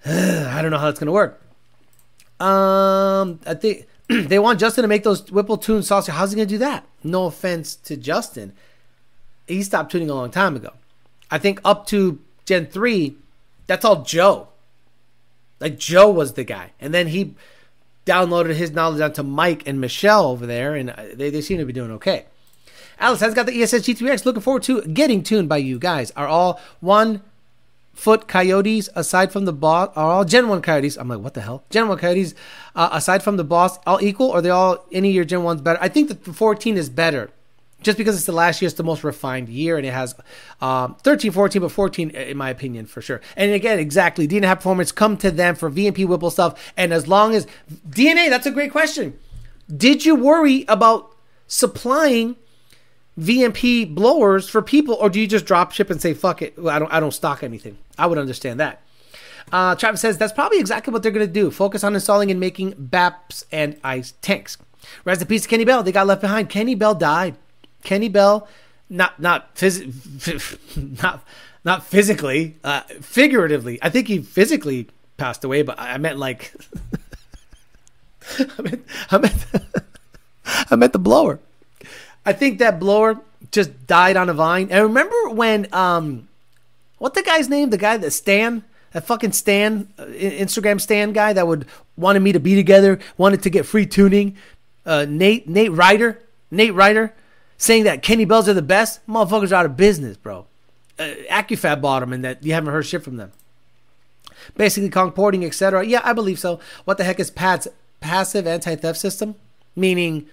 [0.05, 1.41] I don't know how that's going to work.
[2.39, 6.11] Um, I think they want Justin to make those Whipple tune saucer.
[6.11, 6.85] How's he going to do that?
[7.03, 8.53] No offense to Justin.
[9.47, 10.73] He stopped tuning a long time ago.
[11.31, 13.15] I think up to Gen 3,
[13.67, 14.49] that's all Joe.
[15.59, 16.71] Like Joe was the guy.
[16.79, 17.35] And then he
[18.05, 21.73] downloaded his knowledge onto Mike and Michelle over there, and they, they seem to be
[21.73, 22.25] doing okay.
[22.99, 24.25] Alice has got the ESS G3X.
[24.25, 26.11] Looking forward to getting tuned by you guys.
[26.11, 27.21] Are all one
[27.93, 30.97] foot coyotes aside from the boss are all gen 1 coyotes.
[30.97, 31.63] I'm like what the hell?
[31.69, 32.33] Gen 1 coyotes
[32.75, 34.27] uh, aside from the boss all equal?
[34.27, 35.79] Or they all any year gen 1's better?
[35.81, 37.31] I think that the 14 is better
[37.81, 40.15] just because it's the last year it's the most refined year and it has
[40.61, 43.21] um, 13 14 but 14 in my opinion for sure.
[43.37, 47.35] And again exactly dna performance come to them for vmp whipple stuff and as long
[47.35, 47.45] as
[47.87, 49.17] dna that's a great question.
[49.75, 51.15] Did you worry about
[51.47, 52.35] supplying
[53.19, 56.55] VMP blowers for people, or do you just drop ship and say fuck it?
[56.67, 57.77] I don't I don't stock anything.
[57.97, 58.81] I would understand that.
[59.51, 61.51] Uh, Travis says that's probably exactly what they're going to do.
[61.51, 64.57] Focus on installing and making BAPs and ice tanks.
[65.05, 65.83] Rest in peace Kenne Bell.
[65.83, 66.49] They got left behind.
[66.49, 67.35] Kenne Bell died.
[67.83, 68.47] Kenne Bell,
[68.89, 71.23] not not phys- not
[71.63, 73.79] not physically, uh, figuratively.
[73.81, 74.87] I think he physically
[75.17, 76.53] passed away, but I meant like
[78.57, 79.45] I meant I meant
[80.71, 81.39] I meant the blower.
[82.25, 83.19] I think that blower
[83.51, 84.69] just died on a vine.
[84.71, 86.27] And remember when um,
[86.97, 87.69] what the guy's name?
[87.69, 91.65] The guy that Stan, that fucking Stan, uh, Instagram Stan guy that would
[91.97, 94.37] wanted me to be together, wanted to get free tuning.
[94.85, 96.19] Uh, Nate Nate Ryder,
[96.51, 97.13] Nate Ryder,
[97.57, 99.05] saying that Kenne Bells are the best.
[99.07, 100.45] Motherfuckers are out of business, bro.
[100.99, 103.31] Uh, AccuFab bought them, and that you haven't heard shit from them.
[104.55, 105.85] Basically, porting, etc.
[105.85, 106.59] Yeah, I believe so.
[106.83, 107.67] What the heck is Pat's
[108.01, 109.35] passive anti-theft system?
[109.75, 110.27] Meaning,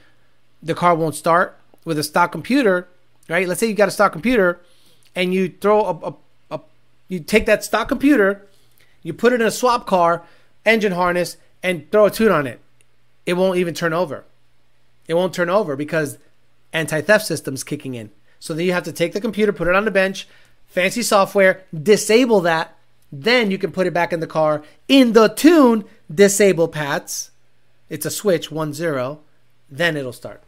[0.61, 2.89] the car won't start with a stock computer,
[3.29, 3.49] right?
[3.49, 4.61] Let's say you got a stock computer
[5.15, 6.15] and you throw a, a,
[6.57, 6.61] a
[7.09, 8.47] you take that stock computer,
[9.03, 10.25] you put it in a swap car,
[10.65, 12.61] engine harness, and throw a tune on it.
[13.27, 14.25] It won't even turn over.
[15.09, 16.19] It won't turn over because
[16.73, 18.11] anti-theft system's kicking in.
[18.39, 20.27] So then you have to take the computer, put it on the bench,
[20.67, 22.77] fancy software, disable that,
[23.13, 27.31] then you can put it back in the car in the tune, disable PATs.
[27.89, 29.21] It's a switch, one zero,
[29.69, 30.43] then it'll start.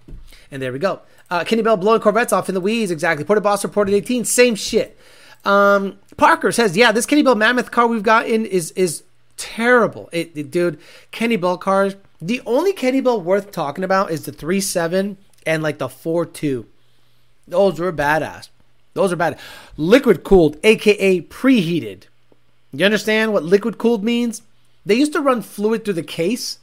[0.51, 1.01] And there we go.
[1.33, 2.91] Uh, Kenne Bell blowing Corvettes off in the weeds.
[2.91, 3.25] Exactly.
[3.25, 4.27] Ported Boss reported 18.
[4.27, 4.99] Same shit.
[5.47, 9.03] Um, Parker says, yeah, this Kenne Bell Mammoth car we've got in is is
[9.39, 10.11] terrible.
[10.13, 10.79] It, it, dude,
[11.11, 11.97] Kenne Bell cars.
[12.21, 16.67] The only Kenne Bell worth talking about is the 3.7 and like the 4.2.
[17.49, 18.51] Those were badass.
[18.93, 19.39] Those are bad.
[19.79, 22.05] Liquid cooled, aka preheated.
[22.75, 24.43] You understand what liquid cooled means?
[24.85, 26.59] They used to run fluid through the case,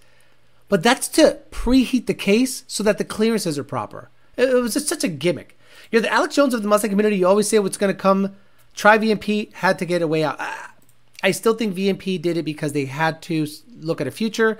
[0.67, 4.11] but that's to preheat the case so that the clearances are proper.
[4.39, 5.57] It was just such a gimmick.
[5.91, 7.17] You're the Alex Jones of the Mustang community.
[7.17, 8.35] You always say what's going to come.
[8.73, 10.39] Try VMP, had to get a way out.
[11.21, 13.45] I still think VMP did it because they had to
[13.79, 14.57] look at a future.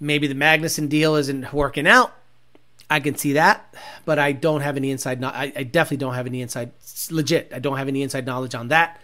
[0.00, 2.12] Maybe the Magnuson deal isn't working out.
[2.90, 3.74] I can see that,
[4.04, 5.20] but I don't have any inside.
[5.20, 6.72] No- I, I definitely don't have any inside.
[7.10, 9.00] Legit, I don't have any inside knowledge on that.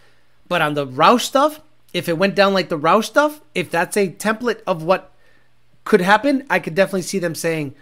[0.49, 1.61] But on the Roush stuff,
[1.93, 5.13] if it went down like the Roush stuff, if that's a template of what
[5.85, 7.75] could happen, I could definitely see them saying,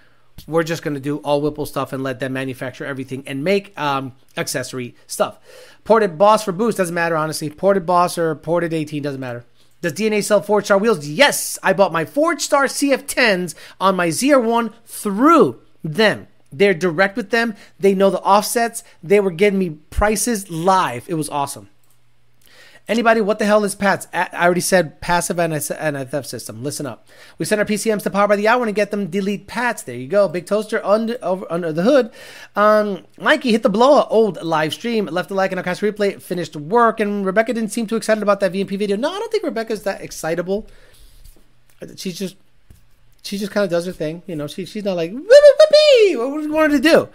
[0.47, 3.79] we're just going to do all Whipple stuff and let them manufacture everything and make
[3.79, 5.39] um, accessory stuff.
[5.85, 7.51] Ported Boss for Boost doesn't matter, honestly.
[7.51, 9.45] Ported Boss or Ported 18 doesn't matter.
[9.81, 11.07] Does DNA sell Forge Star wheels?
[11.07, 16.27] Yes, I bought my Forge Star CF10s on my ZR1 through them.
[16.51, 17.55] They're direct with them.
[17.79, 18.83] They know the offsets.
[19.03, 21.09] They were getting me prices live.
[21.09, 21.69] It was awesome.
[22.89, 24.09] Anybody, what the hell is PATS?
[24.15, 26.65] I already said passive anti-theft system.
[26.65, 27.07] Listen up.
[27.37, 29.83] We send our PCMs to Power by the Hour and get them delete PATS.
[29.83, 30.27] There you go.
[30.27, 32.11] Big toaster under over, under the hood.
[32.57, 35.05] Um, Mikey hit the blow old live stream.
[35.05, 36.21] Left a like and a cast replay.
[36.21, 36.99] Finished work.
[36.99, 38.97] And Rebecca didn't seem too excited about that VMP video.
[38.97, 40.67] No, I don't think Rebecca's that excitable.
[41.97, 42.37] She's just
[43.23, 44.23] she just kind of does her thing.
[44.27, 47.09] You know, she, she's not like, what do you want her to do?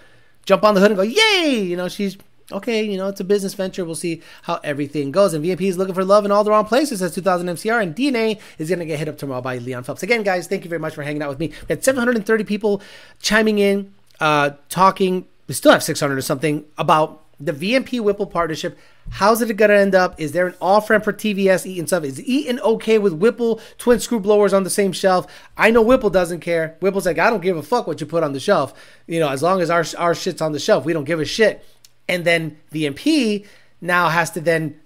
[0.45, 1.63] Jump on the hood and go, yay!
[1.63, 2.17] You know, she's
[2.51, 3.85] okay, you know, it's a business venture.
[3.85, 5.33] We'll see how everything goes.
[5.33, 7.81] And VMP is looking for love in all the wrong places, says 2000 MCR.
[7.81, 10.03] And DNA is going to get hit up tomorrow by Leon Phelps.
[10.03, 11.47] Again, guys, thank you very much for hanging out with me.
[11.47, 12.81] We had 730 people
[13.21, 15.25] chiming in, uh, talking.
[15.47, 18.77] We still have 600 or something about the VMP Whipple partnership.
[19.09, 20.19] How's it going to end up?
[20.19, 22.03] Is there an offer for TVS Eaton stuff?
[22.03, 25.27] Is Eaton okay with Whipple twin screw blowers on the same shelf?
[25.57, 26.77] I know Whipple doesn't care.
[26.79, 28.73] Whipple's like, I don't give a fuck what you put on the shelf.
[29.07, 31.25] You know, as long as our our shit's on the shelf, we don't give a
[31.25, 31.65] shit
[32.07, 33.45] and then VMP
[33.81, 34.79] now has to then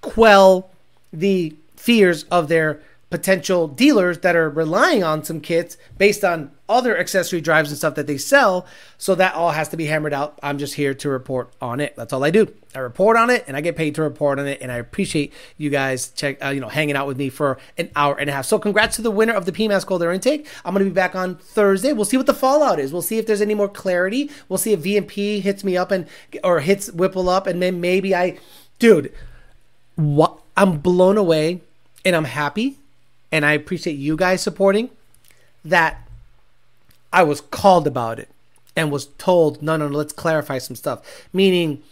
[0.00, 0.70] quell
[1.12, 2.80] the fears of their
[3.14, 7.94] potential dealers that are relying on some kits based on other accessory drives and stuff
[7.94, 8.66] that they sell.
[8.98, 10.36] So that all has to be hammered out.
[10.42, 11.94] I'm just here to report on it.
[11.94, 12.52] That's all I do.
[12.74, 14.60] I report on it and I get paid to report on it.
[14.60, 17.88] And I appreciate you guys check, uh, you know, hanging out with me for an
[17.94, 18.46] hour and a half.
[18.46, 20.48] So congrats to the winner of the PMAS cold air intake.
[20.64, 21.92] I'm going to be back on Thursday.
[21.92, 22.92] We'll see what the fallout is.
[22.92, 24.28] We'll see if there's any more clarity.
[24.48, 26.08] We'll see if VMP hits me up and,
[26.42, 27.46] or hits Whipple up.
[27.46, 28.38] And then maybe I,
[28.80, 29.12] dude,
[29.94, 30.40] what?
[30.56, 31.60] I'm blown away
[32.04, 32.78] and I'm happy
[33.34, 34.90] and I appreciate you guys supporting
[35.64, 36.06] that
[37.12, 38.28] I was called about it
[38.76, 41.26] and was told, no, no, no, let's clarify some stuff.
[41.32, 41.82] Meaning,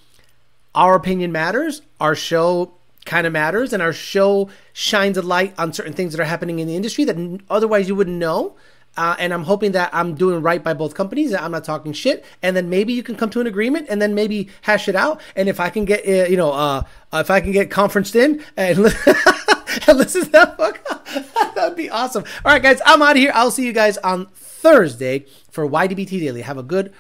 [0.73, 2.75] our opinion matters, our show
[3.07, 6.61] kind of matters, and our show shines a light on certain things that are happening
[6.61, 8.55] in the industry that otherwise you wouldn't know.
[8.97, 11.35] Uh, and I'm hoping that I'm doing right by both companies.
[11.35, 14.15] I'm not talking shit, and then maybe you can come to an agreement, and then
[14.15, 15.21] maybe hash it out.
[15.35, 18.45] And if I can get, uh, you know, uh, if I can get conferenced in
[18.57, 18.79] and,
[19.87, 20.85] and listen to that fuck
[21.55, 22.25] that would be awesome.
[22.45, 23.33] All right, guys, I'm out of here.
[23.35, 26.43] I'll see you guys on Thursday for YDBT Daily.
[26.43, 26.93] Have a good